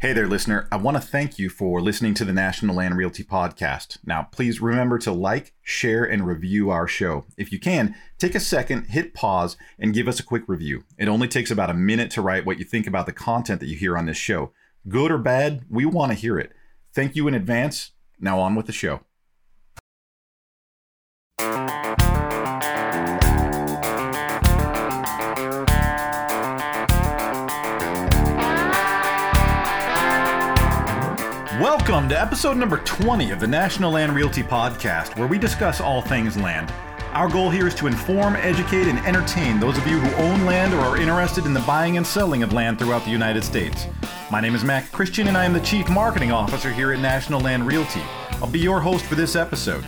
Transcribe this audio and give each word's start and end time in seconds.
Hey 0.00 0.14
there, 0.14 0.26
listener. 0.26 0.66
I 0.72 0.78
want 0.78 0.96
to 0.96 1.02
thank 1.02 1.38
you 1.38 1.50
for 1.50 1.78
listening 1.82 2.14
to 2.14 2.24
the 2.24 2.32
National 2.32 2.76
Land 2.76 2.96
Realty 2.96 3.22
Podcast. 3.22 3.98
Now, 4.02 4.28
please 4.32 4.58
remember 4.58 4.98
to 4.98 5.12
like, 5.12 5.52
share, 5.62 6.04
and 6.04 6.26
review 6.26 6.70
our 6.70 6.88
show. 6.88 7.26
If 7.36 7.52
you 7.52 7.60
can, 7.60 7.94
take 8.16 8.34
a 8.34 8.40
second, 8.40 8.86
hit 8.86 9.12
pause, 9.12 9.58
and 9.78 9.92
give 9.92 10.08
us 10.08 10.18
a 10.18 10.22
quick 10.22 10.44
review. 10.46 10.84
It 10.96 11.08
only 11.08 11.28
takes 11.28 11.50
about 11.50 11.68
a 11.68 11.74
minute 11.74 12.10
to 12.12 12.22
write 12.22 12.46
what 12.46 12.58
you 12.58 12.64
think 12.64 12.86
about 12.86 13.04
the 13.04 13.12
content 13.12 13.60
that 13.60 13.66
you 13.66 13.76
hear 13.76 13.98
on 13.98 14.06
this 14.06 14.16
show. 14.16 14.52
Good 14.88 15.10
or 15.10 15.18
bad, 15.18 15.66
we 15.68 15.84
want 15.84 16.12
to 16.12 16.18
hear 16.18 16.38
it. 16.38 16.52
Thank 16.94 17.14
you 17.14 17.28
in 17.28 17.34
advance. 17.34 17.90
Now, 18.18 18.40
on 18.40 18.54
with 18.54 18.64
the 18.64 18.72
show. 18.72 19.00
To 32.10 32.20
episode 32.20 32.56
number 32.56 32.78
20 32.78 33.30
of 33.30 33.38
the 33.38 33.46
National 33.46 33.92
Land 33.92 34.16
Realty 34.16 34.42
Podcast, 34.42 35.16
where 35.16 35.28
we 35.28 35.38
discuss 35.38 35.80
all 35.80 36.02
things 36.02 36.36
land. 36.36 36.72
Our 37.12 37.28
goal 37.28 37.50
here 37.50 37.68
is 37.68 37.74
to 37.76 37.86
inform, 37.86 38.34
educate, 38.34 38.88
and 38.88 38.98
entertain 39.06 39.60
those 39.60 39.78
of 39.78 39.86
you 39.86 40.00
who 40.00 40.24
own 40.24 40.44
land 40.44 40.74
or 40.74 40.80
are 40.80 40.96
interested 40.96 41.46
in 41.46 41.54
the 41.54 41.60
buying 41.60 41.98
and 41.98 42.04
selling 42.04 42.42
of 42.42 42.52
land 42.52 42.80
throughout 42.80 43.04
the 43.04 43.12
United 43.12 43.44
States. 43.44 43.86
My 44.28 44.40
name 44.40 44.56
is 44.56 44.64
Mac 44.64 44.90
Christian, 44.90 45.28
and 45.28 45.36
I 45.36 45.44
am 45.44 45.52
the 45.52 45.60
Chief 45.60 45.88
Marketing 45.88 46.32
Officer 46.32 46.72
here 46.72 46.92
at 46.92 46.98
National 46.98 47.40
Land 47.40 47.64
Realty. 47.64 48.02
I'll 48.42 48.50
be 48.50 48.58
your 48.58 48.80
host 48.80 49.04
for 49.04 49.14
this 49.14 49.36
episode. 49.36 49.84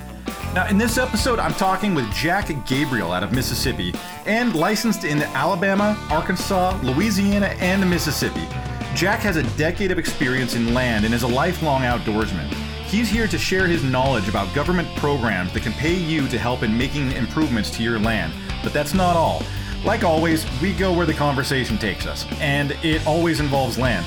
Now, 0.55 0.69
in 0.69 0.79
this 0.79 0.99
episode, 0.99 1.41
I'm 1.41 1.55
talking 1.55 1.93
with 1.93 2.09
Jack 2.13 2.51
Gabriel 2.69 3.11
out 3.11 3.25
of 3.25 3.33
Mississippi 3.33 3.93
and 4.27 4.55
licensed 4.55 5.03
in 5.03 5.23
Alabama, 5.23 5.99
Arkansas, 6.09 6.79
Louisiana, 6.85 7.47
and 7.59 7.89
Mississippi. 7.91 8.47
Jack 8.95 9.21
has 9.21 9.37
a 9.37 9.43
decade 9.57 9.91
of 9.91 9.99
experience 9.99 10.55
in 10.55 10.75
land 10.75 11.07
and 11.07 11.15
is 11.15 11.23
a 11.23 11.27
lifelong 11.27 11.81
outdoorsman. 11.83 12.47
He's 12.85 13.09
here 13.09 13.27
to 13.27 13.39
share 13.39 13.67
his 13.67 13.83
knowledge 13.83 14.29
about 14.29 14.55
government 14.55 14.87
programs 14.97 15.53
that 15.55 15.63
can 15.63 15.73
pay 15.73 15.95
you 15.95 16.29
to 16.29 16.39
help 16.39 16.63
in 16.63 16.77
making 16.77 17.13
improvements 17.13 17.71
to 17.77 17.83
your 17.83 17.99
land. 17.99 18.35
But 18.63 18.75
that's 18.75 18.93
not 18.93 19.17
all. 19.17 19.43
Like 19.83 20.05
always, 20.05 20.45
we 20.61 20.75
go 20.75 20.93
where 20.93 21.07
the 21.07 21.15
conversation 21.15 21.79
takes 21.79 22.07
us, 22.07 22.27
and 22.39 22.73
it 22.85 23.05
always 23.07 23.41
involves 23.41 23.79
land. 23.79 24.05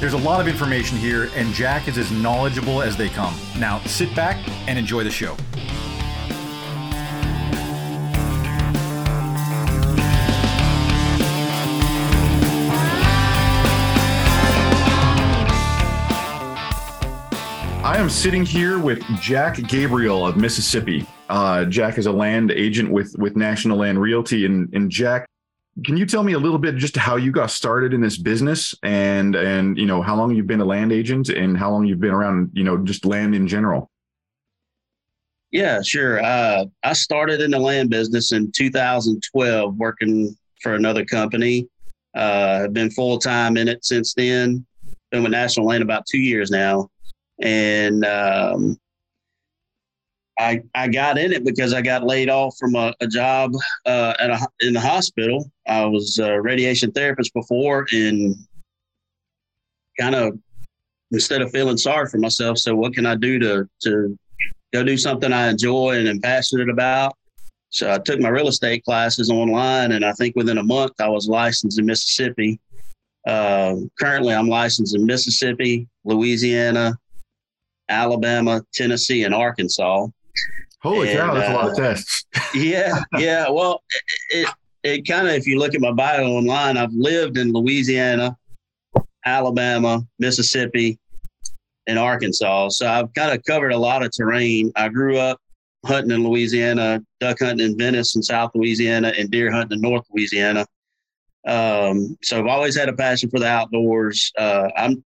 There's 0.00 0.14
a 0.14 0.18
lot 0.18 0.40
of 0.40 0.48
information 0.48 0.98
here, 0.98 1.30
and 1.36 1.54
Jack 1.54 1.86
is 1.86 1.96
as 1.96 2.10
knowledgeable 2.10 2.82
as 2.82 2.96
they 2.96 3.08
come. 3.08 3.34
Now, 3.56 3.78
sit 3.86 4.14
back 4.16 4.36
and 4.66 4.76
enjoy 4.76 5.04
the 5.04 5.10
show. 5.10 5.36
I 17.94 17.98
am 17.98 18.10
sitting 18.10 18.44
here 18.44 18.80
with 18.80 19.00
Jack 19.20 19.56
Gabriel 19.68 20.26
of 20.26 20.36
Mississippi. 20.36 21.06
Uh, 21.28 21.64
Jack 21.64 21.96
is 21.96 22.06
a 22.06 22.12
land 22.12 22.50
agent 22.50 22.90
with 22.90 23.14
with 23.20 23.36
National 23.36 23.78
Land 23.78 24.00
Realty, 24.00 24.46
and 24.46 24.68
and 24.74 24.90
Jack, 24.90 25.28
can 25.84 25.96
you 25.96 26.04
tell 26.04 26.24
me 26.24 26.32
a 26.32 26.38
little 26.40 26.58
bit 26.58 26.74
just 26.74 26.96
how 26.96 27.14
you 27.14 27.30
got 27.30 27.52
started 27.52 27.94
in 27.94 28.00
this 28.00 28.18
business, 28.18 28.74
and 28.82 29.36
and 29.36 29.78
you 29.78 29.86
know 29.86 30.02
how 30.02 30.16
long 30.16 30.34
you've 30.34 30.48
been 30.48 30.60
a 30.60 30.64
land 30.64 30.90
agent, 30.90 31.28
and 31.28 31.56
how 31.56 31.70
long 31.70 31.86
you've 31.86 32.00
been 32.00 32.10
around, 32.10 32.50
you 32.52 32.64
know, 32.64 32.78
just 32.78 33.04
land 33.04 33.32
in 33.32 33.46
general? 33.46 33.88
Yeah, 35.52 35.80
sure. 35.80 36.20
Uh, 36.20 36.64
I 36.82 36.94
started 36.94 37.40
in 37.42 37.52
the 37.52 37.60
land 37.60 37.90
business 37.90 38.32
in 38.32 38.50
2012, 38.50 39.76
working 39.76 40.36
for 40.62 40.74
another 40.74 41.04
company. 41.04 41.68
Uh, 42.16 42.62
I've 42.64 42.72
been 42.72 42.90
full 42.90 43.20
time 43.20 43.56
in 43.56 43.68
it 43.68 43.84
since 43.84 44.14
then. 44.14 44.66
Been 45.12 45.22
with 45.22 45.30
National 45.30 45.66
Land 45.66 45.84
about 45.84 46.06
two 46.06 46.18
years 46.18 46.50
now 46.50 46.90
and 47.40 48.04
um, 48.04 48.78
I 50.38 50.62
I 50.74 50.88
got 50.88 51.18
in 51.18 51.32
it 51.32 51.44
because 51.44 51.72
I 51.72 51.82
got 51.82 52.04
laid 52.04 52.28
off 52.28 52.56
from 52.58 52.74
a, 52.74 52.92
a 53.00 53.06
job 53.06 53.52
uh, 53.86 54.14
at 54.18 54.30
a, 54.30 54.46
in 54.60 54.72
the 54.72 54.80
hospital. 54.80 55.50
I 55.66 55.84
was 55.86 56.18
a 56.18 56.40
radiation 56.40 56.92
therapist 56.92 57.32
before, 57.34 57.86
and 57.92 58.36
kind 59.98 60.14
of 60.14 60.38
instead 61.12 61.42
of 61.42 61.50
feeling 61.52 61.76
sorry 61.76 62.08
for 62.08 62.18
myself, 62.18 62.58
so 62.58 62.74
what 62.74 62.94
can 62.94 63.06
I 63.06 63.14
do 63.14 63.38
to 63.38 63.68
to 63.82 64.18
go 64.72 64.82
do 64.82 64.96
something 64.96 65.32
I 65.32 65.48
enjoy 65.48 65.98
and 65.98 66.08
am 66.08 66.20
passionate 66.20 66.68
about? 66.68 67.16
So 67.70 67.90
I 67.90 67.98
took 67.98 68.20
my 68.20 68.28
real 68.28 68.48
estate 68.48 68.84
classes 68.84 69.30
online, 69.30 69.92
and 69.92 70.04
I 70.04 70.12
think 70.12 70.36
within 70.36 70.58
a 70.58 70.62
month 70.62 70.92
I 71.00 71.08
was 71.08 71.28
licensed 71.28 71.78
in 71.78 71.86
Mississippi. 71.86 72.60
Uh, 73.26 73.76
currently, 73.98 74.34
I'm 74.34 74.48
licensed 74.48 74.94
in 74.94 75.06
Mississippi, 75.06 75.88
Louisiana, 76.04 76.96
Alabama, 77.88 78.62
Tennessee, 78.72 79.24
and 79.24 79.34
Arkansas. 79.34 80.06
Holy 80.82 81.10
and, 81.10 81.18
cow, 81.18 81.34
that's 81.34 81.48
uh, 81.48 81.52
a 81.52 81.54
lot 81.54 81.66
of 81.66 81.72
uh, 81.72 81.76
tests. 81.76 82.26
yeah, 82.54 83.00
yeah. 83.18 83.48
Well, 83.48 83.82
it 84.30 84.48
it 84.82 85.08
kind 85.08 85.26
of 85.26 85.34
if 85.34 85.46
you 85.46 85.58
look 85.58 85.74
at 85.74 85.80
my 85.80 85.92
bio 85.92 86.26
online, 86.26 86.76
I've 86.76 86.92
lived 86.92 87.38
in 87.38 87.52
Louisiana, 87.52 88.36
Alabama, 89.24 90.02
Mississippi, 90.18 90.98
and 91.86 91.98
Arkansas. 91.98 92.70
So 92.70 92.86
I've 92.86 93.12
kind 93.14 93.36
of 93.36 93.42
covered 93.44 93.72
a 93.72 93.78
lot 93.78 94.02
of 94.02 94.12
terrain. 94.12 94.72
I 94.76 94.88
grew 94.88 95.18
up 95.18 95.40
hunting 95.86 96.10
in 96.10 96.26
Louisiana, 96.26 97.02
duck 97.20 97.38
hunting 97.40 97.66
in 97.66 97.78
Venice 97.78 98.14
and 98.14 98.24
South 98.24 98.50
Louisiana, 98.54 99.12
and 99.18 99.30
deer 99.30 99.50
hunting 99.50 99.76
in 99.76 99.82
North 99.82 100.04
Louisiana. 100.12 100.66
Um, 101.46 102.16
so 102.22 102.38
I've 102.38 102.46
always 102.46 102.76
had 102.76 102.88
a 102.88 102.94
passion 102.94 103.30
for 103.30 103.38
the 103.38 103.48
outdoors. 103.48 104.32
Uh, 104.38 104.68
I'm 104.76 105.04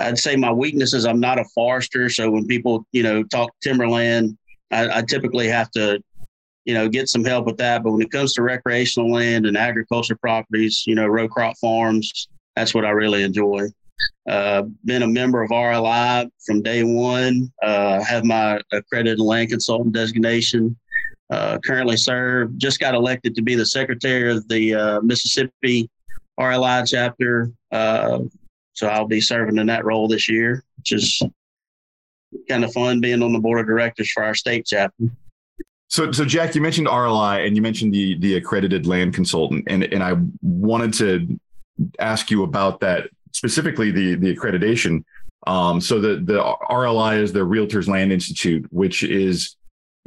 I'd 0.00 0.18
say 0.18 0.36
my 0.36 0.52
weakness 0.52 0.94
is 0.94 1.04
I'm 1.04 1.20
not 1.20 1.38
a 1.38 1.44
forester. 1.54 2.08
So 2.08 2.30
when 2.30 2.46
people, 2.46 2.86
you 2.92 3.02
know, 3.02 3.22
talk 3.22 3.50
timberland, 3.62 4.36
I, 4.70 4.98
I 4.98 5.02
typically 5.02 5.48
have 5.48 5.70
to, 5.72 6.02
you 6.64 6.74
know, 6.74 6.88
get 6.88 7.08
some 7.08 7.24
help 7.24 7.46
with 7.46 7.56
that. 7.58 7.82
But 7.82 7.92
when 7.92 8.02
it 8.02 8.10
comes 8.10 8.32
to 8.34 8.42
recreational 8.42 9.12
land 9.12 9.46
and 9.46 9.56
agriculture 9.56 10.16
properties, 10.16 10.84
you 10.86 10.94
know, 10.94 11.06
row 11.06 11.28
crop 11.28 11.56
farms, 11.58 12.28
that's 12.56 12.74
what 12.74 12.84
I 12.84 12.90
really 12.90 13.22
enjoy. 13.22 13.68
Uh, 14.28 14.62
been 14.84 15.02
a 15.02 15.06
member 15.06 15.42
of 15.42 15.50
RLI 15.50 16.30
from 16.46 16.62
day 16.62 16.82
one. 16.82 17.52
Uh, 17.62 18.02
have 18.02 18.24
my 18.24 18.60
accredited 18.72 19.20
land 19.20 19.50
consultant 19.50 19.94
designation. 19.94 20.76
Uh, 21.30 21.58
currently 21.64 21.96
serve. 21.96 22.56
Just 22.56 22.80
got 22.80 22.94
elected 22.94 23.34
to 23.36 23.42
be 23.42 23.54
the 23.54 23.66
secretary 23.66 24.32
of 24.32 24.46
the 24.48 24.74
uh, 24.74 25.00
Mississippi 25.00 25.88
RLI 26.38 26.88
chapter. 26.88 27.52
Uh, 27.70 28.20
so 28.80 28.86
I'll 28.86 29.06
be 29.06 29.20
serving 29.20 29.58
in 29.58 29.66
that 29.66 29.84
role 29.84 30.08
this 30.08 30.26
year, 30.26 30.64
which 30.78 30.92
is 30.92 31.22
kind 32.48 32.64
of 32.64 32.72
fun 32.72 32.98
being 32.98 33.22
on 33.22 33.34
the 33.34 33.38
board 33.38 33.60
of 33.60 33.66
directors 33.66 34.10
for 34.10 34.24
our 34.24 34.34
state 34.34 34.64
chapter. 34.66 35.04
So, 35.88 36.10
so 36.12 36.24
Jack, 36.24 36.54
you 36.54 36.62
mentioned 36.62 36.86
RLI 36.86 37.46
and 37.46 37.54
you 37.54 37.60
mentioned 37.60 37.92
the 37.92 38.18
the 38.20 38.36
accredited 38.36 38.86
land 38.86 39.12
consultant, 39.12 39.64
and 39.66 39.84
and 39.84 40.02
I 40.02 40.14
wanted 40.40 40.94
to 40.94 41.38
ask 41.98 42.30
you 42.30 42.42
about 42.42 42.80
that 42.80 43.10
specifically 43.32 43.90
the 43.90 44.14
the 44.14 44.34
accreditation. 44.34 45.04
Um, 45.46 45.82
so 45.82 46.00
the 46.00 46.16
the 46.16 46.42
RLI 46.70 47.20
is 47.20 47.34
the 47.34 47.40
Realtors 47.40 47.86
Land 47.86 48.12
Institute, 48.12 48.66
which 48.70 49.02
is 49.02 49.56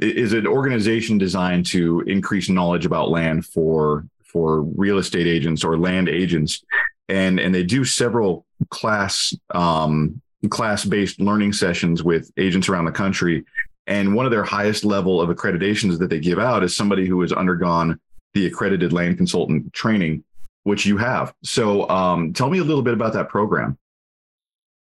is 0.00 0.32
an 0.32 0.48
organization 0.48 1.16
designed 1.16 1.66
to 1.66 2.00
increase 2.08 2.48
knowledge 2.48 2.86
about 2.86 3.10
land 3.10 3.46
for 3.46 4.04
for 4.24 4.62
real 4.62 4.98
estate 4.98 5.28
agents 5.28 5.62
or 5.62 5.78
land 5.78 6.08
agents 6.08 6.64
and 7.08 7.38
and 7.38 7.54
they 7.54 7.62
do 7.62 7.84
several 7.84 8.46
class 8.70 9.34
um, 9.54 10.20
class 10.50 10.84
based 10.84 11.20
learning 11.20 11.52
sessions 11.52 12.02
with 12.02 12.30
agents 12.36 12.68
around 12.68 12.84
the 12.84 12.92
country. 12.92 13.44
And 13.86 14.14
one 14.14 14.24
of 14.24 14.32
their 14.32 14.44
highest 14.44 14.84
level 14.84 15.20
of 15.20 15.34
accreditations 15.34 15.98
that 15.98 16.08
they 16.08 16.20
give 16.20 16.38
out 16.38 16.62
is 16.62 16.74
somebody 16.74 17.06
who 17.06 17.20
has 17.20 17.32
undergone 17.32 17.98
the 18.32 18.46
accredited 18.46 18.92
land 18.92 19.16
consultant 19.16 19.72
training, 19.72 20.24
which 20.62 20.86
you 20.86 20.96
have. 20.96 21.34
So 21.42 21.88
um, 21.88 22.32
tell 22.32 22.50
me 22.50 22.58
a 22.58 22.64
little 22.64 22.82
bit 22.82 22.94
about 22.94 23.12
that 23.12 23.28
program. 23.28 23.78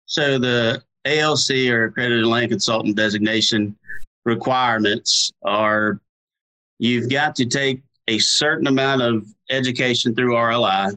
So 0.06 0.38
the 0.38 0.83
ALC 1.06 1.71
or 1.71 1.86
accredited 1.86 2.25
land 2.25 2.50
consultant 2.50 2.95
designation 2.95 3.77
requirements 4.25 5.31
are 5.44 6.00
you've 6.77 7.09
got 7.09 7.36
to 7.38 7.45
take 7.45 7.81
a 8.07 8.19
certain 8.19 8.68
amount 8.68 9.01
of 9.01 9.27
education 9.50 10.13
through 10.13 10.33
RLI 10.33 10.94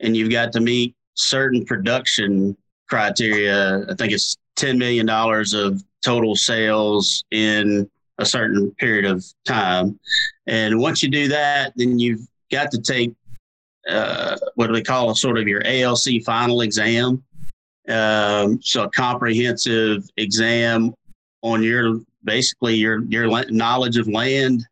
and 0.00 0.16
you've 0.16 0.30
got 0.30 0.52
to 0.52 0.60
meet 0.60 0.94
certain 1.16 1.64
production 1.64 2.56
criteria. 2.88 3.84
I 3.90 3.94
think 3.94 4.12
it's 4.12 4.36
$10 4.56 4.78
million 4.78 5.08
of 5.08 5.82
total 6.04 6.36
sales 6.36 7.24
in 7.30 7.88
a 8.18 8.24
certain 8.24 8.70
period 8.72 9.04
of 9.04 9.24
time. 9.44 9.98
And 10.46 10.78
once 10.78 11.02
you 11.02 11.10
do 11.10 11.28
that, 11.28 11.72
then 11.76 11.98
you've 11.98 12.26
got 12.50 12.70
to 12.70 12.80
take 12.80 13.12
uh, 13.88 14.36
what 14.54 14.66
do 14.66 14.72
we 14.72 14.82
call 14.82 15.10
a 15.10 15.16
sort 15.16 15.38
of 15.38 15.46
your 15.46 15.62
ALC 15.64 16.22
final 16.24 16.62
exam. 16.62 17.22
Um, 17.88 18.60
so 18.62 18.84
a 18.84 18.90
comprehensive 18.90 20.08
exam 20.16 20.92
on 21.42 21.62
your 21.62 22.00
basically 22.24 22.74
your 22.74 23.04
your 23.04 23.28
knowledge 23.50 23.96
of 23.96 24.08
land, 24.08 24.66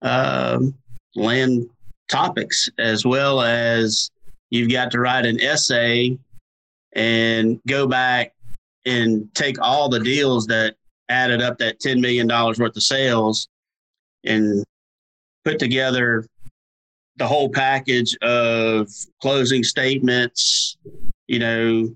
um, 0.00 0.74
land 1.14 1.68
topics, 2.08 2.70
as 2.78 3.04
well 3.04 3.42
as 3.42 4.10
You've 4.50 4.70
got 4.70 4.90
to 4.92 5.00
write 5.00 5.26
an 5.26 5.40
essay 5.40 6.18
and 6.94 7.60
go 7.66 7.86
back 7.86 8.34
and 8.86 9.32
take 9.34 9.60
all 9.60 9.88
the 9.88 10.00
deals 10.00 10.46
that 10.46 10.76
added 11.08 11.42
up 11.42 11.58
that 11.58 11.80
$10 11.80 12.00
million 12.00 12.28
worth 12.28 12.60
of 12.60 12.82
sales 12.82 13.48
and 14.24 14.64
put 15.44 15.58
together 15.58 16.26
the 17.16 17.26
whole 17.26 17.48
package 17.48 18.16
of 18.22 18.88
closing 19.20 19.64
statements, 19.64 20.76
you 21.26 21.38
know, 21.38 21.94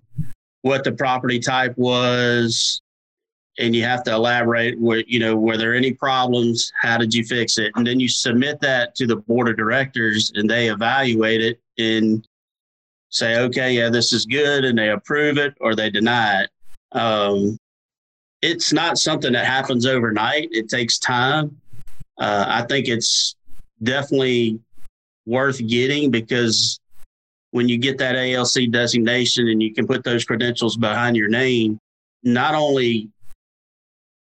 what 0.63 0.85
the 0.85 0.93
property 0.93 1.39
type 1.39 1.77
was, 1.77 2.83
and 3.59 3.75
you 3.77 3.85
have 3.85 4.03
to 4.05 4.13
elaborate 4.13 4.81
where 4.81 5.05
you 5.07 5.19
know 5.19 5.37
were 5.37 5.57
there 5.57 5.75
any 5.75 5.93
problems? 5.93 6.73
How 6.81 6.97
did 6.97 7.13
you 7.15 7.25
fix 7.25 7.59
it? 7.59 7.73
And 7.75 7.87
then 7.87 8.01
you 8.01 8.09
submit 8.09 8.61
that 8.61 8.95
to 8.97 9.07
the 9.07 9.17
board 9.17 9.49
of 9.49 9.57
directors 9.57 10.33
and 10.35 10.49
they 10.49 10.69
evaluate 10.69 11.43
it 11.43 11.61
and 11.79 12.27
say 13.13 13.39
okay 13.39 13.73
yeah 13.73 13.89
this 13.89 14.13
is 14.13 14.27
good 14.27 14.65
and 14.65 14.79
they 14.79 14.91
approve 14.91 15.39
it 15.39 15.55
or 15.61 15.75
they 15.75 15.91
deny 15.91 16.43
it. 16.43 16.51
Um, 16.93 17.59
it's 18.43 18.73
not 18.73 18.99
something 18.99 19.33
that 19.33 19.47
happens 19.47 19.87
overnight. 19.87 20.49
It 20.51 20.69
takes 20.69 20.99
time. 20.99 21.61
Uh, 22.19 22.45
i 22.47 22.63
think 22.63 22.89
it's 22.89 23.37
definitely 23.83 24.61
worth 25.27 25.67
getting 25.67 26.11
because 26.11 26.79
when 27.53 27.69
you 27.69 27.79
get 27.79 27.99
that 27.99 28.17
ALC 28.17 28.71
designation 28.71 29.49
and 29.49 29.63
you 29.63 29.73
can 29.73 29.87
put 29.87 30.05
those 30.05 30.25
credentials 30.25 30.77
behind 30.77 31.17
your 31.17 31.29
name, 31.29 31.79
not 32.23 32.55
only 32.55 33.09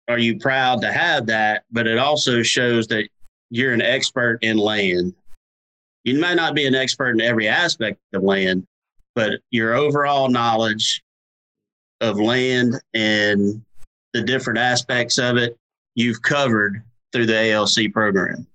are 0.09 0.19
you 0.19 0.39
proud 0.39 0.81
to 0.83 0.93
have 0.93 1.27
that, 1.27 1.65
but 1.71 1.87
it 1.87 1.99
also 1.99 2.43
shows 2.43 2.89
that 2.89 3.09
you're 3.51 3.73
an 3.73 3.83
expert 3.83 4.39
in 4.43 4.59
land. 4.59 5.15
You 6.05 6.19
might 6.19 6.35
not 6.35 6.55
be 6.55 6.67
an 6.67 6.75
expert 6.75 7.11
in 7.11 7.21
every 7.21 7.47
aspect 7.47 7.99
of 8.15 8.23
land, 8.23 8.67
but 9.21 9.41
your 9.51 9.75
overall 9.75 10.31
knowledge 10.31 11.03
of 12.01 12.19
land 12.19 12.81
and 12.95 13.63
the 14.15 14.23
different 14.23 14.59
aspects 14.59 15.19
of 15.19 15.37
it, 15.37 15.59
you've 15.95 16.23
covered 16.23 16.83
through 17.13 17.27
the 17.27 17.53
ALC 17.53 17.93
program. 17.93 18.47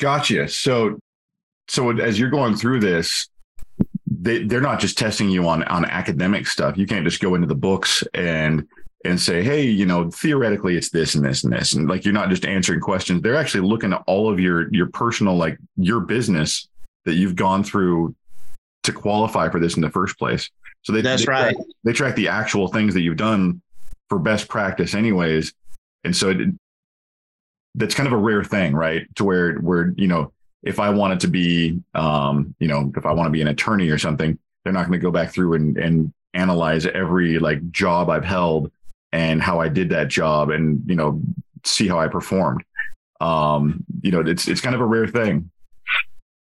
Gotcha. 0.00 0.48
So, 0.48 0.98
so 1.68 1.90
as 1.90 2.18
you're 2.18 2.28
going 2.28 2.56
through 2.56 2.80
this, 2.80 3.28
they, 4.10 4.42
they're 4.42 4.60
not 4.60 4.80
just 4.80 4.98
testing 4.98 5.30
you 5.30 5.46
on 5.46 5.62
on 5.62 5.84
academic 5.84 6.48
stuff. 6.48 6.76
You 6.76 6.88
can't 6.88 7.04
just 7.04 7.20
go 7.20 7.36
into 7.36 7.46
the 7.46 7.54
books 7.54 8.02
and 8.14 8.66
and 9.04 9.20
say, 9.20 9.44
hey, 9.44 9.62
you 9.62 9.86
know, 9.86 10.10
theoretically 10.10 10.76
it's 10.76 10.90
this 10.90 11.14
and 11.14 11.24
this 11.24 11.44
and 11.44 11.52
this. 11.52 11.74
And 11.74 11.88
like 11.88 12.04
you're 12.04 12.12
not 12.12 12.30
just 12.30 12.44
answering 12.44 12.80
questions. 12.80 13.22
They're 13.22 13.36
actually 13.36 13.68
looking 13.68 13.92
at 13.92 14.02
all 14.08 14.28
of 14.28 14.40
your 14.40 14.74
your 14.74 14.86
personal, 14.86 15.36
like 15.36 15.56
your 15.76 16.00
business 16.00 16.66
that 17.04 17.14
you've 17.14 17.36
gone 17.36 17.62
through 17.62 18.16
to 18.88 18.92
qualify 18.92 19.48
for 19.48 19.60
this 19.60 19.76
in 19.76 19.82
the 19.82 19.90
first 19.90 20.18
place. 20.18 20.50
So 20.82 20.92
they 20.92 21.00
that's 21.00 21.24
they 21.24 21.30
right. 21.30 21.54
Track, 21.54 21.66
they 21.84 21.92
track 21.92 22.16
the 22.16 22.28
actual 22.28 22.68
things 22.68 22.94
that 22.94 23.00
you've 23.00 23.16
done 23.16 23.62
for 24.08 24.18
best 24.18 24.48
practice, 24.48 24.94
anyways. 24.94 25.54
And 26.04 26.14
so 26.14 26.30
it, 26.30 26.48
that's 27.74 27.94
kind 27.94 28.06
of 28.06 28.12
a 28.12 28.16
rare 28.16 28.44
thing, 28.44 28.74
right? 28.74 29.06
To 29.16 29.24
where 29.24 29.54
where 29.56 29.94
you 29.96 30.08
know, 30.08 30.32
if 30.62 30.80
I 30.80 30.90
wanted 30.90 31.20
to 31.20 31.28
be, 31.28 31.80
um, 31.94 32.54
you 32.58 32.68
know, 32.68 32.92
if 32.96 33.06
I 33.06 33.12
want 33.12 33.28
to 33.28 33.30
be 33.30 33.42
an 33.42 33.48
attorney 33.48 33.88
or 33.90 33.98
something, 33.98 34.38
they're 34.64 34.72
not 34.72 34.86
going 34.86 34.98
to 34.98 35.02
go 35.02 35.10
back 35.10 35.30
through 35.30 35.54
and 35.54 35.76
and 35.76 36.12
analyze 36.34 36.86
every 36.86 37.38
like 37.38 37.70
job 37.70 38.10
I've 38.10 38.24
held 38.24 38.70
and 39.12 39.42
how 39.42 39.60
I 39.60 39.68
did 39.68 39.88
that 39.90 40.08
job 40.08 40.50
and, 40.50 40.82
you 40.86 40.94
know, 40.94 41.20
see 41.64 41.88
how 41.88 41.98
I 41.98 42.08
performed. 42.08 42.62
Um, 43.20 43.84
you 44.02 44.12
know, 44.12 44.20
it's, 44.20 44.46
it's 44.46 44.60
kind 44.60 44.74
of 44.74 44.82
a 44.82 44.86
rare 44.86 45.06
thing. 45.06 45.50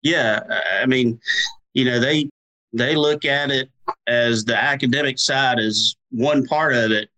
Yeah. 0.01 0.39
I 0.81 0.85
mean, 0.85 1.19
you 1.75 1.85
know, 1.85 1.99
they, 1.99 2.27
they 2.73 2.95
look 2.95 3.25
at 3.25 3.51
it 3.51 3.69
as 4.07 4.43
the 4.43 4.55
academic 4.55 5.19
side 5.19 5.59
is 5.59 5.95
one 6.09 6.45
part 6.45 6.73
of 6.73 6.91
it, 6.91 7.09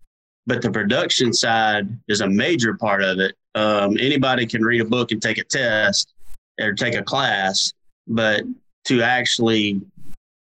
but 0.45 0.62
the 0.62 0.71
production 0.71 1.31
side 1.31 1.88
is 2.09 2.21
a 2.21 2.27
major 2.27 2.74
part 2.74 3.01
of 3.01 3.19
it. 3.19 3.36
Um, 3.56 3.98
anybody 4.00 4.45
can 4.45 4.63
read 4.63 4.81
a 4.81 4.86
book 4.86 5.12
and 5.12 5.21
take 5.21 5.38
a 5.38 5.44
test 5.44 6.13
or 6.59 6.74
take 6.74 6.95
a 6.95 7.04
class, 7.04 7.74
but 8.07 8.44
to 8.86 9.01
actually 9.01 9.81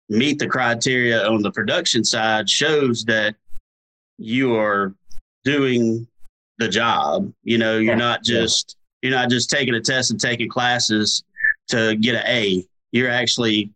meet 0.09 0.39
the 0.39 0.47
criteria 0.47 1.27
on 1.27 1.43
the 1.43 1.51
production 1.51 2.05
side 2.05 2.49
shows 2.49 3.05
that 3.07 3.35
you 4.19 4.55
are 4.55 4.95
doing 5.45 6.07
the 6.59 6.69
job. 6.69 7.33
You 7.45 7.59
know, 7.59 7.79
you're 7.79 7.97
not 7.97 8.23
just 8.23 8.77
you're 9.01 9.13
not 9.13 9.31
just 9.31 9.51
taking 9.51 9.75
a 9.75 9.81
test 9.81 10.11
and 10.11 10.21
taking 10.21 10.49
classes 10.49 11.25
to 11.69 11.97
get 11.97 12.15
an 12.15 12.27
A. 12.27 12.67
You're 12.93 13.11
actually 13.11 13.71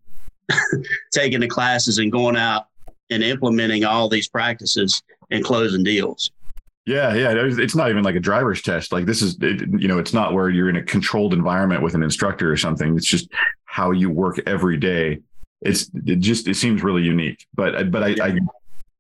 taking 1.13 1.41
the 1.41 1.49
classes 1.49 1.99
and 1.99 2.13
going 2.13 2.37
out 2.37 2.67
and 3.11 3.23
implementing 3.23 3.85
all 3.85 4.09
these 4.09 4.29
practices 4.29 5.03
and 5.31 5.45
closing 5.45 5.85
deals. 5.85 6.31
Yeah, 6.87 7.15
yeah. 7.15 7.33
It's 7.35 7.75
not 7.75 7.91
even 7.91 8.05
like 8.05 8.15
a 8.15 8.21
driver's 8.21 8.63
test. 8.63 8.93
Like 8.93 9.07
this 9.07 9.21
is, 9.21 9.37
it, 9.41 9.69
you 9.81 9.89
know, 9.89 9.99
it's 9.99 10.13
not 10.13 10.35
where 10.35 10.49
you're 10.49 10.69
in 10.69 10.77
a 10.77 10.83
controlled 10.83 11.35
environment 11.35 11.83
with 11.83 11.95
an 11.95 12.03
instructor 12.03 12.51
or 12.51 12.57
something. 12.57 12.97
It's 12.97 13.07
just 13.07 13.29
how 13.65 13.91
you 13.91 14.09
work 14.09 14.41
every 14.47 14.77
day. 14.77 15.21
It's 15.63 15.91
it 16.07 16.21
just 16.21 16.47
it 16.47 16.55
seems 16.55 16.85
really 16.85 17.03
unique. 17.03 17.45
But 17.55 17.91
but 17.91 18.05
I, 18.05 18.17
I 18.23 18.39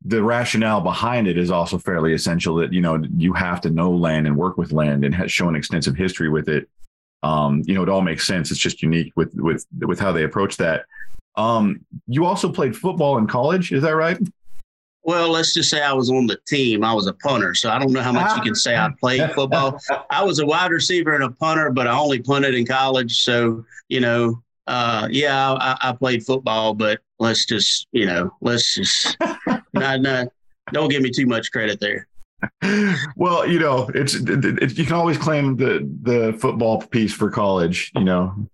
the 0.06 0.22
rationale 0.22 0.80
behind 0.80 1.26
it 1.26 1.36
is 1.36 1.50
also 1.50 1.78
fairly 1.78 2.12
essential 2.12 2.54
that 2.56 2.72
you 2.72 2.80
know 2.80 3.02
you 3.16 3.32
have 3.32 3.60
to 3.60 3.70
know 3.70 3.90
land 3.90 4.26
and 4.26 4.36
work 4.36 4.56
with 4.56 4.72
land 4.72 5.04
and 5.04 5.14
has 5.14 5.32
shown 5.32 5.56
extensive 5.56 5.96
history 5.96 6.28
with 6.28 6.48
it 6.48 6.68
um, 7.22 7.62
you 7.66 7.74
know 7.74 7.82
it 7.82 7.88
all 7.88 8.02
makes 8.02 8.26
sense 8.26 8.50
it's 8.50 8.60
just 8.60 8.82
unique 8.82 9.12
with 9.16 9.34
with 9.34 9.66
with 9.80 9.98
how 9.98 10.12
they 10.12 10.22
approach 10.22 10.56
that 10.56 10.84
um, 11.36 11.84
you 12.06 12.24
also 12.24 12.50
played 12.50 12.76
football 12.76 13.18
in 13.18 13.26
college 13.26 13.72
is 13.72 13.82
that 13.82 13.94
right 13.94 14.18
well 15.02 15.30
let's 15.30 15.54
just 15.54 15.70
say 15.70 15.82
i 15.82 15.92
was 15.92 16.10
on 16.10 16.26
the 16.26 16.38
team 16.46 16.82
i 16.82 16.92
was 16.92 17.06
a 17.06 17.12
punter 17.14 17.54
so 17.54 17.70
i 17.70 17.78
don't 17.78 17.92
know 17.92 18.02
how 18.02 18.12
much 18.12 18.36
you 18.36 18.42
can 18.42 18.54
say 18.54 18.76
i 18.76 18.88
played 19.00 19.30
football 19.32 19.78
i 20.10 20.22
was 20.24 20.38
a 20.40 20.46
wide 20.46 20.70
receiver 20.70 21.14
and 21.14 21.24
a 21.24 21.30
punter 21.30 21.70
but 21.70 21.86
i 21.86 21.96
only 21.96 22.20
punted 22.20 22.54
in 22.54 22.66
college 22.66 23.22
so 23.22 23.64
you 23.88 24.00
know 24.00 24.42
uh, 24.66 25.06
yeah 25.12 25.52
I, 25.52 25.90
I 25.90 25.92
played 25.92 26.26
football 26.26 26.74
but 26.74 26.98
let's 27.18 27.46
just 27.46 27.86
you 27.92 28.06
know 28.06 28.32
let's 28.40 28.74
just 28.74 29.16
not, 29.74 30.00
not, 30.00 30.28
don't 30.72 30.90
give 30.90 31.02
me 31.02 31.10
too 31.10 31.26
much 31.26 31.52
credit 31.52 31.80
there. 31.80 32.08
Well, 33.16 33.46
you 33.46 33.58
know, 33.58 33.88
it's 33.94 34.14
it, 34.14 34.44
it, 34.44 34.78
you 34.78 34.84
can 34.84 34.94
always 34.94 35.16
claim 35.16 35.56
the 35.56 35.88
the 36.02 36.36
football 36.38 36.82
piece 36.82 37.12
for 37.12 37.30
college. 37.30 37.90
You 37.94 38.04
know, 38.04 38.48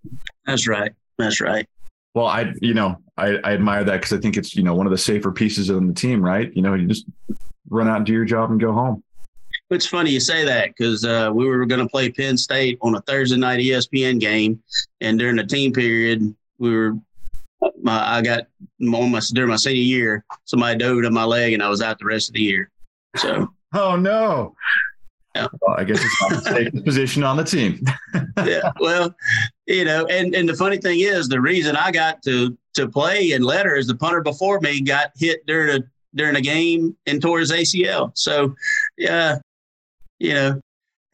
that's 0.47 0.69
right. 0.69 0.93
That's 1.19 1.41
right. 1.41 1.69
Well, 2.15 2.27
I 2.27 2.53
you 2.61 2.75
know 2.75 2.97
I, 3.17 3.39
I 3.45 3.53
admire 3.53 3.85
that 3.85 4.01
because 4.01 4.13
I 4.13 4.21
think 4.21 4.37
it's 4.37 4.55
you 4.55 4.63
know 4.63 4.75
one 4.75 4.87
of 4.87 4.93
the 4.93 4.99
safer 4.99 5.33
pieces 5.33 5.71
on 5.71 5.87
the 5.87 5.95
team, 5.95 6.23
right? 6.23 6.55
You 6.55 6.63
know, 6.63 6.75
you 6.75 6.87
just 6.87 7.07
run 7.69 7.89
out 7.89 7.99
and 7.99 8.07
do 8.07 8.13
your 8.13 8.25
job 8.25 8.51
and 8.51 8.61
go 8.61 8.73
home. 8.73 9.03
It's 9.71 9.87
funny 9.87 10.11
you 10.11 10.21
say 10.21 10.45
that 10.45 10.69
because 10.69 11.05
uh, 11.05 11.31
we 11.33 11.47
were 11.47 11.65
going 11.65 11.81
to 11.81 11.89
play 11.89 12.11
Penn 12.11 12.37
State 12.37 12.79
on 12.83 12.95
a 12.95 13.01
Thursday 13.03 13.39
night 13.39 13.61
ESPN 13.61 14.21
game, 14.21 14.63
and 15.01 15.19
during 15.19 15.37
the 15.37 15.45
team 15.45 15.73
period, 15.73 16.35
we 16.59 16.75
were 16.75 16.95
my 17.83 18.17
I 18.17 18.23
got 18.23 18.47
almost 18.93 19.35
during 19.35 19.51
my 19.51 19.57
senior 19.57 19.83
year, 19.83 20.25
somebody 20.45 20.79
dove 20.79 21.05
on 21.05 21.15
my 21.15 21.25
leg 21.25 21.53
and 21.53 21.63
I 21.63 21.69
was 21.69 21.83
out 21.83 21.99
the 21.99 22.05
rest 22.05 22.29
of 22.29 22.35
the 22.35 22.43
year. 22.43 22.71
So 23.17 23.49
Oh 23.75 23.97
no. 23.97 24.55
Yeah. 25.35 25.47
Well, 25.61 25.77
I 25.79 25.85
guess 25.85 26.05
it's 26.05 26.23
not 26.23 26.31
the 26.31 26.51
safest 26.51 26.85
position 26.85 27.25
on 27.25 27.37
the 27.37 27.45
team. 27.45 27.81
yeah. 28.45 28.73
Well, 28.81 29.15
you 29.67 29.85
know, 29.85 30.07
and, 30.07 30.35
and 30.35 30.49
the 30.49 30.55
funny 30.55 30.77
thing 30.77 31.01
is 31.01 31.29
the 31.29 31.41
reason 31.41 31.77
I 31.77 31.91
got 31.91 32.23
to 32.25 32.57
to 32.75 32.89
play 32.89 33.33
in 33.33 33.43
letter 33.43 33.77
is 33.77 33.87
the 33.87 33.95
punter 33.95 34.23
before 34.23 34.61
me 34.61 34.81
got 34.81 35.13
hit 35.17 35.45
during 35.47 35.81
a 35.81 35.85
during 36.15 36.37
a 36.37 36.41
game 36.41 36.97
and 37.07 37.21
tore 37.21 37.41
his 37.41 37.53
ACL. 37.53 38.13
So 38.15 38.55
yeah, 38.99 39.39
you 40.19 40.35
know, 40.35 40.61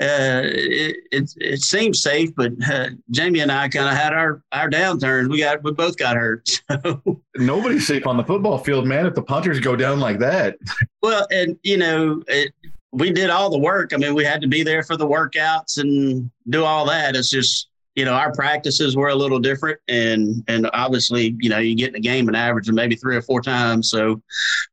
uh, 0.01 0.43
it, 0.45 0.97
it, 1.11 1.35
it 1.37 1.61
seems 1.61 2.01
safe, 2.01 2.33
but 2.37 2.53
uh, 2.71 2.91
Jamie 3.11 3.41
and 3.41 3.51
I 3.51 3.69
kind 3.69 3.89
of 3.89 3.95
had 3.95 4.13
our 4.13 4.43
our 4.53 4.71
downturns. 4.71 5.29
We 5.29 5.41
got 5.41 5.63
we 5.63 5.73
both 5.73 5.97
got 5.97 6.17
hurt. 6.17 6.49
So. 6.85 7.23
Nobody's 7.37 7.87
safe 7.87 8.07
on 8.07 8.17
the 8.17 8.25
football 8.25 8.59
field, 8.59 8.87
man. 8.87 9.07
If 9.07 9.15
the 9.15 9.23
punters 9.23 9.59
go 9.59 9.75
down 9.75 10.01
like 10.01 10.19
that. 10.19 10.59
Well, 11.03 11.27
and 11.31 11.59
you 11.63 11.77
know, 11.77 12.23
it, 12.29 12.53
we 12.93 13.11
did 13.11 13.31
all 13.31 13.51
the 13.51 13.59
work. 13.59 13.93
I 13.93 13.97
mean, 13.97 14.15
we 14.15 14.25
had 14.25 14.41
to 14.41 14.49
be 14.49 14.63
there 14.63 14.83
for 14.83 14.97
the 14.97 15.07
workouts 15.07 15.79
and 15.79 16.31
do 16.49 16.65
all 16.65 16.87
that. 16.87 17.17
It's 17.17 17.31
just 17.31 17.69
you 17.95 18.05
know 18.05 18.13
our 18.15 18.33
practices 18.33 18.97
were 18.97 19.09
a 19.09 19.15
little 19.15 19.39
different, 19.39 19.79
and 19.89 20.45
and 20.49 20.69
obviously 20.73 21.37
you 21.41 21.51
know 21.51 21.59
you 21.59 21.75
get 21.75 21.91
in 21.91 21.97
a 21.97 22.01
game 22.01 22.29
an 22.29 22.35
average 22.35 22.69
of 22.69 22.75
maybe 22.75 22.97
three 22.97 23.17
or 23.17 23.23
four 23.23 23.41
times. 23.41 23.91
So. 23.91 24.23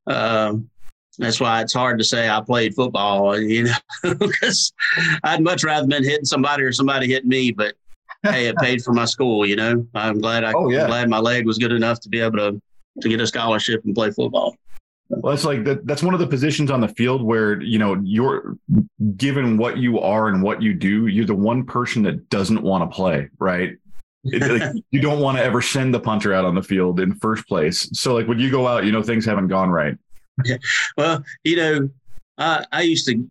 Um, 0.07 0.69
that's 1.17 1.39
why 1.39 1.62
it's 1.62 1.74
hard 1.74 1.98
to 2.00 2.03
say 2.03 2.27
I 2.27 2.41
played 2.41 2.75
football, 2.75 3.39
you 3.39 3.63
know, 3.63 3.75
because 4.19 4.74
I'd 5.24 5.41
much 5.41 5.63
rather 5.63 5.88
been 5.88 6.03
hitting 6.03 6.25
somebody 6.25 6.63
or 6.63 6.74
somebody 6.74 7.07
hitting 7.07 7.29
me. 7.29 7.51
But 7.51 7.75
hey, 8.22 8.48
it 8.48 8.57
paid 8.57 8.84
for 8.84 8.91
my 8.91 9.05
school, 9.05 9.45
you 9.45 9.55
know. 9.55 9.88
I'm 9.95 10.19
glad 10.19 10.43
I, 10.43 10.51
oh, 10.53 10.69
yeah. 10.69 10.81
I'm 10.81 10.88
glad 10.88 11.10
my 11.10 11.19
leg 11.19 11.45
was 11.45 11.57
good 11.57 11.72
enough 11.72 12.01
to 12.01 12.10
be 12.10 12.19
able 12.19 12.38
to 12.39 12.62
to 13.01 13.10
get 13.10 13.22
a 13.22 13.27
scholarship 13.27 13.84
and 13.86 13.95
play 13.95 14.12
football. 14.12 14.55
Well, 15.10 15.34
it's 15.34 15.46
like 15.46 15.64
that. 15.66 15.86
That's 15.86 16.02
one 16.02 16.14
of 16.14 16.20
the 16.20 16.28
positions 16.28 16.72
on 16.72 16.82
the 16.82 16.88
field 16.88 17.22
where 17.22 17.62
you 17.62 17.78
know 17.78 18.00
you're 18.04 18.58
given 19.18 19.58
what 19.58 19.78
you 19.78 20.00
are 20.00 20.30
and 20.30 20.42
what 20.42 20.62
you 20.62 20.74
do. 20.74 21.08
You're 21.08 21.26
the 21.26 21.36
one 21.36 21.64
person 21.64 22.02
that 22.04 22.30
doesn't 22.30 22.62
want 22.62 22.90
to 22.90 22.96
play, 22.96 23.30
right? 23.38 23.78
like, 24.24 24.74
you 24.92 25.02
don't 25.02 25.20
want 25.20 25.38
to 25.38 25.44
ever 25.44 25.62
send 25.62 25.94
the 25.94 26.00
punter 26.00 26.34
out 26.34 26.46
on 26.46 26.56
the 26.56 26.64
field 26.64 27.00
in 27.00 27.14
first 27.16 27.48
place. 27.48 27.88
So 27.94 28.16
like 28.16 28.28
when 28.28 28.40
you 28.40 28.50
go 28.50 28.68
out, 28.68 28.86
you 28.86 28.92
know 28.92 29.04
things 29.04 29.26
haven't 29.26 29.48
gone 29.48 29.70
right. 29.70 29.98
Yeah. 30.44 30.58
Well, 30.98 31.24
you 31.44 31.56
know, 31.56 31.90
I, 32.38 32.66
I 32.72 32.82
used 32.82 33.08
to 33.08 33.30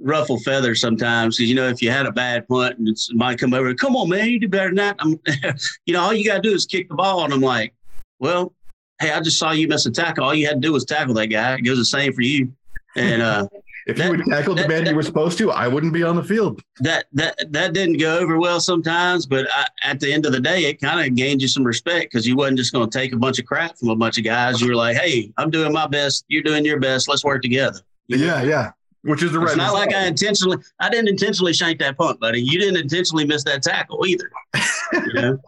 ruffle 0.00 0.38
feathers 0.40 0.80
sometimes 0.80 1.36
because 1.36 1.48
you 1.48 1.56
know 1.56 1.68
if 1.68 1.82
you 1.82 1.90
had 1.90 2.06
a 2.06 2.12
bad 2.12 2.46
punt 2.46 2.78
and 2.78 2.88
it's 2.88 3.06
somebody 3.06 3.36
come 3.36 3.54
over, 3.54 3.74
come 3.74 3.96
on 3.96 4.08
man, 4.08 4.28
you 4.28 4.38
do 4.38 4.48
better 4.48 4.68
than 4.68 4.76
that. 4.76 4.96
I'm, 4.98 5.18
you 5.86 5.94
know, 5.94 6.02
all 6.02 6.12
you 6.12 6.24
got 6.24 6.42
to 6.42 6.48
do 6.48 6.54
is 6.54 6.66
kick 6.66 6.88
the 6.88 6.94
ball, 6.94 7.24
and 7.24 7.32
I'm 7.32 7.40
like, 7.40 7.74
well, 8.18 8.52
hey, 9.02 9.10
I 9.10 9.20
just 9.20 9.38
saw 9.38 9.50
you 9.50 9.68
miss 9.68 9.84
a 9.86 9.90
tackle. 9.90 10.24
All 10.24 10.34
you 10.34 10.46
had 10.46 10.62
to 10.62 10.66
do 10.66 10.72
was 10.72 10.84
tackle 10.84 11.14
that 11.14 11.26
guy. 11.26 11.54
It 11.54 11.62
goes 11.62 11.78
the 11.78 11.84
same 11.84 12.12
for 12.12 12.22
you. 12.22 12.52
And 12.96 13.20
uh, 13.20 13.48
if 13.86 13.96
that, 13.96 14.04
you 14.04 14.10
would 14.12 14.24
tackle 14.26 14.54
the 14.54 14.68
man 14.68 14.86
you 14.86 14.94
were 14.94 15.02
supposed 15.02 15.38
to, 15.38 15.50
I 15.50 15.66
wouldn't 15.66 15.92
be 15.92 16.02
on 16.02 16.14
the 16.16 16.22
field. 16.22 16.62
That 16.80 17.06
that 17.12 17.52
that 17.52 17.72
didn't 17.72 17.98
go 17.98 18.18
over 18.18 18.38
well 18.38 18.60
sometimes, 18.60 19.26
but 19.26 19.46
I, 19.52 19.66
at 19.82 20.00
the 20.00 20.12
end 20.12 20.24
of 20.24 20.32
the 20.32 20.40
day, 20.40 20.64
it 20.66 20.80
kind 20.80 21.04
of 21.04 21.14
gained 21.16 21.42
you 21.42 21.48
some 21.48 21.64
respect 21.64 22.12
because 22.12 22.26
you 22.26 22.36
wasn't 22.36 22.58
just 22.58 22.72
going 22.72 22.88
to 22.88 22.98
take 22.98 23.12
a 23.12 23.16
bunch 23.16 23.38
of 23.38 23.46
crap 23.46 23.76
from 23.76 23.88
a 23.88 23.96
bunch 23.96 24.18
of 24.18 24.24
guys. 24.24 24.60
You 24.60 24.68
were 24.68 24.76
like, 24.76 24.96
hey, 24.96 25.32
I'm 25.36 25.50
doing 25.50 25.72
my 25.72 25.86
best. 25.86 26.24
You're 26.28 26.44
doing 26.44 26.64
your 26.64 26.78
best. 26.78 27.08
Let's 27.08 27.24
work 27.24 27.42
together. 27.42 27.80
You 28.06 28.18
yeah, 28.18 28.42
know? 28.42 28.48
yeah. 28.48 28.70
Which 29.02 29.22
is 29.24 29.32
the 29.32 29.40
right. 29.40 29.48
It's 29.48 29.56
not 29.56 29.74
like 29.74 29.92
I 29.92 30.06
intentionally. 30.06 30.58
I 30.78 30.88
didn't 30.88 31.08
intentionally 31.08 31.52
shank 31.52 31.80
that 31.80 31.98
punt, 31.98 32.20
buddy. 32.20 32.40
You 32.40 32.60
didn't 32.60 32.76
intentionally 32.76 33.26
miss 33.26 33.42
that 33.44 33.62
tackle 33.62 34.06
either. 34.06 34.30
you 34.92 35.12
know. 35.14 35.40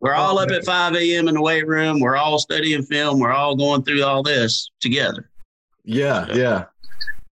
We're 0.00 0.14
all 0.14 0.38
up 0.38 0.50
at 0.50 0.64
5 0.64 0.94
a.m. 0.96 1.28
in 1.28 1.34
the 1.34 1.42
weight 1.42 1.66
room. 1.66 2.00
We're 2.00 2.16
all 2.16 2.38
studying 2.38 2.82
film. 2.82 3.20
We're 3.20 3.32
all 3.32 3.56
going 3.56 3.82
through 3.82 4.04
all 4.04 4.22
this 4.22 4.70
together. 4.80 5.30
Yeah, 5.84 6.26
so. 6.26 6.34
yeah. 6.34 6.64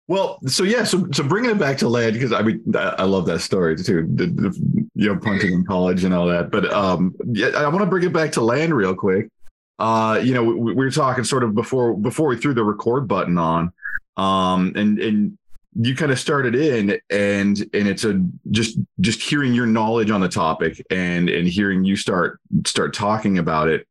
Well, 0.08 0.40
so 0.48 0.64
yeah, 0.64 0.86
so 0.86 1.08
so 1.12 1.24
bringing 1.24 1.52
it 1.52 1.60
back 1.60 1.78
to 1.78 1.88
land 1.88 2.14
because 2.14 2.34
I 2.34 2.42
mean 2.42 2.64
I 2.76 3.04
love 3.04 3.28
that 3.28 3.42
story 3.42 3.78
too, 3.78 4.10
the, 4.16 4.26
the, 4.26 4.88
you 4.96 5.08
know 5.08 5.20
punting 5.20 5.54
in 5.54 5.64
college 5.66 6.04
and 6.04 6.16
all 6.16 6.26
that. 6.26 6.50
But 6.50 6.74
um, 6.74 7.14
yeah, 7.28 7.50
I 7.50 7.68
want 7.68 7.82
to 7.82 7.86
bring 7.86 8.04
it 8.04 8.12
back 8.12 8.32
to 8.32 8.42
land 8.42 8.74
real 8.74 8.96
quick. 8.96 9.30
Uh, 9.78 10.20
you 10.24 10.34
know, 10.34 10.44
we, 10.44 10.74
we 10.74 10.74
were 10.74 10.90
talking 10.90 11.24
sort 11.24 11.44
of 11.44 11.54
before 11.54 11.96
before 11.96 12.28
we 12.28 12.38
threw 12.38 12.56
the 12.56 12.64
record 12.64 13.08
button 13.08 13.38
on, 13.38 13.72
um, 14.18 14.74
and 14.76 15.00
and 15.00 15.38
you 15.76 15.96
kind 15.96 16.12
of 16.12 16.20
started 16.20 16.56
in 16.56 17.00
and 17.10 17.60
and 17.74 17.88
it's 17.88 18.04
a 18.04 18.24
just 18.50 18.80
just 19.00 19.22
hearing 19.22 19.54
your 19.54 19.68
knowledge 19.68 20.10
on 20.10 20.22
the 20.22 20.30
topic 20.30 20.84
and 20.90 21.30
and 21.30 21.48
hearing 21.48 21.84
you 21.84 21.96
start 21.96 22.40
start 22.66 22.94
talking 22.94 23.38
about 23.38 23.68
it 23.68 23.88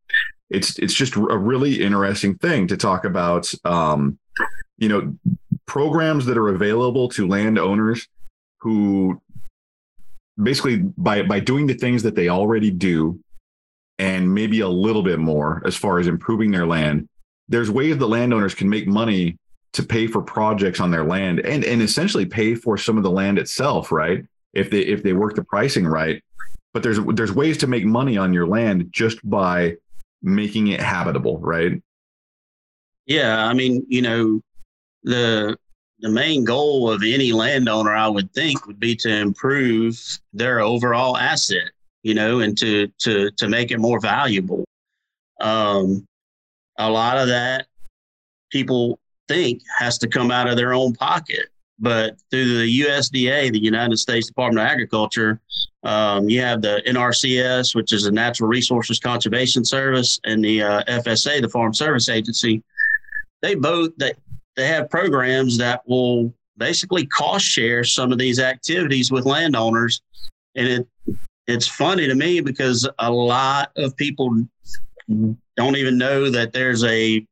it's 0.51 0.79
it's 0.79 0.95
just 0.95 1.15
a 1.15 1.39
really 1.39 1.81
interesting 1.81 2.35
thing 2.37 2.67
to 2.67 2.77
talk 2.77 3.05
about 3.05 3.53
um 3.65 4.19
you 4.79 4.89
know 4.89 5.17
programs 5.67 6.27
that 6.27 6.37
are 6.37 6.49
available 6.49 7.09
to 7.09 7.29
landowners 7.29 8.09
who 8.61 9.21
basically 10.43 10.79
by 10.97 11.23
by 11.23 11.39
doing 11.39 11.67
the 11.67 11.75
things 11.75 12.03
that 12.03 12.17
they 12.17 12.29
already 12.29 12.71
do 12.71 13.21
and 14.01 14.33
maybe 14.33 14.61
a 14.61 14.69
little 14.69 15.03
bit 15.03 15.19
more 15.19 15.63
as 15.65 15.77
far 15.77 16.01
as 16.01 16.09
improving 16.09 16.51
their 16.51 16.67
land 16.67 17.09
there's 17.49 17.71
ways 17.71 17.97
that 17.99 18.07
landowners 18.07 18.55
can 18.55 18.69
make 18.69 18.87
money 18.89 19.37
to 19.73 19.83
pay 19.83 20.07
for 20.07 20.23
projects 20.23 20.81
on 20.81 20.91
their 20.91 21.05
land 21.05 21.41
and 21.41 21.65
and 21.65 21.83
essentially 21.83 22.27
pay 22.27 22.55
for 22.55 22.77
some 22.77 22.97
of 22.97 23.03
the 23.03 23.11
land 23.11 23.39
itself, 23.39 23.93
right? 23.93 24.25
If 24.53 24.71
they 24.71 24.81
if 24.81 25.03
they 25.03 25.13
work 25.13 25.35
the 25.35 25.45
pricing 25.45 25.87
right. 25.87 26.23
But 26.73 26.83
there's 26.83 26.99
there's 27.15 27.33
ways 27.33 27.59
to 27.59 27.67
make 27.67 27.85
money 27.85 28.17
on 28.17 28.33
your 28.33 28.47
land 28.47 28.89
just 28.91 29.19
by 29.29 29.77
making 30.23 30.69
it 30.69 30.81
habitable, 30.81 31.39
right? 31.39 31.81
Yeah, 33.07 33.47
I 33.47 33.55
mean, 33.55 33.85
you 33.89 34.03
know, 34.03 34.41
the 35.03 35.57
the 36.01 36.09
main 36.09 36.45
goal 36.45 36.91
of 36.91 37.03
any 37.03 37.33
landowner, 37.33 37.95
I 37.95 38.09
would 38.09 38.33
think, 38.33 38.67
would 38.67 38.79
be 38.79 38.95
to 38.97 39.09
improve 39.11 40.01
their 40.33 40.61
overall 40.61 41.17
asset, 41.17 41.71
you 42.03 42.15
know, 42.15 42.41
and 42.41 42.57
to 42.59 42.89
to 42.99 43.31
to 43.33 43.49
make 43.49 43.71
it 43.71 43.79
more 43.79 44.01
valuable. 44.01 44.65
Um, 45.41 46.07
a 46.79 46.91
lot 46.91 47.19
of 47.19 47.29
that 47.29 47.67
people 48.51 48.99
think 49.29 49.63
has 49.79 49.99
to 49.99 50.09
come 50.09 50.31
out 50.31 50.49
of 50.49 50.57
their 50.57 50.73
own 50.73 50.95
pocket. 50.95 51.49
But 51.79 52.17
through 52.31 52.59
the 52.59 52.81
USDA, 52.81 53.53
the 53.53 53.63
United 53.63 53.99
States 53.99 54.27
Department 54.27 54.67
of 54.67 54.71
Agriculture, 54.71 55.41
um, 55.85 56.29
you 56.29 56.41
have 56.41 56.61
the 56.61 56.83
NRCS, 56.87 57.75
which 57.75 57.93
is 57.93 58.05
the 58.05 58.11
Natural 58.11 58.49
Resources 58.49 58.99
Conservation 58.99 59.65
Service, 59.65 60.19
and 60.25 60.45
the 60.45 60.63
uh, 60.63 60.83
FSA, 60.85 61.41
the 61.41 61.49
Farm 61.49 61.73
Service 61.73 62.09
Agency. 62.09 62.63
They 63.43 63.55
both 63.55 63.93
they, 63.97 64.13
they 64.57 64.67
have 64.67 64.91
programs 64.91 65.57
that 65.59 65.83
will 65.87 66.35
basically 66.57 67.07
cost 67.07 67.45
share 67.45 67.85
some 67.85 68.11
of 68.11 68.19
these 68.19 68.41
activities 68.41 69.13
with 69.13 69.25
landowners, 69.25 70.03
and 70.57 70.67
it 70.67 70.89
it's 71.49 71.67
funny 71.67 72.07
to 72.07 72.15
me 72.15 72.41
because 72.41 72.89
a 72.99 73.11
lot 73.11 73.73
of 73.77 73.97
people 73.97 74.47
don't 75.09 75.77
even 75.77 75.97
know 75.97 76.31
that 76.31 76.53
there's 76.53 76.85
a 76.85 77.27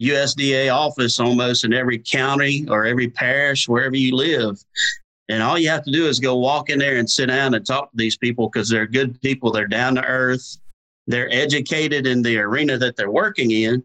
USDA 0.00 0.72
office 0.72 1.20
almost 1.20 1.64
in 1.64 1.72
every 1.72 1.98
county 1.98 2.66
or 2.68 2.84
every 2.84 3.08
parish, 3.08 3.68
wherever 3.68 3.96
you 3.96 4.14
live. 4.14 4.62
And 5.28 5.42
all 5.42 5.58
you 5.58 5.68
have 5.68 5.84
to 5.84 5.90
do 5.90 6.06
is 6.06 6.20
go 6.20 6.36
walk 6.36 6.70
in 6.70 6.78
there 6.78 6.96
and 6.96 7.10
sit 7.10 7.26
down 7.26 7.54
and 7.54 7.66
talk 7.66 7.90
to 7.90 7.96
these 7.96 8.16
people 8.16 8.48
because 8.48 8.68
they're 8.68 8.86
good 8.86 9.20
people. 9.20 9.50
They're 9.50 9.66
down 9.66 9.96
to 9.96 10.04
earth. 10.04 10.58
They're 11.06 11.32
educated 11.32 12.06
in 12.06 12.22
the 12.22 12.38
arena 12.38 12.78
that 12.78 12.96
they're 12.96 13.10
working 13.10 13.50
in, 13.50 13.84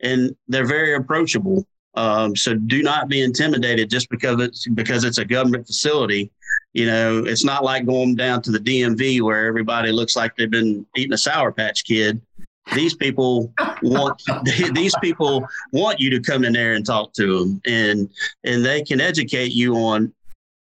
and 0.00 0.34
they're 0.48 0.66
very 0.66 0.94
approachable. 0.94 1.64
Um, 1.94 2.34
so 2.34 2.54
do 2.54 2.82
not 2.82 3.08
be 3.08 3.22
intimidated 3.22 3.88
just 3.88 4.08
because 4.10 4.40
it's 4.40 4.66
because 4.68 5.04
it's 5.04 5.18
a 5.18 5.24
government 5.24 5.66
facility. 5.66 6.32
You 6.72 6.86
know, 6.86 7.24
it's 7.24 7.44
not 7.44 7.62
like 7.62 7.86
going 7.86 8.16
down 8.16 8.42
to 8.42 8.50
the 8.50 8.58
DMV 8.58 9.20
where 9.22 9.46
everybody 9.46 9.92
looks 9.92 10.16
like 10.16 10.34
they've 10.36 10.50
been 10.50 10.84
eating 10.96 11.12
a 11.12 11.18
Sour 11.18 11.52
Patch 11.52 11.84
Kid 11.84 12.20
these 12.72 12.94
people 12.94 13.52
want 13.82 14.22
these 14.72 14.94
people 15.00 15.46
want 15.72 16.00
you 16.00 16.10
to 16.10 16.20
come 16.20 16.44
in 16.44 16.52
there 16.52 16.74
and 16.74 16.86
talk 16.86 17.12
to 17.12 17.38
them 17.38 17.60
and 17.66 18.08
and 18.44 18.64
they 18.64 18.82
can 18.82 19.00
educate 19.00 19.52
you 19.52 19.74
on 19.74 20.12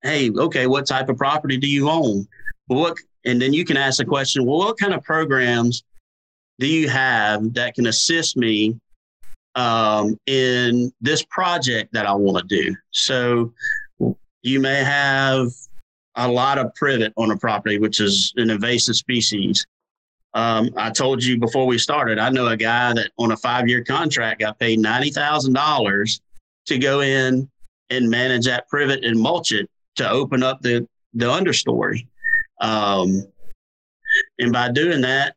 hey 0.04 0.30
okay 0.32 0.68
what 0.68 0.86
type 0.86 1.10
of 1.10 1.18
property 1.18 1.58
do 1.58 1.68
you 1.68 1.90
own? 1.90 2.28
What 2.68 2.98
and 3.26 3.42
then 3.42 3.54
you 3.54 3.66
can 3.66 3.78
ask 3.78 3.98
the 3.98 4.06
question 4.06 4.46
well 4.46 4.60
what 4.60 4.78
kind 4.78 4.94
of 4.94 5.04
programs 5.04 5.84
do 6.60 6.68
you 6.68 6.90
have 6.90 7.54
that 7.54 7.76
can 7.76 7.88
assist 7.88 8.36
me 8.36 8.76
um, 9.56 10.20
in 10.28 10.92
this 11.02 11.24
project 11.30 11.94
that 11.94 12.06
i 12.06 12.14
want 12.14 12.38
to 12.38 12.64
do? 12.64 12.76
So 12.92 13.54
you 14.44 14.60
may 14.60 14.84
have 14.84 15.48
a 16.16 16.28
lot 16.28 16.58
of 16.58 16.74
privet 16.76 17.14
on 17.16 17.32
a 17.32 17.38
property 17.38 17.80
which 17.80 18.00
is 18.00 18.34
an 18.38 18.50
invasive 18.50 18.96
species 18.96 19.66
um, 20.38 20.70
I 20.78 20.92
told 20.92 21.24
you 21.24 21.40
before 21.40 21.66
we 21.66 21.80
started, 21.80 22.20
I 22.20 22.30
know 22.30 22.46
a 22.46 22.56
guy 22.56 22.94
that 22.94 23.10
on 23.18 23.32
a 23.32 23.38
five 23.38 23.68
year 23.68 23.84
contract 23.84 24.42
got 24.42 24.60
paid 24.60 24.78
$90,000 24.78 26.20
to 26.68 26.78
go 26.78 27.02
in 27.02 27.50
and 27.90 28.08
manage 28.08 28.46
that 28.46 28.70
privet 28.70 29.04
and 29.04 29.20
mulch 29.20 29.52
it 29.52 29.68
to 29.96 30.08
open 30.08 30.44
up 30.44 30.62
the, 30.62 30.88
the 31.16 31.26
understory. 31.26 32.06
Um, 32.62 33.26
and 34.38 34.54
by 34.54 34.72
doing 34.72 35.02
that, 35.02 35.36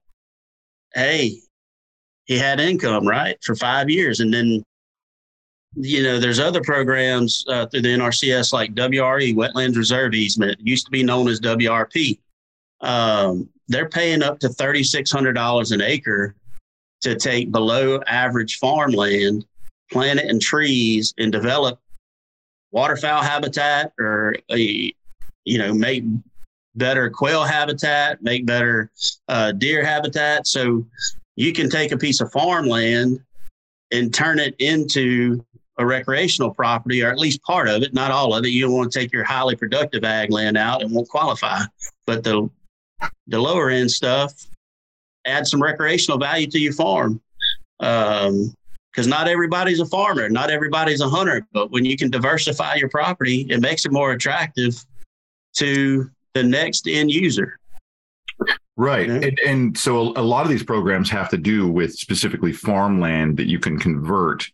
hey, 0.95 1.39
he 2.27 2.37
had 2.37 2.61
income, 2.61 3.09
right, 3.09 3.43
for 3.43 3.55
five 3.55 3.89
years. 3.89 4.21
And 4.21 4.35
then, 4.35 4.63
you 5.77 6.03
know, 6.03 6.21
there's 6.21 6.41
other 6.41 6.61
programs 6.61 7.43
uh, 7.49 7.65
through 7.69 7.83
the 7.83 7.89
NRCS 7.89 8.53
like 8.53 8.75
WRE, 8.75 9.35
Wetlands 9.35 9.79
Reserve 9.79 10.13
Easement, 10.13 10.53
it 10.53 10.59
used 10.61 10.85
to 10.85 10.91
be 10.91 11.03
known 11.03 11.27
as 11.27 11.41
WRP. 11.41 12.19
Um, 12.83 13.49
they're 13.71 13.89
paying 13.89 14.23
up 14.23 14.41
to 14.41 14.49
$3,600 14.49 15.73
an 15.73 15.81
acre 15.81 16.35
to 17.03 17.15
take 17.15 17.53
below 17.53 18.01
average 18.07 18.59
farmland, 18.59 19.47
plant 19.91 20.19
it 20.19 20.29
in 20.29 20.41
trees, 20.41 21.15
and 21.19 21.31
develop 21.31 21.81
waterfowl 22.73 23.23
habitat 23.23 23.93
or 23.99 24.35
a, 24.51 24.93
you 25.45 25.59
know, 25.59 25.73
make 25.73 26.03
better 26.75 27.09
quail 27.11 27.45
habitat, 27.45 28.21
make 28.23 28.45
better 28.45 28.91
uh, 29.29 29.53
deer 29.53 29.85
habitat. 29.85 30.49
So 30.49 30.85
you 31.37 31.53
can 31.53 31.71
take 31.71 31.93
a 31.93 31.97
piece 31.97 32.21
of 32.21 32.33
farmland 32.33 33.21
and 33.93 34.13
turn 34.13 34.41
it 34.41 34.57
into 34.59 35.45
a 35.79 35.87
recreational 35.87 36.53
property, 36.53 37.03
or 37.03 37.11
at 37.11 37.19
least 37.19 37.43
part 37.45 37.69
of 37.69 37.83
it, 37.83 37.95
not 37.95 38.11
all 38.11 38.35
of 38.35 38.45
it. 38.45 38.49
You 38.49 38.63
don't 38.63 38.73
want 38.73 38.91
to 38.91 38.99
take 38.99 39.13
your 39.13 39.25
highly 39.25 39.55
productive 39.55 40.05
ag 40.05 40.31
land 40.31 40.59
out; 40.59 40.83
it 40.83 40.91
won't 40.91 41.09
qualify. 41.09 41.61
But 42.05 42.23
the 42.23 42.51
the 43.27 43.39
lower 43.39 43.71
end 43.71 43.91
stuff, 43.91 44.33
add 45.27 45.47
some 45.47 45.63
recreational 45.63 46.19
value 46.19 46.47
to 46.49 46.59
your 46.59 46.73
farm. 46.73 47.21
Um, 47.81 48.55
because 48.93 49.07
not 49.07 49.29
everybody's 49.29 49.79
a 49.79 49.87
farmer, 49.87 50.29
not 50.29 50.51
everybody's 50.51 51.01
a 51.01 51.09
hunter, 51.09 51.47
but 51.53 51.71
when 51.71 51.85
you 51.85 51.97
can 51.97 52.11
diversify 52.11 52.75
your 52.75 52.89
property, 52.89 53.47
it 53.49 53.61
makes 53.61 53.85
it 53.85 53.93
more 53.93 54.11
attractive 54.11 54.85
to 55.55 56.11
the 56.35 56.43
next 56.43 56.89
end 56.89 57.11
user. 57.11 57.59
Right. 58.77 59.09
And, 59.09 59.39
and, 59.47 59.79
so 59.79 59.99
a, 59.99 60.21
a, 60.21 60.23
lot 60.23 60.45
of 60.45 60.51
these 60.51 60.63
programs 60.63 61.11
have 61.11 61.29
to 61.31 61.37
do 61.37 61.69
with 61.69 61.95
specifically 61.95 62.53
farmland 62.53 63.37
that 63.37 63.47
you 63.47 63.59
can 63.59 63.79
convert. 63.79 64.51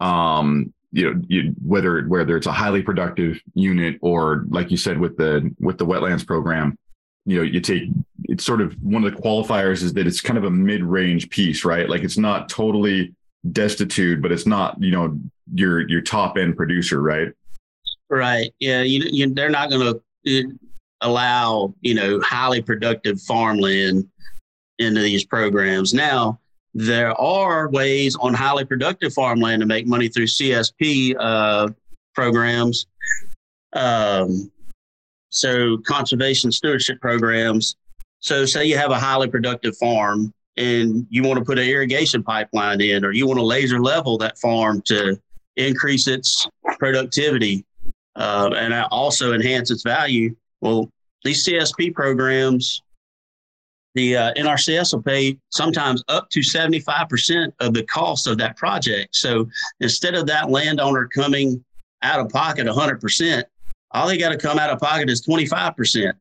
Um, 0.00 0.72
you 0.92 1.14
know, 1.14 1.22
you, 1.28 1.54
whether 1.64 2.02
whether 2.02 2.36
it's 2.36 2.46
a 2.46 2.52
highly 2.52 2.82
productive 2.82 3.40
unit 3.54 3.96
or, 4.02 4.44
like 4.48 4.70
you 4.70 4.76
said, 4.76 4.98
with 4.98 5.16
the 5.16 5.54
with 5.60 5.78
the 5.78 5.86
wetlands 5.86 6.26
program, 6.26 6.76
you 7.30 7.38
know, 7.38 7.42
you 7.42 7.60
take 7.60 7.84
it's 8.24 8.44
sort 8.44 8.60
of 8.60 8.74
one 8.82 9.04
of 9.04 9.14
the 9.14 9.20
qualifiers 9.20 9.82
is 9.82 9.92
that 9.94 10.06
it's 10.06 10.20
kind 10.20 10.38
of 10.38 10.44
a 10.44 10.50
mid-range 10.50 11.30
piece, 11.30 11.64
right? 11.64 11.88
Like 11.88 12.02
it's 12.02 12.18
not 12.18 12.48
totally 12.48 13.14
destitute, 13.52 14.22
but 14.22 14.30
it's 14.30 14.46
not, 14.46 14.80
you 14.82 14.90
know, 14.90 15.18
your 15.54 15.88
your 15.88 16.00
top 16.00 16.36
end 16.36 16.56
producer, 16.56 17.00
right? 17.00 17.32
Right. 18.08 18.52
Yeah. 18.58 18.82
You, 18.82 19.02
you 19.10 19.34
they're 19.34 19.50
not 19.50 19.70
going 19.70 20.00
to 20.24 20.40
uh, 20.40 20.52
allow 21.00 21.74
you 21.80 21.94
know 21.94 22.20
highly 22.20 22.60
productive 22.60 23.20
farmland 23.22 24.08
into 24.78 25.00
these 25.00 25.24
programs. 25.24 25.94
Now 25.94 26.38
there 26.74 27.18
are 27.20 27.68
ways 27.70 28.16
on 28.16 28.34
highly 28.34 28.64
productive 28.64 29.12
farmland 29.12 29.60
to 29.60 29.66
make 29.66 29.86
money 29.86 30.08
through 30.08 30.26
CSP 30.26 31.16
uh, 31.18 31.68
programs. 32.14 32.86
Um, 33.72 34.50
so 35.30 35.78
conservation 35.78 36.52
stewardship 36.52 37.00
programs. 37.00 37.76
So 38.18 38.44
say 38.44 38.66
you 38.66 38.76
have 38.76 38.90
a 38.90 38.98
highly 38.98 39.28
productive 39.28 39.76
farm 39.76 40.34
and 40.56 41.06
you 41.08 41.22
want 41.22 41.38
to 41.38 41.44
put 41.44 41.58
an 41.58 41.66
irrigation 41.66 42.22
pipeline 42.22 42.80
in, 42.80 43.04
or 43.04 43.12
you 43.12 43.26
want 43.26 43.38
to 43.38 43.44
laser 43.44 43.80
level 43.80 44.18
that 44.18 44.38
farm 44.38 44.82
to 44.82 45.18
increase 45.56 46.06
its 46.06 46.46
productivity 46.78 47.64
uh, 48.16 48.50
and 48.56 48.74
also 48.90 49.32
enhance 49.32 49.70
its 49.70 49.82
value. 49.82 50.34
Well, 50.60 50.90
these 51.24 51.46
CSP 51.46 51.94
programs, 51.94 52.82
the 53.94 54.16
uh, 54.16 54.34
NRCS 54.34 54.92
will 54.92 55.02
pay 55.02 55.38
sometimes 55.50 56.02
up 56.08 56.28
to 56.30 56.40
75% 56.40 57.52
of 57.60 57.74
the 57.74 57.82
cost 57.84 58.26
of 58.26 58.38
that 58.38 58.56
project. 58.56 59.16
So 59.16 59.48
instead 59.80 60.14
of 60.14 60.26
that 60.26 60.50
landowner 60.50 61.08
coming 61.08 61.64
out 62.02 62.20
of 62.20 62.28
pocket 62.30 62.66
100%, 62.66 63.44
all 63.92 64.08
they 64.08 64.18
got 64.18 64.30
to 64.30 64.38
come 64.38 64.58
out 64.58 64.70
of 64.70 64.78
pocket 64.78 65.10
is 65.10 65.24
25%. 65.26 66.12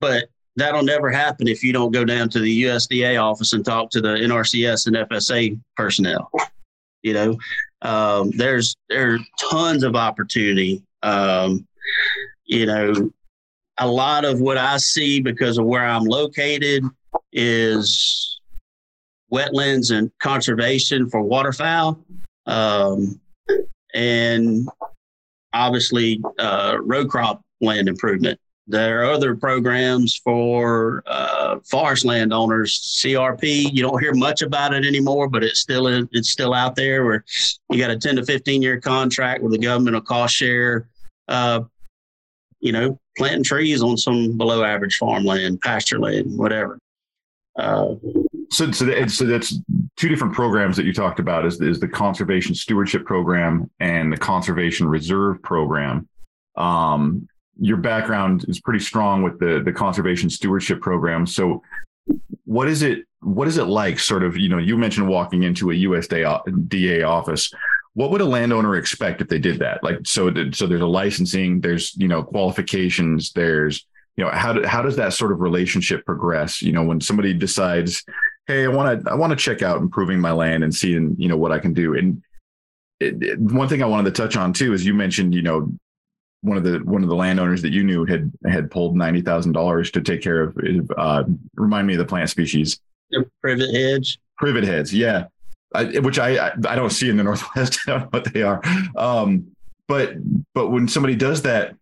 But 0.00 0.28
that'll 0.56 0.82
never 0.82 1.10
happen 1.10 1.48
if 1.48 1.62
you 1.62 1.72
don't 1.72 1.92
go 1.92 2.04
down 2.04 2.28
to 2.30 2.40
the 2.40 2.64
USDA 2.64 3.20
office 3.22 3.52
and 3.52 3.64
talk 3.64 3.90
to 3.90 4.00
the 4.00 4.08
NRCS 4.08 4.86
and 4.86 4.96
FSA 4.96 5.58
personnel. 5.76 6.30
You 7.02 7.14
know, 7.14 7.38
um, 7.82 8.30
there's 8.30 8.76
there 8.88 9.14
are 9.14 9.18
tons 9.50 9.84
of 9.84 9.94
opportunity. 9.94 10.82
Um, 11.02 11.66
you 12.44 12.66
know, 12.66 13.10
a 13.78 13.86
lot 13.86 14.24
of 14.24 14.40
what 14.40 14.58
I 14.58 14.76
see 14.78 15.20
because 15.20 15.58
of 15.58 15.66
where 15.66 15.84
I'm 15.84 16.04
located 16.04 16.84
is 17.32 18.40
wetlands 19.32 19.96
and 19.96 20.10
conservation 20.18 21.08
for 21.08 21.22
waterfowl. 21.22 22.00
Um, 22.46 23.20
and 23.94 24.68
obviously 25.52 26.22
uh, 26.38 26.76
row 26.80 27.06
crop 27.06 27.42
land 27.60 27.88
improvement. 27.88 28.38
There 28.66 29.02
are 29.02 29.10
other 29.10 29.34
programs 29.34 30.16
for 30.16 31.02
uh, 31.06 31.58
forest 31.70 32.04
landowners, 32.04 33.00
CRP. 33.02 33.72
You 33.72 33.82
don't 33.82 33.98
hear 33.98 34.14
much 34.14 34.42
about 34.42 34.74
it 34.74 34.84
anymore, 34.84 35.26
but 35.26 35.42
it's 35.42 35.60
still 35.60 35.86
in, 35.86 36.06
it's 36.12 36.30
still 36.30 36.52
out 36.52 36.76
there. 36.76 37.04
Where 37.04 37.24
you 37.70 37.78
got 37.78 37.90
a 37.90 37.96
ten 37.96 38.16
to 38.16 38.24
fifteen 38.26 38.60
year 38.60 38.78
contract 38.78 39.42
where 39.42 39.50
the 39.50 39.58
government 39.58 39.94
will 39.94 40.02
cost 40.02 40.34
share. 40.36 40.86
Uh, 41.28 41.62
you 42.60 42.72
know, 42.72 42.98
planting 43.16 43.44
trees 43.44 43.82
on 43.82 43.96
some 43.96 44.36
below 44.36 44.62
average 44.64 44.96
farmland, 44.96 45.60
pasture 45.62 45.98
land, 45.98 46.36
whatever. 46.36 46.78
Uh, 47.58 47.94
so, 48.50 48.70
so, 48.72 48.84
that, 48.86 49.10
so 49.10 49.24
that's 49.24 49.58
two 49.96 50.08
different 50.08 50.32
programs 50.32 50.76
that 50.76 50.86
you 50.86 50.92
talked 50.92 51.20
about 51.20 51.44
is, 51.44 51.60
is 51.60 51.80
the 51.80 51.88
conservation 51.88 52.54
stewardship 52.54 53.04
program 53.04 53.70
and 53.80 54.12
the 54.12 54.16
conservation 54.16 54.88
reserve 54.88 55.42
program. 55.42 56.08
Um, 56.56 57.28
your 57.60 57.76
background 57.76 58.44
is 58.48 58.60
pretty 58.60 58.84
strong 58.84 59.22
with 59.22 59.38
the, 59.38 59.62
the 59.64 59.72
conservation 59.72 60.30
stewardship 60.30 60.80
program. 60.80 61.26
So 61.26 61.62
what 62.44 62.68
is 62.68 62.82
it, 62.82 63.04
what 63.20 63.48
is 63.48 63.58
it 63.58 63.64
like 63.64 63.98
sort 63.98 64.22
of, 64.22 64.36
you 64.36 64.48
know, 64.48 64.58
you 64.58 64.76
mentioned 64.76 65.08
walking 65.08 65.42
into 65.42 65.70
a 65.70 65.74
USDA 65.74 67.06
office. 67.06 67.52
What 67.94 68.10
would 68.12 68.20
a 68.20 68.24
landowner 68.24 68.76
expect 68.76 69.20
if 69.20 69.28
they 69.28 69.40
did 69.40 69.58
that? 69.58 69.82
Like, 69.82 69.98
so, 70.04 70.32
so 70.52 70.66
there's 70.66 70.80
a 70.80 70.86
licensing, 70.86 71.60
there's, 71.60 71.96
you 71.96 72.06
know, 72.06 72.22
qualifications, 72.22 73.32
there's, 73.32 73.84
you 74.16 74.24
know, 74.24 74.30
how, 74.30 74.52
do, 74.52 74.64
how 74.66 74.82
does 74.82 74.96
that 74.96 75.12
sort 75.12 75.32
of 75.32 75.40
relationship 75.40 76.06
progress? 76.06 76.62
You 76.62 76.72
know, 76.72 76.84
when 76.84 77.00
somebody 77.00 77.34
decides, 77.34 78.04
hey, 78.48 78.64
I 78.64 78.68
want 78.68 79.04
to 79.04 79.10
I 79.10 79.14
want 79.14 79.30
to 79.30 79.36
check 79.36 79.62
out 79.62 79.80
improving 79.80 80.18
my 80.18 80.32
land 80.32 80.64
and 80.64 80.74
seeing 80.74 81.14
you 81.18 81.28
know 81.28 81.36
what 81.36 81.52
I 81.52 81.60
can 81.60 81.72
do. 81.72 81.96
And 81.96 82.22
it, 82.98 83.22
it, 83.22 83.38
one 83.38 83.68
thing 83.68 83.82
I 83.82 83.86
wanted 83.86 84.12
to 84.12 84.22
touch 84.22 84.36
on 84.36 84.52
too 84.52 84.72
is 84.72 84.84
you 84.84 84.94
mentioned 84.94 85.34
you 85.34 85.42
know 85.42 85.70
one 86.40 86.56
of 86.56 86.64
the 86.64 86.78
one 86.78 87.02
of 87.02 87.08
the 87.08 87.14
landowners 87.14 87.62
that 87.62 87.72
you 87.72 87.84
knew 87.84 88.04
had 88.04 88.32
had 88.46 88.70
pulled 88.70 88.96
ninety 88.96 89.20
thousand 89.20 89.52
dollars 89.52 89.90
to 89.92 90.00
take 90.00 90.22
care 90.22 90.42
of. 90.42 90.58
Uh, 90.96 91.24
remind 91.54 91.86
me 91.86 91.94
of 91.94 91.98
the 91.98 92.04
plant 92.04 92.30
species. 92.30 92.80
Privet 93.40 93.74
hedge. 93.74 94.18
Privet 94.36 94.64
heads, 94.64 94.92
yeah. 94.92 95.26
I, 95.74 95.98
which 95.98 96.18
I, 96.18 96.48
I, 96.48 96.52
I 96.66 96.76
don't 96.76 96.90
see 96.90 97.10
in 97.10 97.16
the 97.18 97.24
northwest. 97.24 97.78
I 97.86 97.90
don't 97.90 98.00
know 98.00 98.08
what 98.10 98.32
they 98.32 98.42
are. 98.42 98.62
Um, 98.96 99.48
but 99.86 100.14
but 100.54 100.68
when 100.68 100.88
somebody 100.88 101.16
does 101.16 101.42
that, 101.42 101.74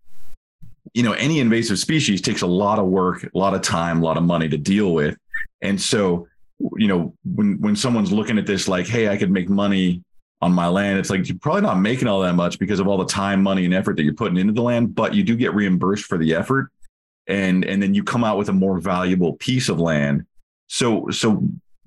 you 0.95 1.03
know, 1.03 1.13
any 1.13 1.41
invasive 1.41 1.79
species 1.79 2.21
takes 2.21 2.43
a 2.43 2.47
lot 2.47 2.79
of 2.79 2.87
work, 2.87 3.25
a 3.25 3.39
lot 3.39 3.55
of 3.55 3.63
time, 3.63 4.01
a 4.01 4.05
lot 4.05 4.17
of 4.17 4.25
money 4.25 4.49
to 4.49 4.59
deal 4.59 4.93
with, 4.95 5.17
and 5.61 5.81
so 5.81 6.27
you 6.59 6.88
know, 6.88 7.14
when 7.25 7.61
when 7.61 7.77
someone's 7.77 8.12
looking 8.12 8.38
at 8.38 8.47
this 8.47 8.69
like, 8.69 8.87
hey, 8.87 9.09
I 9.09 9.16
could 9.16 9.31
make 9.31 9.49
money 9.49 10.03
on 10.42 10.53
my 10.53 10.69
land, 10.69 10.99
it's 10.99 11.11
like 11.11 11.29
you're 11.29 11.38
probably 11.38 11.62
not 11.62 11.81
making 11.81 12.09
all 12.09 12.21
that 12.21 12.35
much 12.35 12.59
because 12.59 12.81
of 12.81 12.88
all 12.88 12.99
the 12.99 13.07
time, 13.07 13.42
money, 13.42 13.64
and 13.64 13.75
effort 13.75 13.97
that 13.97 14.03
you're 14.03 14.14
putting 14.14 14.38
into 14.38 14.53
the 14.53 14.62
land, 14.62 14.95
but 14.95 15.14
you 15.14 15.23
do 15.23 15.37
get 15.37 15.55
reimbursed 15.55 16.05
for 16.05 16.19
the 16.19 16.35
effort. 16.35 16.71
And 17.27 17.64
and 17.64 17.83
then 17.83 17.95
you 17.95 18.05
come 18.05 18.25
out 18.25 18.38
with 18.38 18.49
a 18.49 18.53
more 18.53 18.79
valuable 18.79 19.35
piece 19.35 19.69
of 19.69 19.81
land. 19.81 20.27
So 20.69 21.11
so 21.11 21.42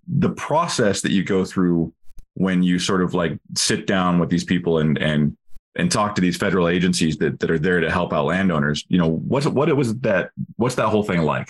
the 0.08 0.32
process 0.32 1.02
that 1.02 1.12
you 1.12 1.24
go 1.24 1.46
through 1.46 1.94
when 2.34 2.64
you 2.64 2.80
sort 2.80 3.02
of 3.02 3.14
like 3.14 3.38
sit 3.56 3.86
down 3.86 4.20
with 4.20 4.30
these 4.30 4.44
people 4.44 4.80
and 4.80 4.98
and 4.98 5.38
and 5.76 5.92
talk 5.92 6.16
to 6.16 6.22
these 6.22 6.36
federal 6.36 6.68
agencies 6.68 7.18
that, 7.18 7.40
that 7.40 7.50
are 7.50 7.60
there 7.60 7.80
to 7.80 7.90
help 7.90 8.12
out 8.12 8.26
landowners, 8.26 8.86
you 8.90 8.98
know, 8.98 9.08
what's 9.08 9.46
what 9.46 9.70
it 9.70 9.78
was 9.78 9.96
that 10.00 10.32
what's 10.58 10.76
that 10.76 10.88
whole 10.88 11.04
thing 11.04 11.22
like? 11.22 11.50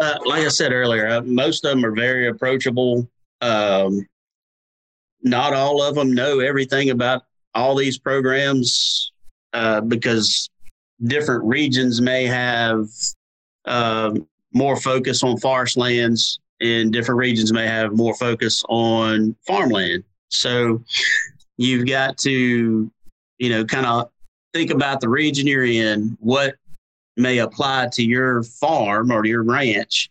Uh, 0.00 0.16
like 0.24 0.44
I 0.44 0.48
said 0.48 0.72
earlier, 0.72 1.06
uh, 1.08 1.20
most 1.22 1.64
of 1.64 1.70
them 1.70 1.84
are 1.84 1.94
very 1.94 2.28
approachable. 2.28 3.08
Um, 3.42 4.06
not 5.22 5.52
all 5.52 5.82
of 5.82 5.94
them 5.94 6.14
know 6.14 6.40
everything 6.40 6.90
about 6.90 7.22
all 7.54 7.76
these 7.76 7.98
programs 7.98 9.12
uh, 9.52 9.82
because 9.82 10.48
different 11.04 11.44
regions 11.44 12.00
may 12.00 12.24
have 12.26 12.88
um, 13.66 14.26
more 14.54 14.76
focus 14.76 15.22
on 15.22 15.38
forest 15.38 15.76
lands 15.76 16.40
and 16.60 16.92
different 16.92 17.18
regions 17.18 17.52
may 17.52 17.66
have 17.66 17.92
more 17.92 18.14
focus 18.14 18.62
on 18.68 19.34
farmland. 19.46 20.04
So 20.28 20.82
you've 21.56 21.86
got 21.86 22.16
to, 22.18 22.90
you 23.38 23.48
know, 23.48 23.64
kind 23.64 23.86
of 23.86 24.10
think 24.54 24.70
about 24.70 25.00
the 25.00 25.08
region 25.08 25.46
you're 25.46 25.64
in, 25.64 26.16
what 26.20 26.54
may 27.16 27.38
apply 27.38 27.88
to 27.92 28.02
your 28.02 28.42
farm 28.42 29.10
or 29.10 29.24
your 29.24 29.42
ranch 29.42 30.10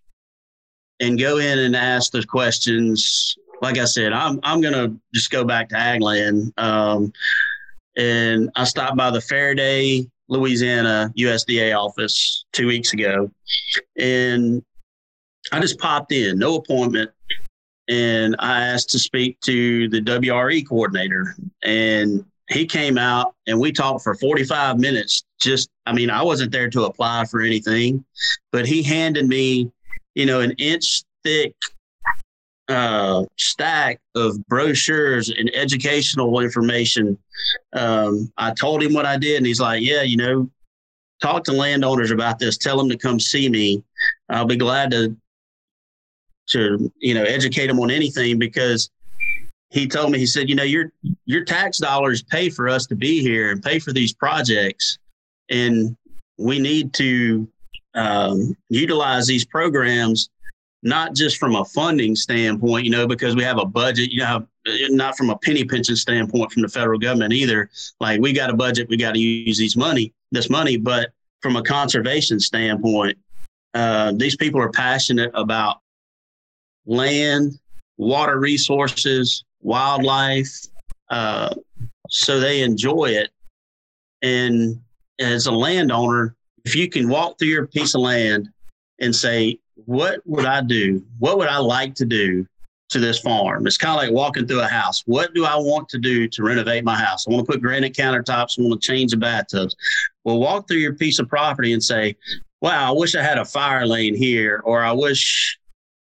and 0.99 1.19
go 1.19 1.37
in 1.37 1.59
and 1.59 1.75
ask 1.75 2.11
the 2.11 2.23
questions. 2.25 3.37
Like 3.61 3.77
I 3.77 3.85
said, 3.85 4.13
I'm 4.13 4.39
I'm 4.43 4.61
gonna 4.61 4.95
just 5.13 5.31
go 5.31 5.43
back 5.43 5.69
to 5.69 5.75
Agland. 5.75 6.57
Um, 6.57 7.11
and 7.97 8.49
I 8.55 8.63
stopped 8.63 8.95
by 8.95 9.11
the 9.11 9.19
Ferriday, 9.19 10.09
Louisiana 10.29 11.11
USDA 11.17 11.77
office 11.77 12.45
two 12.53 12.67
weeks 12.67 12.93
ago, 12.93 13.29
and 13.97 14.63
I 15.51 15.59
just 15.59 15.79
popped 15.79 16.11
in, 16.11 16.37
no 16.37 16.55
appointment, 16.55 17.11
and 17.89 18.35
I 18.39 18.61
asked 18.67 18.89
to 18.91 18.99
speak 18.99 19.39
to 19.41 19.89
the 19.89 20.01
WRE 20.01 20.61
coordinator, 20.67 21.35
and 21.63 22.23
he 22.49 22.65
came 22.65 22.97
out 22.97 23.35
and 23.47 23.59
we 23.59 23.71
talked 23.71 24.03
for 24.03 24.15
45 24.15 24.79
minutes. 24.79 25.23
Just, 25.39 25.69
I 25.85 25.93
mean, 25.93 26.09
I 26.09 26.23
wasn't 26.23 26.51
there 26.51 26.69
to 26.69 26.85
apply 26.85 27.25
for 27.25 27.41
anything, 27.41 28.03
but 28.51 28.65
he 28.65 28.83
handed 28.83 29.27
me, 29.27 29.71
you 30.15 30.25
know, 30.25 30.41
an 30.41 30.51
inch 30.57 31.03
thick 31.23 31.53
uh, 32.67 33.25
stack 33.37 33.99
of 34.15 34.45
brochures 34.47 35.29
and 35.29 35.49
educational 35.55 36.39
information. 36.39 37.17
Um, 37.73 38.31
I 38.37 38.51
told 38.51 38.83
him 38.83 38.93
what 38.93 39.05
I 39.05 39.17
did, 39.17 39.37
and 39.37 39.45
he's 39.45 39.59
like, 39.59 39.81
"Yeah, 39.81 40.03
you 40.03 40.17
know, 40.17 40.49
talk 41.21 41.43
to 41.45 41.51
landowners 41.51 42.11
about 42.11 42.37
this. 42.37 42.57
Tell 42.57 42.77
them 42.77 42.89
to 42.89 42.97
come 42.97 43.19
see 43.19 43.49
me. 43.49 43.83
I'll 44.29 44.45
be 44.45 44.55
glad 44.55 44.91
to 44.91 45.15
to 46.49 46.91
you 46.99 47.13
know 47.13 47.23
educate 47.23 47.67
them 47.67 47.79
on 47.79 47.91
anything 47.91 48.37
because 48.39 48.89
he 49.69 49.87
told 49.87 50.11
me, 50.11 50.17
he 50.17 50.25
said, 50.25 50.49
you 50.49 50.55
know, 50.55 50.63
your 50.63 50.91
your 51.25 51.43
tax 51.45 51.77
dollars 51.77 52.23
pay 52.23 52.49
for 52.49 52.67
us 52.67 52.85
to 52.87 52.95
be 52.95 53.21
here 53.21 53.51
and 53.51 53.61
pay 53.61 53.79
for 53.79 53.93
these 53.93 54.13
projects, 54.13 54.97
and 55.49 55.95
we 56.37 56.59
need 56.59 56.93
to 56.93 57.47
um, 57.93 58.55
utilize 58.69 59.27
these 59.27 59.45
programs 59.45 60.29
not 60.81 61.13
just 61.13 61.37
from 61.37 61.55
a 61.55 61.65
funding 61.65 62.15
standpoint, 62.15 62.85
you 62.85 62.91
know, 62.91 63.05
because 63.05 63.35
we 63.35 63.43
have 63.43 63.59
a 63.59 63.65
budget, 63.65 64.11
you 64.11 64.19
know, 64.19 64.45
not 64.89 65.17
from 65.17 65.29
a 65.29 65.37
penny 65.39 65.65
pinching 65.65 65.95
standpoint 65.95 66.51
from 66.51 66.61
the 66.61 66.69
federal 66.69 66.97
government 66.97 67.33
either. 67.33 67.69
Like 67.99 68.21
we 68.21 68.31
got 68.31 68.49
a 68.49 68.55
budget, 68.55 68.87
we 68.87 68.95
got 68.95 69.13
to 69.13 69.19
use 69.19 69.57
these 69.57 69.75
money, 69.75 70.13
this 70.31 70.49
money, 70.49 70.77
but 70.77 71.09
from 71.41 71.57
a 71.57 71.63
conservation 71.63 72.39
standpoint, 72.39 73.17
Uh, 73.73 74.11
these 74.15 74.35
people 74.35 74.59
are 74.59 74.71
passionate 74.71 75.31
about 75.33 75.81
land, 76.85 77.59
water 77.97 78.39
resources, 78.39 79.43
wildlife, 79.61 80.65
uh, 81.09 81.53
so 82.09 82.39
they 82.39 82.61
enjoy 82.61 83.05
it. 83.05 83.29
And 84.21 84.79
as 85.19 85.47
a 85.47 85.51
landowner, 85.51 86.35
if 86.65 86.75
you 86.75 86.89
can 86.89 87.09
walk 87.09 87.39
through 87.39 87.49
your 87.49 87.67
piece 87.67 87.95
of 87.95 88.01
land 88.01 88.49
and 88.99 89.15
say, 89.15 89.59
what 89.85 90.21
would 90.25 90.45
I 90.45 90.61
do? 90.61 91.03
What 91.19 91.37
would 91.37 91.47
I 91.47 91.57
like 91.57 91.95
to 91.95 92.05
do 92.05 92.45
to 92.89 92.99
this 92.99 93.19
farm? 93.19 93.65
It's 93.65 93.77
kind 93.77 93.91
of 93.91 94.03
like 94.03 94.11
walking 94.11 94.47
through 94.47 94.61
a 94.61 94.67
house. 94.67 95.03
What 95.05 95.33
do 95.33 95.45
I 95.45 95.55
want 95.55 95.87
to 95.89 95.97
do 95.97 96.27
to 96.27 96.43
renovate 96.43 96.83
my 96.83 96.97
house? 96.97 97.27
I 97.27 97.31
want 97.31 97.45
to 97.45 97.51
put 97.51 97.61
granite 97.61 97.93
countertops. 97.93 98.59
I 98.59 98.63
want 98.63 98.81
to 98.81 98.87
change 98.87 99.11
the 99.11 99.17
bathtubs. 99.17 99.75
Well, 100.23 100.39
walk 100.39 100.67
through 100.67 100.77
your 100.77 100.95
piece 100.95 101.19
of 101.19 101.29
property 101.29 101.73
and 101.73 101.83
say, 101.83 102.15
wow, 102.61 102.89
I 102.89 102.97
wish 102.97 103.15
I 103.15 103.23
had 103.23 103.37
a 103.37 103.45
fire 103.45 103.85
lane 103.85 104.15
here, 104.15 104.61
or 104.65 104.83
I 104.83 104.91
wish, 104.91 105.57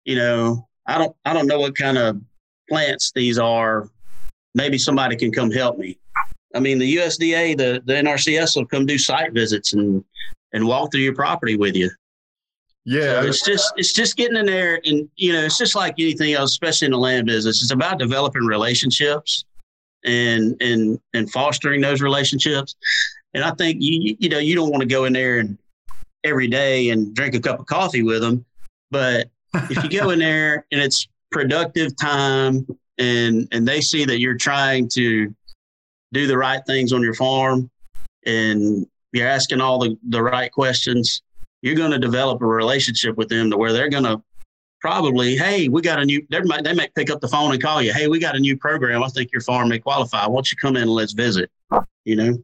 you 0.04 0.16
know, 0.16 0.68
I 0.86 0.98
don't, 0.98 1.14
I 1.24 1.32
don't 1.32 1.46
know 1.46 1.60
what 1.60 1.76
kind 1.76 1.96
of 1.96 2.20
plants 2.70 3.12
these 3.14 3.38
are. 3.38 3.88
Maybe 4.54 4.78
somebody 4.78 5.16
can 5.16 5.30
come 5.30 5.50
help 5.50 5.78
me. 5.78 5.98
I 6.54 6.60
mean, 6.60 6.78
the 6.78 6.96
USDA, 6.96 7.56
the, 7.56 7.82
the 7.84 7.92
NRCS 7.92 8.56
will 8.56 8.66
come 8.66 8.86
do 8.86 8.98
site 8.98 9.32
visits 9.32 9.72
and, 9.72 10.04
and 10.52 10.66
walk 10.66 10.90
through 10.90 11.02
your 11.02 11.14
property 11.14 11.56
with 11.56 11.76
you. 11.76 11.90
Yeah, 12.86 13.20
so 13.20 13.26
it's 13.28 13.44
just 13.44 13.72
it's 13.76 13.92
just 13.92 14.16
getting 14.16 14.38
in 14.38 14.46
there, 14.46 14.80
and 14.86 15.08
you 15.16 15.34
know, 15.34 15.44
it's 15.44 15.58
just 15.58 15.74
like 15.74 15.94
anything 15.98 16.32
else, 16.32 16.52
especially 16.52 16.86
in 16.86 16.92
the 16.92 16.98
land 16.98 17.26
business. 17.26 17.62
It's 17.62 17.72
about 17.72 17.98
developing 17.98 18.42
relationships 18.46 19.44
and 20.04 20.56
and 20.62 20.98
and 21.12 21.30
fostering 21.30 21.82
those 21.82 22.00
relationships. 22.00 22.76
And 23.34 23.44
I 23.44 23.50
think 23.52 23.76
you 23.80 24.16
you 24.18 24.30
know 24.30 24.38
you 24.38 24.54
don't 24.54 24.70
want 24.70 24.80
to 24.80 24.88
go 24.88 25.04
in 25.04 25.12
there 25.12 25.40
and 25.40 25.58
every 26.24 26.48
day 26.48 26.88
and 26.88 27.14
drink 27.14 27.34
a 27.34 27.40
cup 27.40 27.60
of 27.60 27.66
coffee 27.66 28.02
with 28.02 28.22
them, 28.22 28.46
but 28.90 29.28
if 29.54 29.84
you 29.84 30.00
go 30.00 30.10
in 30.10 30.18
there 30.20 30.64
and 30.72 30.80
it's 30.80 31.06
productive 31.30 31.96
time 31.96 32.66
and 32.98 33.48
and 33.52 33.66
they 33.66 33.80
see 33.80 34.04
that 34.04 34.18
you're 34.18 34.36
trying 34.36 34.88
to 34.88 35.34
do 36.12 36.26
the 36.26 36.36
right 36.36 36.62
things 36.66 36.92
on 36.92 37.02
your 37.02 37.14
farm 37.14 37.70
and 38.26 38.86
you're 39.12 39.28
asking 39.28 39.60
all 39.60 39.78
the, 39.78 39.96
the 40.08 40.22
right 40.22 40.50
questions, 40.52 41.22
you're 41.62 41.74
going 41.74 41.90
to 41.90 41.98
develop 41.98 42.40
a 42.42 42.46
relationship 42.46 43.16
with 43.16 43.28
them 43.28 43.50
to 43.50 43.56
where 43.56 43.72
they're 43.72 43.88
going 43.88 44.04
to 44.04 44.22
probably, 44.80 45.36
hey, 45.36 45.68
we 45.68 45.82
got 45.82 45.98
a 45.98 46.04
new, 46.04 46.24
they 46.30 46.40
might, 46.42 46.64
they 46.64 46.72
might 46.72 46.94
pick 46.94 47.10
up 47.10 47.20
the 47.20 47.28
phone 47.28 47.52
and 47.52 47.62
call 47.62 47.82
you, 47.82 47.92
hey, 47.92 48.08
we 48.08 48.18
got 48.18 48.36
a 48.36 48.38
new 48.38 48.56
program. 48.56 49.02
I 49.02 49.08
think 49.08 49.32
your 49.32 49.42
farm 49.42 49.68
may 49.68 49.78
qualify. 49.78 50.26
Why 50.26 50.34
don't 50.34 50.50
you 50.50 50.56
come 50.56 50.76
in 50.76 50.82
and 50.82 50.90
let's 50.90 51.12
visit? 51.12 51.50
You 52.04 52.16
know? 52.16 52.38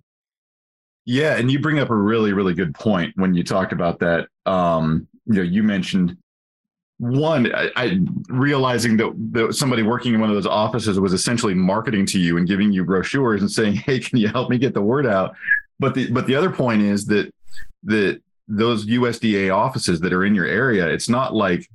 Yeah. 1.05 1.37
And 1.37 1.51
you 1.51 1.61
bring 1.61 1.79
up 1.79 1.91
a 1.91 1.95
really, 1.95 2.33
really 2.33 2.53
good 2.53 2.75
point 2.75 3.13
when 3.17 3.35
you 3.35 3.43
talk 3.43 3.73
about 3.73 3.99
that. 4.01 4.29
Um, 4.45 5.09
you 5.25 5.35
know, 5.35 5.43
you 5.43 5.63
mentioned 5.63 6.17
one, 6.99 7.55
I, 7.55 7.71
I 7.77 7.99
realizing 8.29 8.97
that, 8.97 9.13
that 9.33 9.55
somebody 9.55 9.83
working 9.83 10.15
in 10.15 10.21
one 10.21 10.31
of 10.31 10.35
those 10.35 10.47
offices 10.47 10.99
was 10.99 11.13
essentially 11.13 11.55
marketing 11.55 12.07
to 12.07 12.19
you 12.19 12.39
and 12.39 12.49
giving 12.49 12.73
you 12.73 12.85
brochures 12.85 13.43
and 13.43 13.51
saying, 13.51 13.75
"Hey, 13.75 13.99
can 13.99 14.19
you 14.19 14.29
help 14.29 14.49
me 14.49 14.59
get 14.59 14.73
the 14.73 14.83
word 14.83 15.07
out?" 15.07 15.37
But 15.79 15.95
the 15.95 16.11
but 16.11 16.27
the 16.27 16.35
other 16.35 16.51
point 16.51 16.83
is 16.83 17.05
that 17.07 17.33
that 17.85 18.21
those 18.49 18.87
USDA 18.87 19.55
offices 19.55 20.01
that 20.01 20.13
are 20.13 20.25
in 20.25 20.35
your 20.35 20.47
area, 20.47 20.89
it's 20.89 21.09
not 21.09 21.35
like 21.35 21.69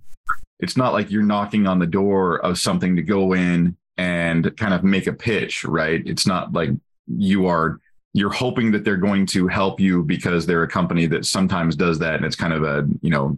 it's 0.60 0.78
not 0.78 0.94
like 0.94 1.12
you're 1.12 1.24
knocking 1.24 1.68
on 1.68 1.80
the 1.80 1.88
door 1.88 2.38
of 2.40 2.58
something 2.58 2.96
to 2.96 3.02
go 3.02 3.34
in 3.34 3.76
and 3.98 4.56
kind 4.58 4.74
of 4.74 4.84
make 4.84 5.08
a 5.08 5.14
pitch, 5.14 5.64
right? 5.64 6.02
It's 6.06 6.26
not 6.26 6.54
like 6.54 6.72
you 7.08 7.46
are 7.46 7.80
you're 8.14 8.32
hoping 8.32 8.72
that 8.72 8.84
they're 8.84 8.98
going 8.98 9.26
to 9.26 9.48
help 9.48 9.80
you 9.80 10.04
because 10.04 10.46
they're 10.46 10.64
a 10.64 10.68
company 10.68 11.06
that 11.06 11.26
sometimes 11.26 11.76
does 11.76 12.00
that 12.00 12.16
and 12.16 12.26
it's 12.26 12.36
kind 12.36 12.52
of 12.52 12.64
a, 12.64 12.86
you 13.02 13.10
know, 13.10 13.38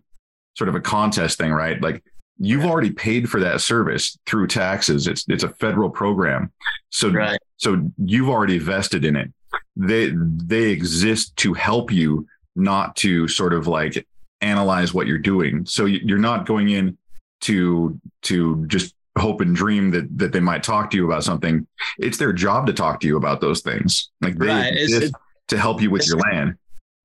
sort 0.56 0.70
of 0.70 0.76
a 0.76 0.82
contest 0.82 1.38
thing, 1.38 1.52
right? 1.52 1.82
Like 1.82 2.04
you've 2.40 2.66
already 2.66 2.92
paid 2.92 3.30
for 3.30 3.40
that 3.40 3.62
service 3.62 4.18
through 4.26 4.48
taxes. 4.48 5.08
It's 5.08 5.26
it's 5.28 5.44
a 5.44 5.50
federal 5.50 5.90
program. 5.90 6.52
So 6.90 7.10
right. 7.10 7.40
so 7.58 7.90
you've 7.98 8.30
already 8.30 8.60
vested 8.60 9.06
in 9.06 9.16
it. 9.16 9.32
They 9.76 10.12
they 10.16 10.70
exist 10.70 11.36
to 11.38 11.54
help 11.54 11.92
you, 11.92 12.28
not 12.56 12.96
to 12.98 13.28
sort 13.28 13.54
of 13.54 13.68
like 13.68 14.06
analyze 14.42 14.94
what 14.94 15.08
you're 15.08 15.18
doing. 15.18 15.66
So 15.66 15.86
you're 15.86 16.18
not 16.18 16.46
going 16.46 16.70
in 16.70 16.98
to 17.42 18.00
to 18.24 18.66
just 18.68 18.96
hope 19.18 19.42
and 19.42 19.56
dream 19.56 19.92
that 19.92 20.18
that 20.18 20.32
they 20.32 20.40
might 20.40 20.64
talk 20.64 20.90
to 20.92 20.98
you 20.98 21.06
about 21.06 21.24
something. 21.24 21.68
It's 22.00 22.18
their 22.18 22.34
job 22.34 22.68
to 22.68 22.74
talk 22.74 23.00
to 23.02 23.08
you 23.08 23.18
about 23.18 23.42
those 23.42 23.62
things. 23.62 24.12
Like 24.22 24.38
they 24.38 24.48
right. 24.48 24.74
exist 24.74 25.14
to 25.50 25.58
help 25.58 25.82
you 25.82 25.92
with 25.92 26.08
your 26.08 26.18
land. 26.18 26.56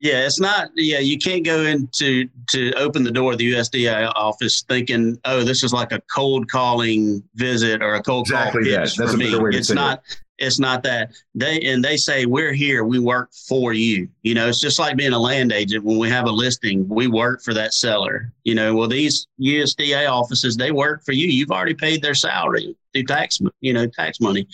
Yeah, 0.00 0.26
it's 0.26 0.38
not. 0.38 0.70
Yeah, 0.76 1.00
you 1.00 1.18
can't 1.18 1.44
go 1.44 1.62
into 1.62 2.28
to 2.48 2.72
open 2.74 3.02
the 3.02 3.10
door 3.10 3.32
of 3.32 3.38
the 3.38 3.52
USDA 3.52 4.12
office 4.14 4.62
thinking, 4.68 5.18
"Oh, 5.24 5.42
this 5.42 5.64
is 5.64 5.72
like 5.72 5.90
a 5.90 6.00
cold 6.14 6.48
calling 6.48 7.22
visit 7.34 7.82
or 7.82 7.94
a 7.94 8.02
cold 8.02 8.26
exactly 8.26 8.70
call 8.70 8.82
pitch 8.82 8.96
for 8.96 9.16
me." 9.16 9.56
It's 9.56 9.70
not. 9.70 10.02
It. 10.08 10.20
It's 10.38 10.60
not 10.60 10.84
that 10.84 11.10
they 11.34 11.60
and 11.62 11.84
they 11.84 11.96
say 11.96 12.24
we're 12.24 12.52
here. 12.52 12.84
We 12.84 13.00
work 13.00 13.32
for 13.48 13.72
you. 13.72 14.08
You 14.22 14.34
know, 14.34 14.48
it's 14.48 14.60
just 14.60 14.78
like 14.78 14.96
being 14.96 15.12
a 15.12 15.18
land 15.18 15.52
agent. 15.52 15.84
When 15.84 15.98
we 15.98 16.08
have 16.10 16.26
a 16.26 16.30
listing, 16.30 16.88
we 16.88 17.08
work 17.08 17.42
for 17.42 17.52
that 17.54 17.74
seller. 17.74 18.32
You 18.44 18.54
know, 18.54 18.76
well 18.76 18.86
these 18.86 19.26
USDA 19.40 20.08
offices 20.08 20.56
they 20.56 20.70
work 20.70 21.04
for 21.04 21.10
you. 21.10 21.26
You've 21.26 21.50
already 21.50 21.74
paid 21.74 22.02
their 22.02 22.14
salary 22.14 22.76
through 22.92 23.04
tax. 23.04 23.40
You 23.60 23.72
know, 23.72 23.86
tax 23.88 24.20
money. 24.20 24.46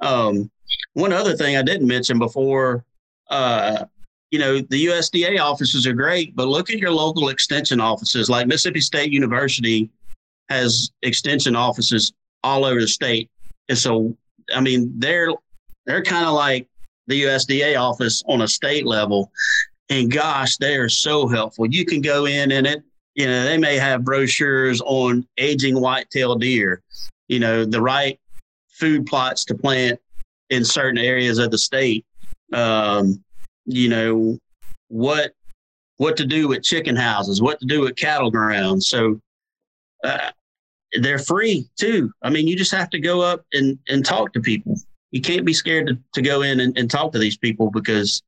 Um, 0.00 0.50
one 0.94 1.12
other 1.12 1.36
thing 1.36 1.56
I 1.56 1.62
didn't 1.62 1.86
mention 1.86 2.18
before. 2.18 2.84
Uh, 3.30 3.84
you 4.30 4.38
know, 4.38 4.60
the 4.60 4.86
USDA 4.86 5.40
offices 5.40 5.86
are 5.86 5.92
great, 5.92 6.36
but 6.36 6.48
look 6.48 6.70
at 6.70 6.78
your 6.78 6.90
local 6.90 7.30
extension 7.30 7.80
offices. 7.80 8.28
Like 8.28 8.46
Mississippi 8.46 8.80
State 8.80 9.10
University 9.10 9.90
has 10.48 10.90
extension 11.02 11.56
offices 11.56 12.12
all 12.44 12.64
over 12.64 12.80
the 12.80 12.88
state. 12.88 13.30
And 13.68 13.78
so, 13.78 14.16
I 14.54 14.60
mean, 14.60 14.92
they're 14.98 15.30
they're 15.86 16.02
kind 16.02 16.26
of 16.26 16.34
like 16.34 16.68
the 17.06 17.22
USDA 17.22 17.78
office 17.80 18.22
on 18.28 18.42
a 18.42 18.48
state 18.48 18.86
level. 18.86 19.30
And 19.88 20.12
gosh, 20.12 20.58
they 20.58 20.76
are 20.76 20.90
so 20.90 21.26
helpful. 21.26 21.66
You 21.66 21.86
can 21.86 22.02
go 22.02 22.26
in 22.26 22.52
and 22.52 22.66
it, 22.66 22.82
you 23.14 23.26
know, 23.26 23.44
they 23.44 23.56
may 23.56 23.76
have 23.76 24.04
brochures 24.04 24.82
on 24.82 25.26
aging 25.38 25.80
whitetail 25.80 26.36
deer, 26.36 26.82
you 27.28 27.38
know, 27.38 27.64
the 27.64 27.80
right 27.80 28.20
food 28.68 29.06
plots 29.06 29.46
to 29.46 29.54
plant 29.54 29.98
in 30.50 30.64
certain 30.64 30.98
areas 30.98 31.38
of 31.38 31.50
the 31.50 31.58
state. 31.58 32.04
Um, 32.52 33.24
you 33.68 33.88
know 33.88 34.38
what 34.88 35.32
what 35.98 36.16
to 36.16 36.24
do 36.24 36.48
with 36.48 36.62
chicken 36.62 36.96
houses, 36.96 37.42
what 37.42 37.60
to 37.60 37.66
do 37.66 37.80
with 37.80 37.96
cattle 37.96 38.30
grounds. 38.30 38.88
So 38.88 39.20
uh, 40.04 40.30
they're 41.00 41.18
free 41.18 41.68
too. 41.76 42.10
I 42.22 42.30
mean, 42.30 42.46
you 42.46 42.56
just 42.56 42.72
have 42.72 42.88
to 42.90 43.00
go 43.00 43.20
up 43.20 43.44
and, 43.52 43.78
and 43.88 44.04
talk 44.04 44.32
to 44.32 44.40
people. 44.40 44.76
You 45.10 45.20
can't 45.20 45.44
be 45.44 45.52
scared 45.52 45.88
to, 45.88 45.98
to 46.14 46.22
go 46.22 46.42
in 46.42 46.60
and, 46.60 46.76
and 46.78 46.90
talk 46.90 47.12
to 47.12 47.18
these 47.18 47.36
people 47.36 47.70
because 47.70 48.22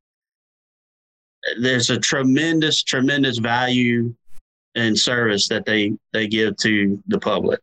there's 1.61 1.89
a 1.89 1.97
tremendous, 1.97 2.83
tremendous 2.83 3.37
value 3.37 4.13
and 4.75 4.97
service 4.97 5.47
that 5.47 5.65
they 5.65 5.93
they 6.13 6.27
give 6.27 6.57
to 6.57 7.01
the 7.07 7.19
public. 7.19 7.61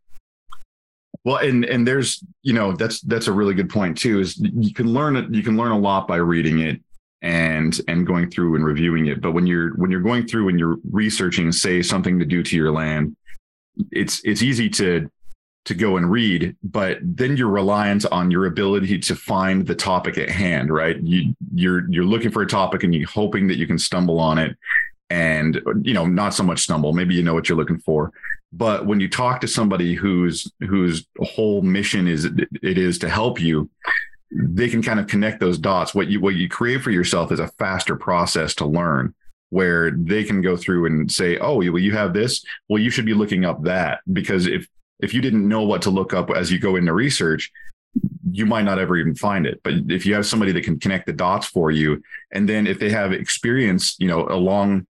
Well, 1.25 1.37
and 1.37 1.65
and 1.67 1.87
there's 1.87 2.25
you 2.43 2.55
know 2.55 2.73
that's 2.73 3.01
that's 3.03 3.29
a 3.29 3.33
really 3.33 3.55
good 3.55 3.69
point 3.69 3.97
too. 3.97 4.21
Is 4.21 4.39
you 4.39 4.73
can 4.73 4.93
learn 4.93 5.17
it. 5.17 5.33
You 5.35 5.43
can 5.43 5.57
learn 5.57 5.73
a 5.73 5.79
lot 5.79 6.09
by 6.09 6.17
reading 6.17 6.61
it 6.61 6.81
and 7.23 7.81
and 7.89 8.07
going 8.07 8.31
through 8.31 8.55
and 8.55 8.65
reviewing 8.65 9.07
it. 9.07 9.21
But 9.21 9.33
when 9.33 9.47
you're 9.47 9.75
when 9.77 9.91
you're 9.91 10.01
going 10.01 10.27
through 10.27 10.49
and 10.49 10.59
you're 10.59 10.77
researching 10.91 11.53
say 11.53 11.83
something 11.83 12.19
to 12.19 12.25
do 12.25 12.43
to 12.43 12.57
your 12.57 12.71
land 12.71 13.17
it's 13.91 14.21
it's 14.25 14.43
easy 14.43 14.69
to 14.69 15.11
to 15.65 15.75
go 15.75 15.97
and 15.97 16.11
read 16.11 16.57
but 16.63 16.99
then 17.03 17.37
you're 17.37 17.49
reliant 17.49 18.07
on 18.07 18.31
your 18.31 18.47
ability 18.47 18.99
to 18.99 19.15
find 19.15 19.67
the 19.67 19.75
topic 19.75 20.17
at 20.17 20.31
hand 20.31 20.73
right? 20.73 21.01
You 21.03 21.35
you're 21.55 21.91
you're 21.91 22.05
looking 22.05 22.31
for 22.31 22.43
a 22.43 22.47
topic 22.47 22.83
and 22.83 22.95
you're 22.95 23.09
hoping 23.09 23.49
that 23.49 23.59
you 23.59 23.67
can 23.67 23.79
stumble 23.79 24.19
on 24.19 24.39
it 24.39 24.57
and 25.11 25.61
you 25.83 25.95
know 25.95 26.07
not 26.07 26.35
so 26.35 26.43
much 26.43 26.61
stumble. 26.61 26.93
Maybe 26.93 27.15
you 27.15 27.23
know 27.23 27.35
what 27.35 27.49
you're 27.49 27.59
looking 27.59 27.79
for. 27.79 28.13
But 28.53 28.87
when 28.87 28.99
you 28.99 29.09
talk 29.09 29.41
to 29.43 29.49
somebody 29.49 29.95
whose 29.95 30.51
whose 30.61 31.07
whole 31.21 31.61
mission 31.63 32.09
is 32.09 32.25
it 32.25 32.79
is 32.79 32.99
to 33.01 33.09
help 33.09 33.41
you 33.41 33.69
they 34.31 34.69
can 34.69 34.83
kind 34.83 35.01
of 35.01 35.07
connect 35.07 35.41
those 35.41 35.59
dots. 35.59 35.95
What 35.95 36.09
you 36.09 36.21
what 36.21 36.35
you 36.35 36.49
create 36.49 36.83
for 36.83 36.91
yourself 36.91 37.33
is 37.33 37.41
a 37.41 37.49
faster 37.49 37.97
process 37.97 38.55
to 38.57 38.67
learn 38.67 39.15
where 39.51 39.91
they 39.91 40.25
can 40.25 40.43
go 40.43 40.57
through 40.57 40.87
and 40.87 41.11
say, 41.11 41.39
"Oh, 41.39 41.57
well, 41.57 41.79
you 41.79 41.93
have 41.93 42.13
this. 42.13 42.45
Well, 42.69 42.83
you 42.83 42.91
should 42.91 43.07
be 43.07 43.15
looking 43.15 43.45
up 43.45 43.63
that 43.65 44.01
because 44.13 44.47
if 44.47 44.69
if 45.01 45.15
you 45.15 45.21
didn't 45.21 45.49
know 45.49 45.63
what 45.63 45.83
to 45.83 45.91
look 45.91 46.13
up 46.13 46.31
as 46.31 46.51
you 46.51 46.59
go 46.59 46.77
into 46.77 46.93
research, 46.93 47.51
you 48.31 48.47
might 48.47 48.65
not 48.65 48.79
ever 48.79 48.97
even 48.97 49.15
find 49.15 49.47
it. 49.47 49.61
But 49.63 49.75
if 49.89 50.05
you 50.05 50.15
have 50.15 50.27
somebody 50.27 50.53
that 50.53 50.65
can 50.65 50.79
connect 50.79 51.07
the 51.07 51.13
dots 51.13 51.47
for 51.47 51.71
you, 51.71 52.03
and 52.33 52.49
then 52.49 52.67
if 52.67 52.79
they 52.79 52.91
have 52.91 53.13
experience, 53.13 53.97
you 53.99 54.09
know, 54.09 54.27
a 54.29 54.37
long 54.37 54.87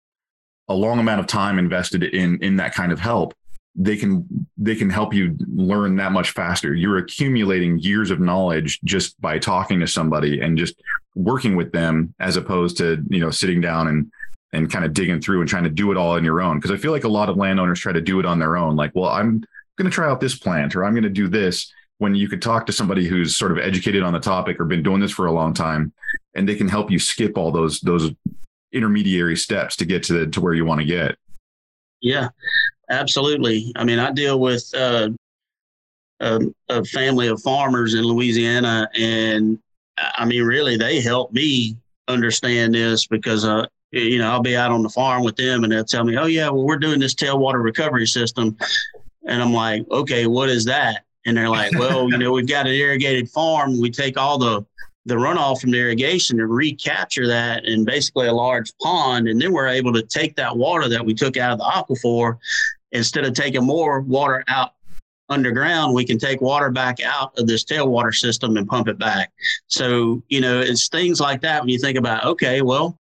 a 0.68 0.74
long 0.74 0.98
amount 0.98 1.20
of 1.20 1.26
time 1.26 1.58
invested 1.58 2.02
in 2.02 2.38
in 2.42 2.56
that 2.56 2.74
kind 2.74 2.92
of 2.92 3.00
help, 3.00 3.34
they 3.74 3.96
can 3.96 4.46
they 4.58 4.74
can 4.74 4.90
help 4.90 5.14
you 5.14 5.36
learn 5.48 5.96
that 5.96 6.12
much 6.12 6.32
faster 6.32 6.74
you're 6.74 6.98
accumulating 6.98 7.78
years 7.78 8.10
of 8.10 8.20
knowledge 8.20 8.78
just 8.84 9.18
by 9.20 9.38
talking 9.38 9.80
to 9.80 9.86
somebody 9.86 10.40
and 10.40 10.58
just 10.58 10.82
working 11.14 11.56
with 11.56 11.72
them 11.72 12.14
as 12.20 12.36
opposed 12.36 12.76
to 12.76 13.02
you 13.08 13.18
know 13.18 13.30
sitting 13.30 13.60
down 13.60 13.88
and 13.88 14.12
and 14.52 14.70
kind 14.70 14.84
of 14.84 14.92
digging 14.92 15.20
through 15.20 15.40
and 15.40 15.48
trying 15.48 15.64
to 15.64 15.70
do 15.70 15.90
it 15.90 15.96
all 15.96 16.10
on 16.10 16.24
your 16.24 16.40
own. 16.40 16.58
Because 16.58 16.70
I 16.70 16.76
feel 16.76 16.92
like 16.92 17.04
a 17.04 17.08
lot 17.08 17.28
of 17.28 17.36
landowners 17.36 17.80
try 17.80 17.92
to 17.92 18.00
do 18.00 18.20
it 18.20 18.26
on 18.26 18.38
their 18.38 18.56
own. 18.56 18.76
Like, 18.76 18.92
well, 18.94 19.08
I'm 19.08 19.42
going 19.76 19.90
to 19.90 19.94
try 19.94 20.08
out 20.08 20.20
this 20.20 20.38
plant 20.38 20.76
or 20.76 20.84
I'm 20.84 20.92
going 20.92 21.02
to 21.04 21.08
do 21.08 21.28
this 21.28 21.72
when 21.98 22.14
you 22.14 22.28
could 22.28 22.42
talk 22.42 22.66
to 22.66 22.72
somebody 22.72 23.06
who's 23.06 23.36
sort 23.36 23.52
of 23.52 23.58
educated 23.58 24.02
on 24.02 24.12
the 24.12 24.20
topic 24.20 24.60
or 24.60 24.64
been 24.64 24.82
doing 24.82 25.00
this 25.00 25.12
for 25.12 25.26
a 25.26 25.32
long 25.32 25.54
time 25.54 25.92
and 26.34 26.48
they 26.48 26.54
can 26.54 26.68
help 26.68 26.90
you 26.90 26.98
skip 26.98 27.38
all 27.38 27.52
those 27.52 27.80
those 27.80 28.10
intermediary 28.72 29.36
steps 29.36 29.76
to 29.76 29.84
get 29.84 30.02
to 30.02 30.12
the, 30.12 30.26
to 30.26 30.40
where 30.40 30.54
you 30.54 30.64
want 30.64 30.80
to 30.80 30.86
get 30.86 31.16
yeah 32.00 32.28
absolutely 32.92 33.72
i 33.76 33.84
mean 33.84 33.98
i 33.98 34.10
deal 34.10 34.38
with 34.38 34.70
uh, 34.74 35.08
a, 36.20 36.40
a, 36.68 36.84
family 36.84 37.28
of 37.28 37.42
farmers 37.42 37.94
in 37.94 38.02
louisiana 38.02 38.88
and 38.94 39.58
i 39.98 40.24
mean 40.24 40.44
really 40.44 40.76
they 40.76 41.00
help 41.00 41.32
me 41.32 41.76
understand 42.08 42.74
this 42.74 43.06
because 43.06 43.44
uh, 43.44 43.66
you 43.90 44.18
know 44.18 44.30
i'll 44.30 44.42
be 44.42 44.56
out 44.56 44.70
on 44.70 44.82
the 44.82 44.88
farm 44.88 45.24
with 45.24 45.36
them 45.36 45.64
and 45.64 45.72
they'll 45.72 45.84
tell 45.84 46.04
me 46.04 46.16
oh 46.16 46.26
yeah 46.26 46.48
well 46.48 46.64
we're 46.64 46.78
doing 46.78 47.00
this 47.00 47.14
tailwater 47.14 47.62
recovery 47.62 48.06
system 48.06 48.56
and 49.26 49.42
i'm 49.42 49.52
like 49.52 49.84
okay 49.90 50.26
what 50.26 50.48
is 50.48 50.64
that 50.64 51.04
and 51.24 51.36
they're 51.36 51.48
like, 51.48 51.72
well, 51.78 52.10
you 52.10 52.18
know, 52.18 52.32
we've 52.32 52.48
got 52.48 52.66
an 52.66 52.72
irrigated 52.72 53.28
farm. 53.30 53.80
We 53.80 53.90
take 53.90 54.18
all 54.18 54.38
the 54.38 54.64
the 55.04 55.14
runoff 55.16 55.60
from 55.60 55.72
the 55.72 55.78
irrigation 55.78 56.38
and 56.38 56.48
recapture 56.48 57.26
that 57.26 57.64
in 57.64 57.84
basically 57.84 58.28
a 58.28 58.32
large 58.32 58.72
pond, 58.80 59.26
and 59.28 59.40
then 59.40 59.52
we're 59.52 59.66
able 59.66 59.92
to 59.92 60.02
take 60.02 60.36
that 60.36 60.56
water 60.56 60.88
that 60.88 61.04
we 61.04 61.12
took 61.12 61.36
out 61.36 61.52
of 61.52 61.58
the 61.58 61.64
aquifer. 61.64 62.38
Instead 62.92 63.24
of 63.24 63.34
taking 63.34 63.64
more 63.64 64.00
water 64.00 64.44
out 64.48 64.72
underground, 65.28 65.94
we 65.94 66.04
can 66.04 66.18
take 66.18 66.40
water 66.40 66.70
back 66.70 66.98
out 67.02 67.36
of 67.38 67.46
this 67.46 67.64
tailwater 67.64 68.14
system 68.14 68.56
and 68.56 68.68
pump 68.68 68.88
it 68.88 68.98
back. 68.98 69.32
So, 69.66 70.22
you 70.28 70.40
know, 70.40 70.60
it's 70.60 70.88
things 70.88 71.20
like 71.20 71.40
that 71.42 71.62
when 71.62 71.68
you 71.68 71.78
think 71.78 71.98
about, 71.98 72.24
okay, 72.24 72.62
well, 72.62 72.98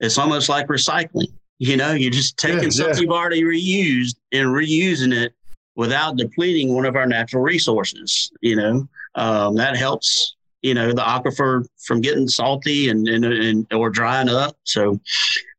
it's 0.00 0.18
almost 0.18 0.48
like 0.48 0.68
recycling. 0.68 1.32
You 1.58 1.76
know, 1.76 1.92
you're 1.92 2.12
just 2.12 2.36
taking 2.36 2.64
yeah, 2.64 2.70
something 2.70 2.94
yeah. 2.94 3.00
you've 3.00 3.10
already 3.10 3.42
reused 3.42 4.14
and 4.32 4.48
reusing 4.48 5.12
it 5.12 5.34
without 5.74 6.16
depleting 6.16 6.74
one 6.74 6.84
of 6.84 6.94
our 6.94 7.06
natural 7.06 7.42
resources. 7.42 8.30
You 8.40 8.56
know, 8.56 8.88
um, 9.16 9.56
that 9.56 9.76
helps 9.76 10.36
you 10.62 10.74
know 10.74 10.92
the 10.92 11.02
aquifer 11.02 11.66
from 11.78 12.00
getting 12.00 12.28
salty 12.28 12.90
and 12.90 13.08
and, 13.08 13.24
and 13.24 13.72
or 13.72 13.90
drying 13.90 14.28
up. 14.28 14.56
So, 14.64 15.00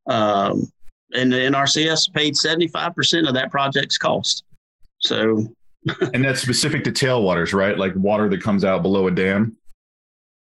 um, 0.08 0.72
and 1.14 1.32
the 1.32 1.38
NRCS 1.38 2.14
paid 2.14 2.36
seventy 2.36 2.68
five 2.68 2.96
percent 2.96 3.28
of 3.28 3.34
that 3.34 3.52
project's 3.52 3.98
cost. 3.98 4.44
So, 5.00 5.48
and 6.14 6.24
that's 6.24 6.42
specific 6.42 6.84
to 6.86 6.92
tailwaters, 6.92 7.54
right? 7.54 7.78
Like 7.78 7.94
water 7.96 8.30
that 8.30 8.42
comes 8.42 8.64
out 8.64 8.82
below 8.82 9.08
a 9.08 9.12
dam. 9.12 9.56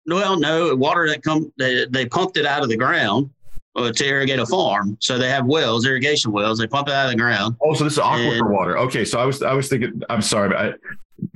Well, 0.07 0.38
no, 0.38 0.74
water 0.74 1.09
that 1.09 1.22
come 1.22 1.52
they, 1.59 1.87
they 1.87 2.07
pumped 2.07 2.37
it 2.38 2.46
out 2.46 2.62
of 2.62 2.68
the 2.68 2.76
ground 2.76 3.31
uh, 3.76 3.92
to 3.92 4.07
irrigate 4.07 4.38
a 4.38 4.46
farm. 4.46 4.96
So 5.00 5.18
they 5.18 5.28
have 5.28 5.46
wells, 5.46 5.87
irrigation 5.87 6.33
wells. 6.33 6.59
They 6.59 6.66
pump 6.66 6.88
it 6.88 6.94
out 6.94 7.07
of 7.07 7.12
the 7.12 7.18
ground. 7.18 7.57
Oh, 7.62 7.74
so 7.74 7.85
this 7.85 7.94
is 7.94 7.98
aquifer 7.98 8.38
and, 8.38 8.50
water. 8.50 8.78
Okay, 8.78 9.04
so 9.04 9.18
I 9.18 9.24
was 9.24 9.42
I 9.42 9.52
was 9.52 9.68
thinking. 9.68 10.02
I'm 10.09 10.22
sorry, 10.22 10.54
I, 10.54 10.72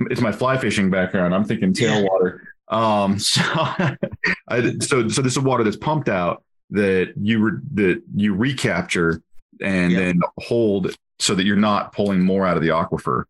it's 0.09 0.21
my 0.21 0.31
fly 0.31 0.57
fishing 0.57 0.89
background. 0.89 1.33
I'm 1.33 1.43
thinking 1.43 1.73
tailwater. 1.73 2.39
Yeah. 2.71 3.03
Um, 3.03 3.19
so 3.19 3.41
I, 4.47 4.77
so 4.79 5.07
so 5.07 5.21
this 5.21 5.33
is 5.33 5.39
water 5.39 5.63
that's 5.63 5.77
pumped 5.77 6.09
out 6.09 6.43
that 6.73 7.13
you 7.15 7.39
re, 7.39 7.51
that 7.75 8.01
you 8.15 8.33
recapture 8.33 9.21
and 9.61 9.91
yeah. 9.91 9.99
then 9.99 10.21
hold 10.39 10.95
so 11.19 11.35
that 11.35 11.45
you're 11.45 11.55
not 11.55 11.93
pulling 11.93 12.19
more 12.19 12.45
out 12.45 12.57
of 12.57 12.63
the 12.63 12.69
aquifer. 12.69 13.23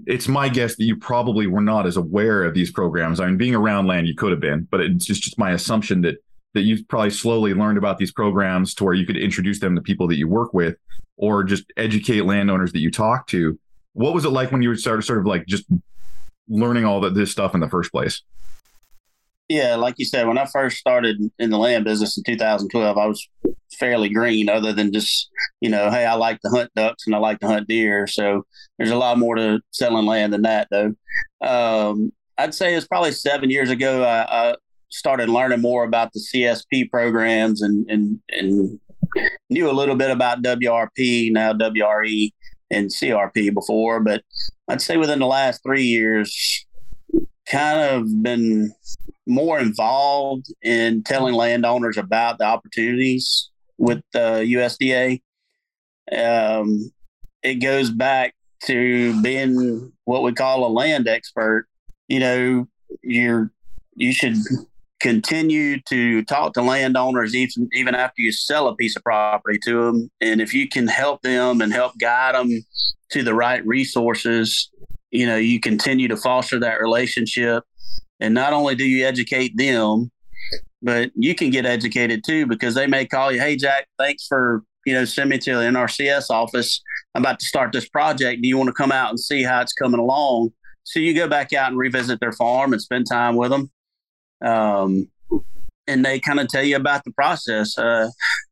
it's 0.07 0.29
my 0.29 0.48
guess 0.48 0.76
that 0.76 0.85
you 0.85 0.96
probably 0.96 1.46
were 1.46 1.61
not 1.61 1.87
as 1.87 1.96
aware 1.96 2.44
of 2.44 2.55
these 2.55 2.70
programs. 2.70 3.20
I 3.20 3.26
mean, 3.26 3.37
being 3.37 3.55
around 3.55 3.87
land, 3.87 4.09
you 4.09 4.14
could 4.14 4.31
have 4.31 4.40
been, 4.40 4.66
but 4.70 4.81
it's 4.81 5.05
just, 5.05 5.22
just 5.22 5.38
my 5.38 5.52
assumption 5.52 6.00
that 6.02 6.16
that 6.55 6.62
you 6.62 6.83
probably 6.87 7.11
slowly 7.11 7.52
learned 7.52 7.76
about 7.76 7.98
these 7.98 8.11
programs 8.11 8.74
to 8.74 8.85
where 8.85 8.94
you 8.94 9.05
could 9.05 9.16
introduce 9.16 9.61
them 9.61 9.76
to 9.76 9.83
people 9.83 10.09
that 10.09 10.16
you 10.16 10.26
work 10.26 10.55
with, 10.55 10.76
or 11.16 11.44
just 11.44 11.64
educate 11.76 12.22
landowners 12.22 12.72
that 12.72 12.81
you 12.81 12.90
talk 12.90 13.26
to. 13.26 13.59
What 13.92 14.14
was 14.14 14.24
it 14.24 14.31
like 14.31 14.52
when 14.52 14.62
you 14.62 14.74
started 14.76 15.02
sort 15.02 15.18
of 15.18 15.26
like 15.26 15.46
just 15.46 15.66
learning 16.48 16.85
all 16.85 17.00
that 17.00 17.14
this 17.14 17.30
stuff 17.30 17.54
in 17.54 17.61
the 17.61 17.68
first 17.68 17.92
place? 17.92 18.22
Yeah, 19.48 19.76
like 19.76 19.94
you 19.98 20.04
said, 20.04 20.26
when 20.26 20.38
I 20.38 20.46
first 20.46 20.78
started 20.78 21.20
in 21.38 21.50
the 21.50 21.59
land 21.59 21.85
business 21.85 22.16
in 22.18 22.24
2012, 22.24 22.98
I 22.98 23.06
was 23.06 23.28
fairly 23.78 24.09
green, 24.09 24.48
other 24.48 24.72
than 24.72 24.92
just, 24.92 25.30
you 25.61 25.70
know, 25.70 25.88
hey, 25.88 26.04
I 26.04 26.14
like 26.14 26.40
to 26.40 26.48
hunt 26.48 26.70
ducks 26.74 27.06
and 27.06 27.14
I 27.14 27.18
like 27.18 27.38
to 27.40 27.46
hunt 27.46 27.68
deer. 27.68 28.09
So 28.09 28.44
there's 28.76 28.90
a 28.90 28.96
lot 28.96 29.18
more 29.18 29.37
to 29.37 29.61
selling 29.70 30.06
land 30.06 30.32
than 30.32 30.42
that, 30.42 30.66
though. 30.72 30.94
Um, 31.42 32.12
I'd 32.38 32.54
say 32.54 32.74
it's 32.74 32.88
probably 32.88 33.12
seven 33.12 33.50
years 33.50 33.70
ago 33.70 34.02
I, 34.02 34.50
I, 34.50 34.54
started 34.88 35.28
learning 35.28 35.61
more 35.61 35.82
about 35.85 36.12
the 36.12 36.20
CSP 36.20 36.88
programs 36.90 37.61
and, 37.61 37.90
and, 37.90 38.20
and 38.30 38.78
knew 39.50 39.68
a 39.68 39.72
little 39.72 39.96
bit 39.96 40.11
about 40.11 40.42
WRP, 40.42 41.32
now 41.32 41.52
WRE, 41.52 42.30
and 42.70 42.90
CRP 42.90 43.52
before. 43.55 44.00
But 44.00 44.22
I'd 44.68 44.83
say 44.83 44.96
within 44.96 45.18
the 45.18 45.26
last 45.26 45.62
three 45.62 45.85
years, 45.85 46.66
kind 47.48 47.81
of 47.81 48.22
been 48.22 48.72
more 49.26 49.59
involved 49.59 50.46
in 50.62 51.02
telling 51.02 51.35
landowners 51.35 51.96
about 51.96 52.38
the 52.38 52.44
opportunities 52.44 53.50
with 53.79 54.02
the 54.12 54.44
USDA. 54.44 55.22
Um, 56.16 56.92
it 57.42 57.57
goes 57.57 57.90
back 57.90 58.35
to 58.64 59.20
being 59.22 59.92
what 60.05 60.22
we 60.22 60.33
call 60.33 60.66
a 60.66 60.70
land 60.70 61.09
expert. 61.09 61.66
You 62.09 62.20
know, 62.20 62.68
you're 63.02 63.50
you 63.94 64.12
should 64.12 64.37
continue 65.00 65.80
to 65.82 66.24
talk 66.24 66.54
to 66.54 66.62
landowners 66.62 67.35
even 67.35 67.68
even 67.72 67.94
after 67.94 68.22
you 68.22 68.32
sell 68.32 68.68
a 68.68 68.76
piece 68.76 68.96
of 68.96 69.02
property 69.02 69.59
to 69.64 69.85
them, 69.85 70.11
and 70.20 70.40
if 70.40 70.54
you 70.54 70.68
can 70.68 70.87
help 70.87 71.22
them 71.22 71.61
and 71.61 71.72
help 71.72 71.92
guide 71.98 72.35
them 72.35 72.64
to 73.11 73.22
the 73.22 73.35
right 73.35 73.64
resources, 73.66 74.70
you 75.11 75.26
know, 75.26 75.37
you 75.37 75.61
continue 75.61 76.09
to 76.09 76.16
foster 76.16 76.59
that 76.59 76.80
relationship 76.80 77.64
and 78.20 78.35
not 78.35 78.52
only 78.52 78.74
do 78.74 78.85
you 78.85 79.06
educate 79.06 79.56
them, 79.56 80.11
but 80.82 81.11
you 81.14 81.35
can 81.35 81.50
get 81.50 81.66
educated 81.66 82.22
too 82.24 82.46
because 82.46 82.74
they 82.74 82.87
may 82.87 83.06
call 83.06 83.32
you, 83.32 83.40
hey, 83.40 83.56
Jack, 83.56 83.88
thanks 83.98 84.26
for, 84.26 84.62
you 84.85 84.94
know, 84.94 85.04
send 85.04 85.30
me 85.30 85.38
to 85.38 85.54
the 85.54 85.62
NRCS 85.62 86.30
office. 86.30 86.82
I'm 87.14 87.22
about 87.22 87.40
to 87.40 87.46
start 87.46 87.72
this 87.72 87.88
project. 87.88 88.42
Do 88.42 88.48
you 88.48 88.56
want 88.56 88.68
to 88.68 88.74
come 88.74 88.92
out 88.92 89.11
and 89.11 89.20
see 89.20 89.42
how 89.42 89.61
it's 89.61 89.72
coming 89.72 90.00
along? 90.00 90.52
So 90.85 91.00
you 91.00 91.14
go 91.14 91.28
back 91.28 91.52
out 91.52 91.70
and 91.70 91.78
revisit 91.78 92.20
their 92.20 92.32
farm 92.32 92.72
and 92.72 92.80
spend 92.80 93.06
time 93.11 93.37
with 93.37 93.50
them. 93.50 93.70
Um, 94.44 95.09
and 95.87 96.05
they 96.05 96.18
kind 96.18 96.40
of 96.40 96.49
tell 96.49 96.64
you 96.64 96.77
about 96.77 97.05
the 97.05 97.12
process. 97.12 97.77
Uh, 97.79 98.09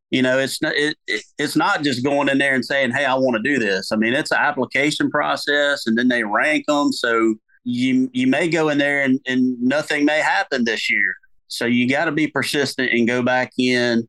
you 0.09 0.21
know, 0.21 0.39
it's 0.39 0.61
not, 0.61 0.73
it, 0.75 0.95
it, 1.07 1.23
it's 1.37 1.55
not 1.55 1.83
just 1.83 2.03
going 2.03 2.29
in 2.29 2.37
there 2.37 2.55
and 2.55 2.63
saying, 2.63 2.91
Hey, 2.91 3.05
I 3.05 3.15
want 3.15 3.35
to 3.35 3.43
do 3.43 3.59
this. 3.59 3.91
I 3.91 3.97
mean, 3.97 4.13
it's 4.13 4.31
an 4.31 4.37
application 4.39 5.09
process 5.09 5.87
and 5.87 5.97
then 5.97 6.07
they 6.07 6.23
rank 6.23 6.65
them. 6.67 6.91
So 6.91 7.35
you 7.65 8.09
you 8.13 8.27
may 8.27 8.47
go 8.47 8.69
in 8.69 8.77
there 8.77 9.03
and, 9.03 9.19
and 9.25 9.61
nothing 9.61 10.05
may 10.05 10.19
happen 10.19 10.63
this 10.63 10.89
year. 10.89 11.15
So 11.47 11.65
you 11.65 11.89
got 11.89 12.05
to 12.05 12.11
be 12.11 12.27
persistent 12.27 12.91
and 12.91 13.07
go 13.07 13.21
back 13.21 13.51
in, 13.57 14.07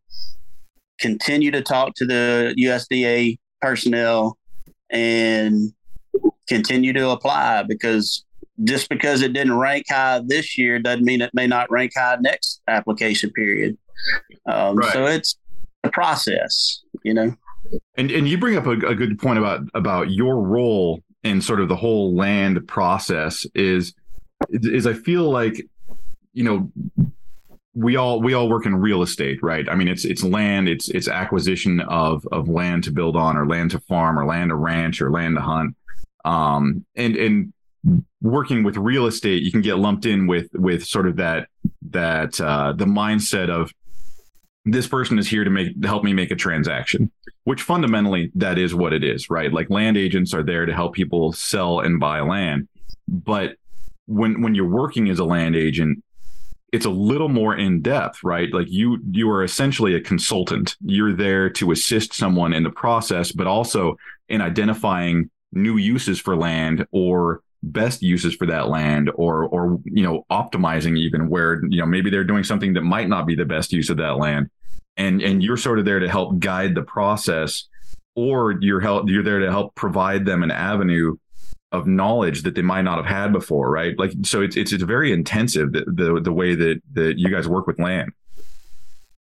continue 0.99 1.51
to 1.51 1.63
talk 1.63 1.95
to 1.97 2.07
the 2.07 2.55
USDA 2.59 3.39
personnel, 3.61 4.39
and 4.91 5.73
continue 6.49 6.93
to 6.93 7.11
apply 7.11 7.63
because 7.65 8.25
just 8.65 8.89
because 8.89 9.23
it 9.23 9.33
didn't 9.33 9.57
rank 9.59 9.87
high 9.89 10.21
this 10.25 10.57
year 10.57 10.79
doesn't 10.79 11.05
mean 11.05 11.21
it 11.21 11.35
may 11.35 11.47
not 11.47 11.71
rank 11.71 11.93
high 11.97 12.17
next 12.21 12.63
application 12.69 13.31
period. 13.31 13.77
Um, 14.47 14.77
right. 14.77 14.93
So 14.93 15.07
it's 15.07 15.37
a 15.85 15.91
process, 15.91 16.83
you 17.03 17.15
know. 17.15 17.35
And 17.97 18.11
and 18.11 18.29
you 18.29 18.39
bring 18.39 18.57
up 18.57 18.67
a, 18.67 18.73
a 18.73 18.95
good 18.95 19.19
point 19.19 19.39
about 19.39 19.63
about 19.75 20.11
your 20.11 20.41
role 20.41 21.03
in 21.25 21.41
sort 21.41 21.61
of 21.61 21.69
the 21.69 21.77
whole 21.77 22.15
land 22.15 22.67
process 22.69 23.47
is 23.55 23.93
is 24.51 24.87
I 24.87 24.93
feel 24.93 25.31
like 25.31 25.67
you 26.33 26.45
know 26.45 26.71
we 27.77 27.97
all 27.97 28.21
we 28.23 28.33
all 28.33 28.49
work 28.49 28.65
in 28.65 28.75
real 28.75 29.03
estate, 29.03 29.43
right? 29.43 29.69
I 29.69 29.75
mean, 29.75 29.89
it's 29.89 30.05
it's 30.05 30.25
land, 30.25 30.69
it's 30.69 30.89
it's 30.89 31.09
acquisition 31.09 31.81
of 31.81 32.27
of 32.33 32.49
land 32.49 32.85
to 32.85 32.91
build 32.91 33.17
on, 33.17 33.37
or 33.37 33.47
land 33.47 33.73
to 33.73 33.81
farm, 33.81 34.19
or 34.19 34.25
land 34.25 34.51
to 34.51 34.55
ranch, 34.55 35.03
or 35.03 35.11
land 35.11 35.37
to 35.37 35.43
hunt. 35.43 35.77
Um, 36.25 36.87
and 36.95 37.17
and 37.17 37.53
working 38.21 38.63
with 38.65 38.77
real 38.77 39.07
estate, 39.07 39.43
you 39.43 39.53
can 39.53 39.61
get 39.61 39.79
lumped 39.79 40.07
in 40.07 40.27
with 40.27 40.49
with 40.55 40.85
sort 40.85 41.07
of 41.07 41.17
that 41.17 41.49
that 41.91 42.41
uh, 42.41 42.73
the 42.73 42.85
mindset 42.85 43.49
of 43.49 43.73
this 44.65 44.87
person 44.87 45.19
is 45.19 45.29
here 45.29 45.45
to 45.45 45.51
make 45.51 45.81
to 45.81 45.89
help 45.89 46.03
me 46.05 46.13
make 46.13 46.31
a 46.31 46.37
transaction, 46.37 47.11
which 47.45 47.63
fundamentally 47.63 48.31
that 48.35 48.59
is 48.59 48.75
what 48.75 48.93
it 48.93 49.05
is, 49.05 49.31
right? 49.31 49.53
Like 49.53 49.71
land 49.71 49.97
agents 49.97 50.35
are 50.35 50.43
there 50.43 50.67
to 50.67 50.75
help 50.75 50.95
people 50.95 51.33
sell 51.33 51.81
and 51.81 52.01
buy 52.01 52.21
land, 52.21 52.69
but 53.09 53.57
when 54.07 54.43
when 54.43 54.55
you're 54.55 54.69
working 54.69 55.09
as 55.09 55.19
a 55.19 55.25
land 55.25 55.57
agent 55.57 56.03
it's 56.73 56.85
a 56.85 56.91
little 56.91 57.29
more 57.29 57.57
in 57.57 57.81
depth, 57.81 58.23
right? 58.25 58.53
Like 58.53 58.67
you 58.69 58.99
you 59.11 59.31
are 59.31 59.45
essentially 59.45 59.95
a 59.95 60.01
consultant. 60.01 60.77
You're 60.85 61.15
there 61.15 61.49
to 61.51 61.71
assist 61.71 62.13
someone 62.13 62.53
in 62.53 62.65
the 62.65 62.71
process, 62.71 63.33
but 63.33 63.47
also 63.47 63.97
in 64.29 64.43
identifying 64.43 65.31
new 65.53 65.77
uses 65.77 66.21
for 66.21 66.37
land 66.37 66.87
or 66.91 67.41
best 67.63 68.03
uses 68.03 68.35
for 68.35 68.47
that 68.47 68.69
land 68.69 69.11
or 69.15 69.45
or 69.45 69.79
you 69.85 70.03
know 70.03 70.25
optimizing 70.31 70.99
even 70.99 71.29
where 71.29 71.65
you 71.69 71.81
know 71.81 71.87
maybe 71.87 72.11
they're 72.11 72.25
doing 72.25 72.45
something 72.45 72.75
that 72.75 72.83
might 72.83 73.09
not 73.09 73.27
be 73.27 73.35
the 73.35 73.45
best 73.45 73.73
use 73.73 73.91
of 73.91 73.97
that 73.97 74.19
land 74.19 74.49
and 74.97 75.23
and 75.23 75.43
you're 75.43 75.57
sort 75.57 75.79
of 75.79 75.85
there 75.85 75.99
to 75.99 76.09
help 76.09 76.39
guide 76.39 76.75
the 76.75 76.83
process 76.83 77.69
or 78.15 78.57
you're 78.61 78.81
help 78.81 79.09
you're 79.09 79.23
there 79.23 79.41
to 79.41 79.51
help 79.51 79.75
provide 79.75 80.25
them 80.25 80.43
an 80.43 80.51
avenue 80.51 81.17
of 81.73 81.87
knowledge 81.87 82.43
that 82.43 82.55
they 82.55 82.63
might 82.63 82.83
not 82.83 82.97
have 82.97 83.07
had 83.07 83.33
before, 83.33 83.71
right? 83.71 83.99
Like, 83.99 84.13
so 84.23 84.41
it's 84.41 84.57
it's, 84.57 84.73
it's 84.73 84.83
very 84.83 85.13
intensive 85.13 85.73
the, 85.73 85.85
the 85.87 86.21
the 86.21 86.33
way 86.33 86.55
that 86.55 86.81
that 86.95 87.19
you 87.19 87.29
guys 87.29 87.49
work 87.49 87.67
with 87.67 87.79
land. 87.79 88.13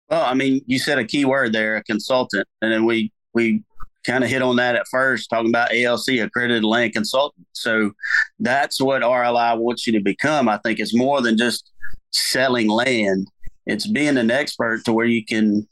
Well, 0.09 0.23
I 0.23 0.33
mean, 0.33 0.61
you 0.67 0.77
said 0.77 0.99
a 0.99 1.05
key 1.05 1.25
word 1.25 1.53
there, 1.53 1.75
a 1.77 1.83
consultant, 1.83 2.47
and 2.61 2.71
then 2.71 2.85
we 2.85 3.11
we 3.33 3.63
kind 4.05 4.23
of 4.23 4.29
hit 4.29 4.41
on 4.41 4.55
that 4.57 4.75
at 4.75 4.87
first, 4.89 5.29
talking 5.29 5.49
about 5.49 5.73
ALC, 5.73 6.19
accredited 6.19 6.63
land 6.63 6.93
consultant. 6.93 7.47
So 7.53 7.91
that's 8.39 8.79
what 8.79 9.01
RLI 9.01 9.57
wants 9.57 9.85
you 9.85 9.93
to 9.93 9.99
become. 9.99 10.47
I 10.47 10.57
think 10.59 10.79
it's 10.79 10.95
more 10.95 11.21
than 11.21 11.37
just 11.37 11.71
selling 12.11 12.67
land; 12.67 13.27
it's 13.65 13.87
being 13.87 14.17
an 14.17 14.31
expert 14.31 14.85
to 14.85 14.93
where 14.93 15.05
you 15.05 15.25
can, 15.25 15.67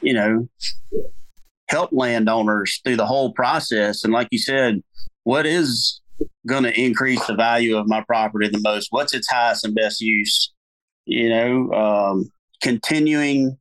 you 0.00 0.14
know, 0.14 0.48
help 1.68 1.90
landowners 1.92 2.80
through 2.84 2.96
the 2.96 3.06
whole 3.06 3.32
process. 3.32 4.04
And 4.04 4.12
like 4.12 4.28
you 4.30 4.38
said, 4.38 4.82
what 5.24 5.46
is 5.46 6.00
going 6.46 6.64
to 6.64 6.80
increase 6.80 7.24
the 7.26 7.34
value 7.34 7.76
of 7.76 7.86
my 7.86 8.02
property 8.02 8.48
the 8.48 8.60
most? 8.62 8.88
What's 8.90 9.14
its 9.14 9.28
highest 9.28 9.64
and 9.64 9.74
best 9.74 10.00
use? 10.00 10.52
You 11.06 11.28
know, 11.28 11.72
um, 11.72 12.32
continuing 12.62 13.58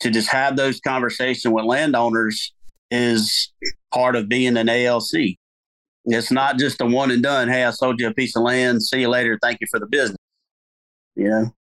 to 0.00 0.10
just 0.10 0.28
have 0.28 0.56
those 0.56 0.80
conversations 0.80 1.52
with 1.52 1.64
landowners 1.64 2.52
is 2.92 3.52
part 3.92 4.16
of 4.16 4.28
being 4.28 4.56
an 4.56 4.68
ALC. 4.68 5.36
It's 6.04 6.32
not 6.32 6.58
just 6.58 6.80
a 6.80 6.86
one 6.86 7.10
and 7.10 7.22
done. 7.22 7.48
Hey, 7.48 7.64
I 7.64 7.70
sold 7.70 8.00
you 8.00 8.08
a 8.08 8.14
piece 8.14 8.36
of 8.36 8.42
land. 8.42 8.82
See 8.82 9.00
you 9.00 9.08
later. 9.08 9.38
Thank 9.40 9.60
you 9.60 9.66
for 9.70 9.78
the 9.78 9.86
business. 9.86 10.16
Know? 11.14 11.54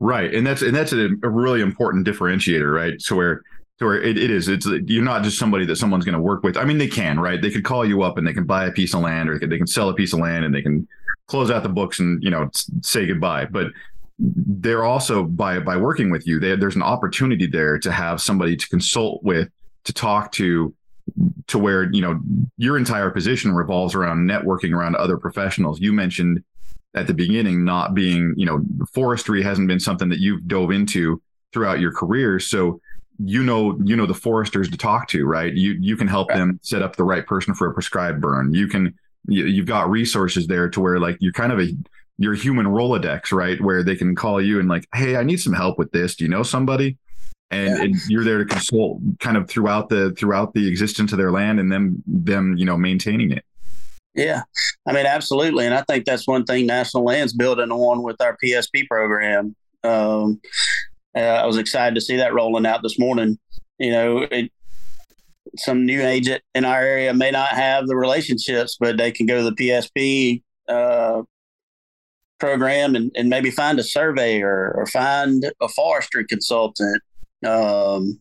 Right. 0.00 0.34
And 0.34 0.46
that's, 0.46 0.62
and 0.62 0.74
that's 0.74 0.92
a, 0.92 1.10
a 1.22 1.28
really 1.28 1.60
important 1.60 2.06
differentiator, 2.06 2.74
right? 2.74 3.00
So 3.00 3.16
where 3.16 3.42
or 3.80 3.96
it, 3.96 4.18
it 4.18 4.30
is. 4.30 4.48
It's 4.48 4.66
you're 4.66 5.02
not 5.02 5.22
just 5.22 5.38
somebody 5.38 5.64
that 5.66 5.76
someone's 5.76 6.04
going 6.04 6.14
to 6.14 6.20
work 6.20 6.42
with. 6.42 6.56
I 6.56 6.64
mean, 6.64 6.78
they 6.78 6.86
can, 6.86 7.18
right? 7.18 7.40
They 7.40 7.50
could 7.50 7.64
call 7.64 7.84
you 7.84 8.02
up 8.02 8.18
and 8.18 8.26
they 8.26 8.32
can 8.32 8.44
buy 8.44 8.66
a 8.66 8.72
piece 8.72 8.94
of 8.94 9.00
land, 9.00 9.28
or 9.28 9.38
they 9.38 9.56
can 9.56 9.66
sell 9.66 9.88
a 9.88 9.94
piece 9.94 10.12
of 10.12 10.20
land, 10.20 10.44
and 10.44 10.54
they 10.54 10.62
can 10.62 10.86
close 11.26 11.50
out 11.50 11.62
the 11.62 11.68
books 11.68 12.00
and 12.00 12.22
you 12.22 12.30
know 12.30 12.50
say 12.82 13.06
goodbye. 13.06 13.46
But 13.46 13.68
they're 14.18 14.84
also 14.84 15.24
by 15.24 15.60
by 15.60 15.76
working 15.76 16.10
with 16.10 16.26
you, 16.26 16.38
they, 16.38 16.54
there's 16.56 16.76
an 16.76 16.82
opportunity 16.82 17.46
there 17.46 17.78
to 17.78 17.90
have 17.90 18.20
somebody 18.20 18.56
to 18.56 18.68
consult 18.68 19.22
with, 19.22 19.48
to 19.84 19.92
talk 19.92 20.32
to, 20.32 20.74
to 21.48 21.58
where 21.58 21.92
you 21.92 22.00
know 22.00 22.20
your 22.56 22.76
entire 22.76 23.10
position 23.10 23.52
revolves 23.52 23.94
around 23.94 24.28
networking 24.28 24.72
around 24.72 24.96
other 24.96 25.16
professionals. 25.16 25.80
You 25.80 25.92
mentioned 25.92 26.44
at 26.94 27.06
the 27.06 27.14
beginning 27.14 27.64
not 27.64 27.94
being, 27.94 28.34
you 28.36 28.46
know, 28.46 28.62
forestry 28.92 29.42
hasn't 29.42 29.68
been 29.68 29.80
something 29.80 30.08
that 30.08 30.18
you've 30.18 30.46
dove 30.46 30.70
into 30.70 31.22
throughout 31.52 31.80
your 31.80 31.92
career, 31.92 32.38
so 32.38 32.80
you 33.22 33.42
know 33.42 33.78
you 33.84 33.96
know 33.96 34.06
the 34.06 34.14
foresters 34.14 34.70
to 34.70 34.78
talk 34.78 35.08
to 35.08 35.26
right? 35.26 35.54
You 35.54 35.72
you 35.72 35.96
can 35.96 36.08
help 36.08 36.30
right. 36.30 36.38
them 36.38 36.58
set 36.62 36.82
up 36.82 36.96
the 36.96 37.04
right 37.04 37.26
person 37.26 37.54
for 37.54 37.68
a 37.68 37.74
prescribed 37.74 38.20
burn. 38.20 38.54
You 38.54 38.68
can 38.68 38.94
you, 39.26 39.44
you've 39.44 39.66
got 39.66 39.90
resources 39.90 40.46
there 40.46 40.68
to 40.70 40.80
where 40.80 40.98
like 40.98 41.16
you're 41.20 41.32
kind 41.32 41.52
of 41.52 41.60
a 41.60 41.68
your 42.18 42.34
human 42.34 42.66
rolodex 42.66 43.32
right? 43.32 43.60
Where 43.60 43.82
they 43.82 43.96
can 43.96 44.14
call 44.14 44.40
you 44.40 44.58
and 44.60 44.68
like 44.68 44.86
hey 44.94 45.16
i 45.16 45.22
need 45.22 45.38
some 45.38 45.52
help 45.52 45.78
with 45.78 45.92
this. 45.92 46.16
Do 46.16 46.24
you 46.24 46.30
know 46.30 46.42
somebody 46.42 46.96
and, 47.50 47.68
yeah. 47.68 47.82
and, 47.82 47.96
you're 48.08 48.24
there 48.24 48.38
to 48.38 48.44
consult 48.44 49.00
kind 49.18 49.36
of 49.36 49.48
throughout 49.48 49.88
the 49.88 50.12
throughout 50.12 50.54
the 50.54 50.68
existence 50.68 51.12
of 51.12 51.18
their 51.18 51.32
land 51.32 51.58
and 51.60 51.70
them 51.70 52.02
them 52.06 52.56
you 52.56 52.64
know 52.64 52.76
maintaining 52.76 53.32
it 53.32 53.44
yeah 54.14 54.42
i 54.86 54.92
mean 54.92 55.06
absolutely 55.06 55.64
and 55.64 55.74
i 55.74 55.82
think 55.82 56.04
that's 56.04 56.26
one 56.26 56.44
thing 56.44 56.66
national 56.66 57.04
land's 57.04 57.32
building 57.32 57.70
on 57.70 58.02
with 58.02 58.20
our 58.20 58.36
psp 58.42 58.86
program 58.88 59.54
um, 59.82 60.40
uh, 61.16 61.20
I 61.20 61.46
was 61.46 61.56
excited 61.56 61.94
to 61.94 62.00
see 62.00 62.16
that 62.16 62.34
rolling 62.34 62.66
out 62.66 62.82
this 62.82 62.98
morning. 62.98 63.38
You 63.78 63.90
know, 63.90 64.18
it, 64.30 64.52
some 65.56 65.84
new 65.86 66.02
agent 66.02 66.42
in 66.54 66.64
our 66.64 66.80
area 66.80 67.12
may 67.14 67.30
not 67.30 67.48
have 67.48 67.86
the 67.86 67.96
relationships, 67.96 68.76
but 68.78 68.96
they 68.96 69.10
can 69.10 69.26
go 69.26 69.38
to 69.38 69.50
the 69.50 69.56
PSP 69.56 70.42
uh, 70.68 71.22
program 72.38 72.94
and, 72.94 73.10
and 73.16 73.28
maybe 73.28 73.50
find 73.50 73.78
a 73.78 73.82
surveyor 73.82 74.72
or 74.76 74.86
find 74.86 75.50
a 75.60 75.68
forestry 75.68 76.24
consultant. 76.26 77.02
Um, 77.46 78.20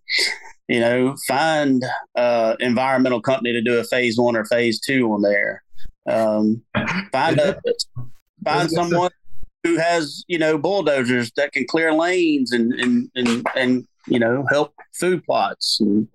you 0.67 0.79
know, 0.79 1.15
find 1.27 1.84
uh, 2.15 2.55
environmental 2.60 3.21
company 3.21 3.53
to 3.53 3.62
do 3.62 3.79
a 3.79 3.84
phase 3.84 4.17
one 4.17 4.36
or 4.36 4.45
phase 4.45 4.79
two 4.79 5.12
on 5.12 5.21
there. 5.21 5.63
Um, 6.08 6.62
find 7.12 7.39
a 7.39 7.60
find 8.43 8.69
someone 8.69 9.12
who 9.63 9.77
has 9.77 10.23
you 10.27 10.38
know 10.38 10.58
bulldozers 10.58 11.32
that 11.36 11.51
can 11.51 11.65
clear 11.67 11.93
lanes 11.93 12.51
and 12.51 12.73
and 12.73 13.10
and, 13.15 13.47
and 13.55 13.88
you 14.08 14.19
know 14.19 14.45
help 14.49 14.73
food 14.93 15.23
plots 15.25 15.79
and 15.79 16.08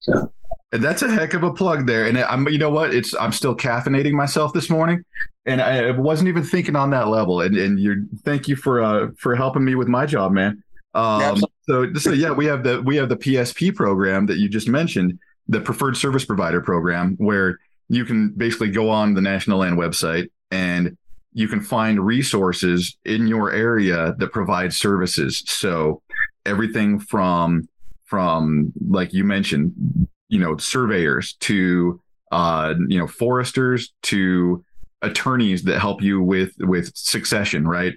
so. 0.00 0.32
And 0.72 0.82
that's 0.82 1.02
a 1.02 1.10
heck 1.10 1.32
of 1.34 1.44
a 1.44 1.52
plug 1.52 1.86
there. 1.86 2.06
And 2.06 2.18
I'm, 2.18 2.48
you 2.48 2.58
know 2.58 2.70
what? 2.70 2.92
It's 2.92 3.14
I'm 3.14 3.32
still 3.32 3.56
caffeinating 3.56 4.12
myself 4.12 4.52
this 4.52 4.68
morning, 4.68 5.04
and 5.46 5.62
I 5.62 5.92
wasn't 5.92 6.28
even 6.28 6.42
thinking 6.42 6.76
on 6.76 6.90
that 6.90 7.08
level. 7.08 7.40
And 7.40 7.56
and 7.56 7.78
you 7.78 8.06
thank 8.24 8.48
you 8.48 8.56
for 8.56 8.82
uh 8.82 9.08
for 9.18 9.36
helping 9.36 9.64
me 9.64 9.74
with 9.74 9.88
my 9.88 10.06
job, 10.06 10.32
man. 10.32 10.62
Um, 10.94 11.40
so 11.68 11.92
so 11.94 12.12
yeah, 12.12 12.30
we 12.30 12.46
have 12.46 12.62
the 12.62 12.80
we 12.82 12.96
have 12.96 13.08
the 13.08 13.16
PSP 13.16 13.74
program 13.74 14.26
that 14.26 14.38
you 14.38 14.48
just 14.48 14.68
mentioned, 14.68 15.18
the 15.48 15.60
preferred 15.60 15.96
service 15.96 16.24
provider 16.24 16.60
program, 16.60 17.14
where 17.18 17.58
you 17.88 18.04
can 18.04 18.30
basically 18.30 18.70
go 18.70 18.90
on 18.90 19.14
the 19.14 19.20
National 19.20 19.58
Land 19.58 19.78
website 19.78 20.28
and 20.50 20.96
you 21.32 21.48
can 21.48 21.60
find 21.60 22.04
resources 22.04 22.96
in 23.04 23.26
your 23.26 23.52
area 23.52 24.14
that 24.18 24.32
provide 24.32 24.72
services. 24.72 25.42
So 25.46 26.02
everything 26.44 26.98
from 26.98 27.68
from 28.04 28.72
like 28.88 29.12
you 29.12 29.24
mentioned, 29.24 30.08
you 30.28 30.38
know, 30.38 30.56
surveyors 30.56 31.34
to 31.40 32.00
uh, 32.32 32.74
you 32.88 32.98
know, 32.98 33.06
foresters 33.06 33.92
to 34.02 34.64
attorneys 35.02 35.62
that 35.64 35.78
help 35.78 36.02
you 36.02 36.20
with 36.22 36.52
with 36.58 36.90
succession, 36.96 37.66
right? 37.66 37.94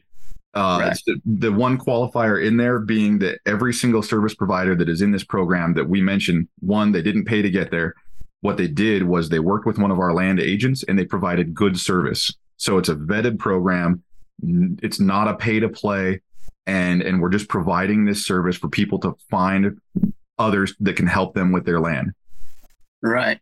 Uh, 0.54 0.94
the, 1.06 1.22
the 1.26 1.52
one 1.52 1.78
qualifier 1.78 2.44
in 2.44 2.58
there 2.58 2.80
being 2.80 3.20
that 3.20 3.40
every 3.46 3.74
single 3.74 4.02
service 4.02 4.34
provider 4.34 4.76
that 4.76 4.90
is 4.90 5.02
in 5.02 5.12
this 5.12 5.24
program 5.24 5.74
that 5.76 5.88
we 5.88 6.02
mentioned, 6.02 6.48
one, 6.60 6.92
they 6.92 7.02
didn't 7.02 7.26
pay 7.26 7.42
to 7.42 7.50
get 7.50 7.72
there. 7.72 7.94
What 8.42 8.58
they 8.58 8.68
did 8.68 9.04
was 9.04 9.30
they 9.30 9.39
worked 9.39 9.66
with 9.66 9.78
one 9.78 9.91
of 9.91 10.00
our 10.00 10.14
land 10.14 10.39
agents 10.39 10.84
and 10.84 10.97
they 10.97 11.06
provided 11.06 11.54
good 11.54 11.80
service. 11.80 12.34
So 12.58 12.78
it's 12.78 12.89
a 12.89 12.95
vetted 12.95 13.38
program. 13.38 14.04
It's 14.82 15.00
not 15.00 15.28
a 15.28 15.36
pay 15.36 15.60
to 15.60 15.70
play. 15.70 16.22
And, 16.66 17.02
and 17.02 17.22
we're 17.22 17.30
just 17.30 17.50
providing 17.50 18.06
this 18.06 18.26
service 18.26 18.58
for 18.58 18.70
people 18.70 19.00
to 19.00 19.16
find 19.30 19.80
others 20.38 20.74
that 20.80 20.95
can 20.95 21.08
help 21.08 21.36
them 21.36 21.52
with 21.52 21.66
their 21.66 21.80
land. 21.80 22.14
Right. 23.02 23.39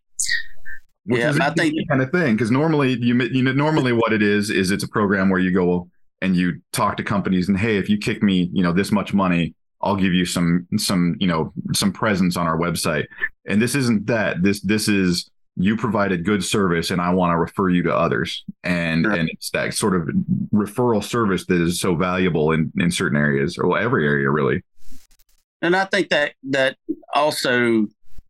Which 1.06 1.22
yeah, 1.22 1.38
I 1.40 1.52
think 1.52 1.74
kind 1.88 2.02
of 2.02 2.12
thing 2.12 2.36
because 2.36 2.52
normally 2.52 2.98
you 3.00 3.16
you 3.32 3.42
know 3.42 3.54
normally 3.54 3.94
what 3.94 4.12
it 4.12 4.22
is 4.22 4.50
is 4.50 4.72
it's 4.72 4.84
a 4.84 4.90
program 4.90 5.30
where 5.30 5.40
you 5.40 5.52
go 5.52 5.88
and 6.22 6.36
you 6.36 6.62
talk 6.74 6.98
to 6.98 7.04
companies 7.04 7.48
and 7.48 7.58
hey 7.58 7.78
if 7.78 7.90
you 7.90 7.98
kick 7.98 8.24
me 8.24 8.50
you 8.54 8.64
know 8.64 8.72
this 8.72 8.92
much 8.92 9.14
money 9.14 9.54
I'll 9.82 9.96
give 9.96 10.14
you 10.14 10.26
some 10.26 10.68
some 10.78 11.16
you 11.20 11.28
know 11.28 11.54
some 11.74 11.92
presence 11.92 12.36
on 12.36 12.48
our 12.48 12.58
website 12.58 13.06
and 13.48 13.62
this 13.62 13.76
isn't 13.76 14.08
that 14.08 14.44
this 14.44 14.62
this 14.62 14.88
is 14.88 15.30
you 15.60 15.76
provided 15.76 16.24
good 16.24 16.44
service 16.44 16.92
and 16.92 17.02
I 17.02 17.12
want 17.12 17.32
to 17.32 17.38
refer 17.38 17.70
you 17.70 17.82
to 17.82 17.96
others. 17.96 18.44
And 18.64 19.06
sure. 19.06 19.14
and 19.14 19.28
it's 19.28 19.50
that 19.52 19.74
sort 19.74 19.96
of 19.96 20.08
referral 20.54 21.04
service 21.04 21.48
that 21.48 21.60
is 21.60 21.80
so 21.80 21.96
valuable 21.96 22.52
in, 22.52 22.72
in 22.78 22.92
certain 22.92 23.18
areas 23.18 23.58
or 23.58 23.68
well, 23.68 23.84
every 23.84 24.06
area 24.06 24.30
really. 24.30 24.64
And 25.64 25.76
I 25.76 25.86
think 25.86 26.10
that 26.10 26.34
that 26.52 26.78
also 27.16 27.88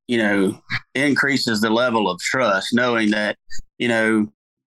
you 0.08 0.18
know, 0.18 0.58
increases 0.96 1.62
the 1.62 1.70
level 1.70 2.10
of 2.10 2.20
trust, 2.20 2.74
knowing 2.74 3.12
that, 3.12 3.38
you 3.78 3.88
know, 3.88 4.28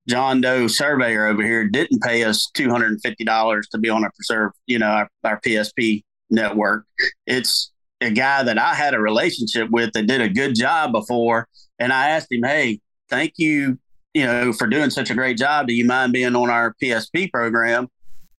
John 0.08 0.41
Doe 0.41 0.68
surveyor 0.68 1.28
over 1.28 1.43
here 1.43 1.68
didn't 1.68 2.01
pay 2.01 2.24
us 2.24 2.49
two 2.54 2.70
hundred 2.70 2.91
and 2.91 3.01
fifty 3.01 3.24
dollars 3.24 3.68
to 3.70 3.78
be 3.78 3.89
on 3.89 4.04
a 4.04 4.12
preserve, 4.12 4.51
you 4.68 4.80
know, 4.80 4.88
our, 4.88 5.10
our 5.24 5.39
PSP 5.41 6.04
network. 6.30 6.86
It's 7.26 7.72
a 8.01 8.12
guy 8.12 8.43
that 8.43 8.58
I 8.58 8.74
had 8.74 8.93
a 8.93 8.99
relationship 8.99 9.70
with 9.70 9.93
that 9.93 10.08
did 10.08 10.22
a 10.22 10.30
good 10.30 10.56
job 10.56 10.91
before, 10.91 11.47
and 11.80 11.93
I 11.93 12.10
asked 12.10 12.32
him, 12.32 12.43
"Hey, 12.43 12.82
thank 13.10 13.34
you, 13.38 13.80
you 14.14 14.26
know, 14.26 14.51
for 14.51 14.68
doing 14.68 14.89
such 14.89 15.10
a 15.10 15.16
great 15.16 15.38
job. 15.38 15.68
Do 15.68 15.74
you 15.74 15.86
mind 15.86 16.12
being 16.12 16.36
on 16.36 16.49
our 16.49 16.76
PSP 16.84 17.32
program?" 17.32 17.88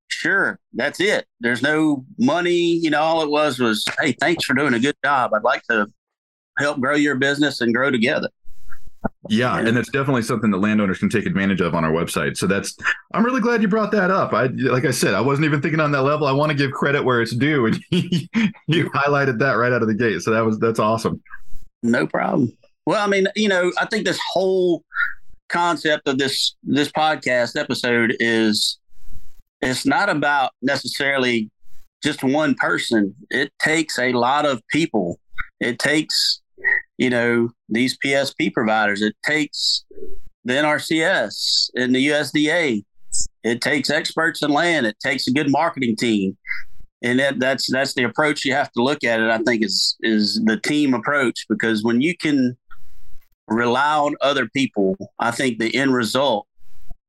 Sure, 0.10 0.60
that's 0.74 1.00
it. 1.00 1.26
There's 1.40 1.62
no 1.62 2.06
money, 2.20 2.52
you 2.76 2.90
know. 2.90 3.02
All 3.02 3.24
it 3.24 3.30
was 3.30 3.60
was, 3.60 3.86
"Hey, 4.02 4.12
thanks 4.12 4.44
for 4.44 4.54
doing 4.54 4.74
a 4.74 4.80
good 4.80 4.96
job. 5.04 5.34
I'd 5.34 5.44
like 5.44 5.64
to 5.70 5.88
help 6.60 6.82
grow 6.82 6.96
your 6.96 7.16
business 7.16 7.62
and 7.62 7.74
grow 7.74 7.90
together." 7.90 8.30
Yeah, 9.30 9.58
and 9.58 9.76
that's 9.76 9.90
definitely 9.90 10.24
something 10.24 10.52
that 10.52 10.58
landowners 10.58 11.00
can 11.00 11.10
take 11.10 11.26
advantage 11.26 11.62
of 11.62 11.74
on 11.74 11.86
our 11.86 11.92
website. 11.92 12.36
So 12.36 12.46
that's 12.46 12.78
I'm 13.14 13.24
really 13.24 13.40
glad 13.40 13.62
you 13.62 13.68
brought 13.68 13.92
that 13.92 14.12
up. 14.12 14.34
I 14.34 14.48
like 14.48 14.86
I 14.86 14.92
said, 14.92 15.14
I 15.14 15.22
wasn't 15.22 15.46
even 15.46 15.62
thinking 15.62 15.80
on 15.80 15.92
that 15.92 16.02
level. 16.02 16.28
I 16.28 16.34
want 16.34 16.52
to 16.52 16.58
give 16.58 16.72
credit 16.72 17.04
where 17.04 17.22
it's 17.22 17.34
due, 17.34 17.66
and 17.66 17.80
you 17.90 18.90
highlighted 18.90 19.40
that 19.40 19.54
right 19.54 19.72
out 19.72 19.82
of 19.82 19.88
the 19.88 19.94
gate. 19.94 20.22
So 20.22 20.32
that 20.32 20.42
was 20.42 20.60
that's 20.60 20.80
awesome. 20.80 21.22
No 21.84 22.06
problem. 22.06 22.52
Well, 22.86 23.02
I 23.02 23.08
mean, 23.08 23.28
you 23.36 23.48
know, 23.48 23.72
I 23.80 23.86
think 23.86 24.06
this 24.06 24.20
whole 24.34 24.84
concept 25.48 26.08
of 26.08 26.18
this 26.18 26.56
this 26.64 26.92
podcast 26.92 27.60
episode 27.60 28.16
is 28.20 28.78
it's 29.62 29.86
not 29.86 30.10
about 30.10 30.52
necessarily 30.62 31.50
just 32.04 32.24
one 32.24 32.56
person. 32.56 33.16
It 33.30 33.54
takes 33.60 33.98
a 33.98 34.12
lot 34.12 34.46
of 34.46 34.62
people. 34.68 35.20
It 35.62 35.80
takes 35.80 36.42
you 37.04 37.10
know, 37.10 37.50
these 37.68 37.98
PSP 37.98 38.54
providers. 38.54 39.02
It 39.02 39.14
takes 39.26 39.84
the 40.46 40.54
NRCS 40.54 41.70
and 41.76 41.94
the 41.94 42.08
USDA. 42.08 42.86
It 43.44 43.60
takes 43.60 43.90
experts 43.90 44.42
in 44.42 44.52
land. 44.52 44.86
It 44.86 44.96
takes 45.02 45.28
a 45.28 45.34
good 45.34 45.52
marketing 45.52 45.98
team. 45.98 46.38
And 47.02 47.20
that, 47.20 47.40
that's 47.40 47.70
that's 47.70 47.94
the 47.94 48.06
approach 48.06 48.46
you 48.46 48.54
have 48.54 48.72
to 48.72 48.82
look 48.82 49.04
at 49.04 49.20
it. 49.20 49.30
I 49.30 49.40
think 49.40 49.66
is 49.66 49.98
is 50.00 50.42
the 50.46 50.58
team 50.62 50.94
approach 50.94 51.46
because 51.50 51.84
when 51.84 52.00
you 52.00 52.16
can 52.16 52.56
rely 53.50 53.98
on 53.98 54.16
other 54.22 54.48
people, 54.48 54.96
I 55.20 55.32
think 55.32 55.60
the 55.60 55.76
end 55.76 55.94
result 55.94 56.48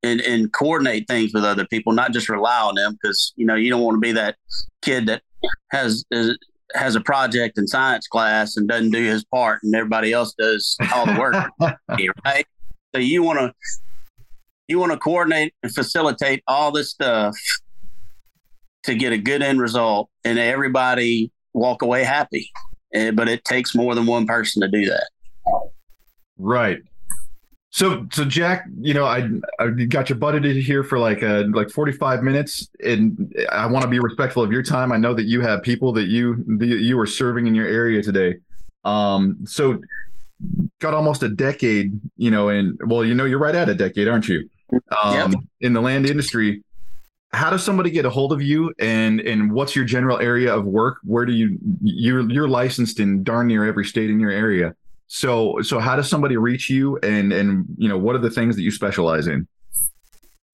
and, 0.02 0.20
and 0.22 0.52
coordinate 0.52 1.06
things 1.06 1.32
with 1.32 1.44
other 1.44 1.68
people, 1.68 1.92
not 1.92 2.12
just 2.12 2.28
rely 2.28 2.62
on 2.62 2.74
them 2.74 2.98
because 3.00 3.32
you 3.36 3.46
know 3.46 3.54
you 3.54 3.70
don't 3.70 3.82
want 3.82 3.94
to 3.94 4.00
be 4.00 4.10
that 4.10 4.34
kid 4.82 5.06
that 5.06 5.22
has 5.70 6.04
is, 6.10 6.36
has 6.74 6.96
a 6.96 7.00
project 7.00 7.58
in 7.58 7.66
science 7.66 8.06
class 8.06 8.56
and 8.56 8.68
doesn't 8.68 8.90
do 8.90 9.02
his 9.02 9.24
part, 9.24 9.60
and 9.62 9.74
everybody 9.74 10.12
else 10.12 10.34
does 10.38 10.76
all 10.92 11.06
the 11.06 11.18
work, 11.18 11.34
right? 12.24 12.46
So 12.94 13.00
you 13.00 13.22
want 13.22 13.38
to 13.38 13.52
you 14.68 14.78
want 14.78 14.92
to 14.92 14.98
coordinate 14.98 15.52
and 15.62 15.72
facilitate 15.72 16.42
all 16.46 16.72
this 16.72 16.90
stuff 16.90 17.36
to 18.84 18.94
get 18.94 19.12
a 19.12 19.18
good 19.18 19.42
end 19.42 19.60
result, 19.60 20.08
and 20.24 20.38
everybody 20.38 21.30
walk 21.52 21.82
away 21.82 22.04
happy. 22.04 22.50
Eh, 22.94 23.10
but 23.10 23.28
it 23.28 23.44
takes 23.44 23.74
more 23.74 23.94
than 23.94 24.06
one 24.06 24.26
person 24.26 24.62
to 24.62 24.68
do 24.68 24.86
that. 24.86 25.08
Right. 26.38 26.78
So, 27.74 28.06
so 28.12 28.24
Jack, 28.24 28.66
you 28.80 28.94
know, 28.94 29.04
I, 29.04 29.28
I 29.58 29.70
got 29.70 30.08
you 30.08 30.14
butted 30.14 30.44
in 30.44 30.60
here 30.60 30.84
for 30.84 30.96
like 30.96 31.22
a, 31.22 31.40
uh, 31.40 31.44
like 31.48 31.70
45 31.70 32.22
minutes 32.22 32.68
and 32.84 33.34
I 33.50 33.66
want 33.66 33.82
to 33.82 33.88
be 33.88 33.98
respectful 33.98 34.44
of 34.44 34.52
your 34.52 34.62
time. 34.62 34.92
I 34.92 34.96
know 34.96 35.12
that 35.12 35.24
you 35.24 35.40
have 35.40 35.60
people 35.64 35.92
that 35.94 36.06
you, 36.06 36.36
that 36.58 36.66
you 36.66 36.96
are 37.00 37.06
serving 37.06 37.48
in 37.48 37.54
your 37.56 37.66
area 37.66 38.00
today. 38.00 38.36
Um, 38.84 39.38
so 39.44 39.80
got 40.78 40.94
almost 40.94 41.24
a 41.24 41.28
decade, 41.28 42.00
you 42.16 42.30
know, 42.30 42.48
and 42.48 42.78
well, 42.86 43.04
you 43.04 43.12
know, 43.12 43.24
you're 43.24 43.40
right 43.40 43.56
at 43.56 43.68
a 43.68 43.74
decade, 43.74 44.06
aren't 44.06 44.28
you? 44.28 44.48
Um, 45.02 45.32
yep. 45.32 45.40
in 45.60 45.72
the 45.72 45.80
land 45.80 46.06
industry. 46.06 46.62
How 47.32 47.50
does 47.50 47.64
somebody 47.64 47.90
get 47.90 48.04
a 48.04 48.10
hold 48.10 48.32
of 48.32 48.40
you 48.40 48.72
and, 48.78 49.18
and 49.18 49.50
what's 49.50 49.74
your 49.74 49.84
general 49.84 50.20
area 50.20 50.54
of 50.54 50.64
work? 50.64 50.98
Where 51.02 51.26
do 51.26 51.32
you, 51.32 51.58
you're, 51.82 52.30
you're 52.30 52.46
licensed 52.46 53.00
in 53.00 53.24
darn 53.24 53.48
near 53.48 53.64
every 53.64 53.84
state 53.84 54.10
in 54.10 54.20
your 54.20 54.30
area. 54.30 54.76
So 55.14 55.62
so 55.62 55.78
how 55.78 55.94
does 55.94 56.10
somebody 56.10 56.36
reach 56.36 56.68
you 56.68 56.98
and 56.98 57.32
and 57.32 57.66
you 57.78 57.88
know 57.88 57.96
what 57.96 58.16
are 58.16 58.18
the 58.18 58.32
things 58.32 58.56
that 58.56 58.62
you 58.62 58.72
specialize 58.72 59.28
in? 59.28 59.46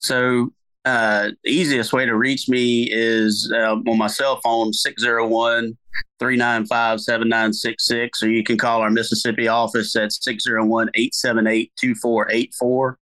So 0.01 0.53
uh, 0.85 1.31
easiest 1.47 1.95
way 1.95 2.05
to 2.05 2.15
reach 2.15 2.47
me 2.47 2.87
is 2.93 3.51
uh, 3.57 3.77
on 3.77 3.97
my 3.97 4.07
cell 4.07 4.39
phone 4.43 4.75
601 4.75 5.79
395 6.19 7.01
7966 7.01 8.23
or 8.23 8.29
you 8.29 8.45
can 8.45 8.59
call 8.59 8.83
our 8.83 8.91
Mississippi 8.91 9.49
office 9.49 9.97
at 9.97 10.13
601 10.13 10.91
878 10.93 11.73
2484. 11.81 12.99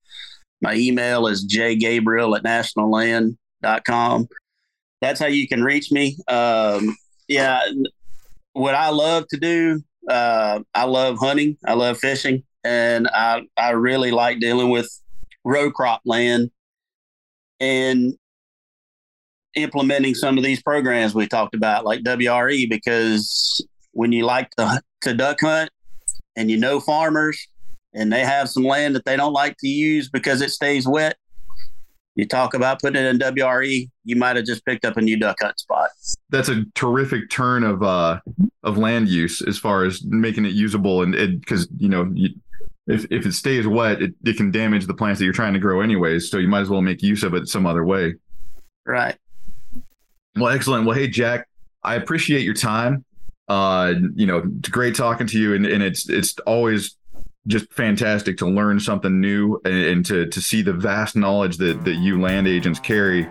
My 0.61 0.75
email 0.75 1.25
is 1.25 1.47
jgabriel 1.47 2.35
at 2.35 2.43
nationalland.com. 2.43 4.27
That's 4.99 5.21
how 5.21 5.27
you 5.27 5.47
can 5.47 5.63
reach 5.63 5.89
me. 5.89 6.17
Um, 6.27 6.97
yeah, 7.29 7.61
what 8.51 8.75
I 8.75 8.89
love 8.89 9.25
to 9.29 9.37
do 9.37 9.81
uh, 10.09 10.59
I 10.73 10.83
love 10.85 11.17
hunting. 11.19 11.57
I 11.65 11.73
love 11.73 11.97
fishing, 11.97 12.43
and 12.63 13.07
I 13.07 13.43
I 13.57 13.71
really 13.71 14.11
like 14.11 14.39
dealing 14.39 14.69
with 14.69 14.89
row 15.43 15.71
crop 15.71 16.01
land 16.05 16.51
and 17.59 18.13
implementing 19.55 20.13
some 20.13 20.37
of 20.37 20.43
these 20.43 20.61
programs 20.61 21.15
we 21.15 21.27
talked 21.27 21.55
about, 21.55 21.85
like 21.85 22.03
WRE, 22.03 22.69
because 22.69 23.65
when 23.91 24.11
you 24.11 24.25
like 24.25 24.49
to, 24.57 24.81
to 25.01 25.13
duck 25.13 25.39
hunt 25.41 25.69
and 26.35 26.51
you 26.51 26.57
know 26.57 26.79
farmers 26.79 27.47
and 27.93 28.11
they 28.11 28.25
have 28.25 28.49
some 28.49 28.63
land 28.63 28.95
that 28.95 29.05
they 29.05 29.15
don't 29.15 29.33
like 29.33 29.55
to 29.59 29.67
use 29.67 30.09
because 30.09 30.41
it 30.41 30.51
stays 30.51 30.87
wet, 30.87 31.15
you 32.15 32.25
talk 32.25 32.53
about 32.53 32.81
putting 32.81 33.03
it 33.03 33.07
in 33.07 33.19
WRE, 33.19 33.89
you 34.05 34.15
might 34.15 34.35
have 34.37 34.45
just 34.45 34.65
picked 34.65 34.85
up 34.85 34.97
a 34.97 35.01
new 35.01 35.17
duck 35.17 35.37
hunt 35.41 35.59
spot. 35.59 35.89
That's 36.29 36.49
a 36.49 36.63
terrific 36.73 37.29
turn 37.29 37.63
of 37.63 37.83
uh, 37.83 38.19
of 38.63 38.77
land 38.77 39.09
use 39.09 39.41
as 39.41 39.57
far 39.57 39.83
as 39.83 40.03
making 40.05 40.45
it 40.45 40.53
usable, 40.53 41.03
and 41.03 41.39
because 41.39 41.67
you 41.77 41.89
know 41.89 42.09
you, 42.13 42.29
if 42.87 43.05
if 43.11 43.25
it 43.25 43.33
stays 43.33 43.67
wet, 43.67 44.01
it, 44.01 44.13
it 44.23 44.37
can 44.37 44.51
damage 44.51 44.85
the 44.85 44.93
plants 44.93 45.19
that 45.19 45.25
you're 45.25 45.33
trying 45.33 45.53
to 45.53 45.59
grow 45.59 45.81
anyways. 45.81 46.29
So 46.29 46.37
you 46.37 46.47
might 46.47 46.61
as 46.61 46.69
well 46.69 46.81
make 46.81 47.01
use 47.01 47.23
of 47.23 47.33
it 47.33 47.47
some 47.47 47.65
other 47.65 47.83
way. 47.83 48.15
Right. 48.85 49.17
Well, 50.35 50.53
excellent. 50.53 50.85
Well, 50.85 50.95
hey 50.95 51.07
Jack, 51.07 51.47
I 51.83 51.95
appreciate 51.95 52.43
your 52.43 52.53
time. 52.53 53.03
Uh, 53.47 53.93
you 54.15 54.25
know, 54.25 54.43
it's 54.59 54.69
great 54.69 54.95
talking 54.95 55.27
to 55.27 55.39
you, 55.39 55.53
and, 55.53 55.65
and 55.65 55.83
it's 55.83 56.09
it's 56.09 56.37
always 56.39 56.95
just 57.47 57.71
fantastic 57.71 58.37
to 58.37 58.47
learn 58.47 58.79
something 58.79 59.19
new 59.19 59.59
and, 59.65 59.75
and, 59.75 60.05
to 60.05 60.25
to 60.27 60.41
see 60.41 60.61
the 60.61 60.73
vast 60.73 61.15
knowledge 61.15 61.57
that 61.57 61.83
that 61.85 61.95
you 61.95 62.19
land 62.19 62.47
agents 62.47 62.79
carry. 62.79 63.27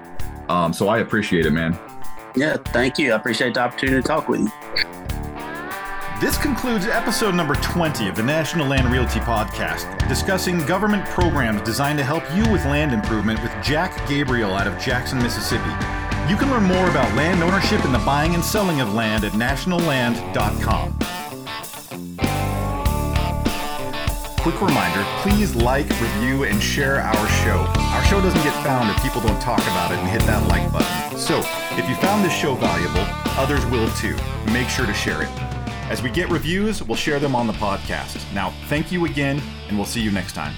Um, 0.48 0.72
so 0.72 0.88
I 0.88 0.98
appreciate 0.98 1.46
it, 1.46 1.50
man. 1.50 1.78
Yeah, 2.36 2.56
thank 2.56 2.98
you. 2.98 3.12
I 3.12 3.16
appreciate 3.16 3.54
the 3.54 3.60
opportunity 3.60 4.02
to 4.02 4.06
talk 4.06 4.28
with 4.28 4.40
you. 4.40 4.50
This 6.20 6.38
concludes 6.38 6.86
episode 6.86 7.34
number 7.34 7.54
20 7.56 8.08
of 8.08 8.16
the 8.16 8.22
National 8.22 8.66
Land 8.66 8.90
Realty 8.90 9.20
Podcast, 9.20 10.08
discussing 10.08 10.64
government 10.64 11.04
programs 11.06 11.60
designed 11.62 11.98
to 11.98 12.04
help 12.04 12.22
you 12.34 12.50
with 12.50 12.64
land 12.64 12.92
improvement 12.92 13.42
with 13.42 13.52
Jack 13.62 14.08
Gabriel 14.08 14.54
out 14.54 14.66
of 14.66 14.78
Jackson, 14.78 15.18
Mississippi. 15.18 15.70
You 16.28 16.36
can 16.36 16.50
learn 16.50 16.62
more 16.62 16.88
about 16.88 17.14
land 17.16 17.42
ownership 17.42 17.84
and 17.84 17.94
the 17.94 17.98
buying 17.98 18.34
and 18.34 18.44
selling 18.44 18.80
of 18.80 18.94
land 18.94 19.24
at 19.24 19.32
nationalland.com. 19.32 20.98
quick 24.44 24.60
reminder 24.60 25.02
please 25.22 25.54
like, 25.54 25.88
review, 26.02 26.44
and 26.44 26.62
share 26.62 27.00
our 27.00 27.28
show. 27.28 27.64
Our 27.78 28.04
show 28.04 28.20
doesn't 28.20 28.42
get 28.42 28.52
found 28.62 28.90
if 28.90 29.02
people 29.02 29.22
don't 29.22 29.40
talk 29.40 29.62
about 29.62 29.90
it 29.90 29.96
and 29.96 30.06
hit 30.06 30.20
that 30.24 30.46
like 30.48 30.70
button. 30.70 31.18
So, 31.18 31.38
if 31.78 31.88
you 31.88 31.94
found 31.94 32.22
this 32.22 32.34
show 32.34 32.54
valuable, 32.54 33.06
others 33.38 33.64
will 33.66 33.88
too. 33.92 34.14
Make 34.52 34.68
sure 34.68 34.84
to 34.84 34.92
share 34.92 35.22
it. 35.22 35.30
As 35.88 36.02
we 36.02 36.10
get 36.10 36.28
reviews, 36.28 36.82
we'll 36.82 36.94
share 36.94 37.18
them 37.18 37.34
on 37.34 37.46
the 37.46 37.54
podcast. 37.54 38.22
Now, 38.34 38.52
thank 38.68 38.92
you 38.92 39.06
again, 39.06 39.40
and 39.68 39.78
we'll 39.78 39.86
see 39.86 40.02
you 40.02 40.10
next 40.10 40.34
time. 40.34 40.54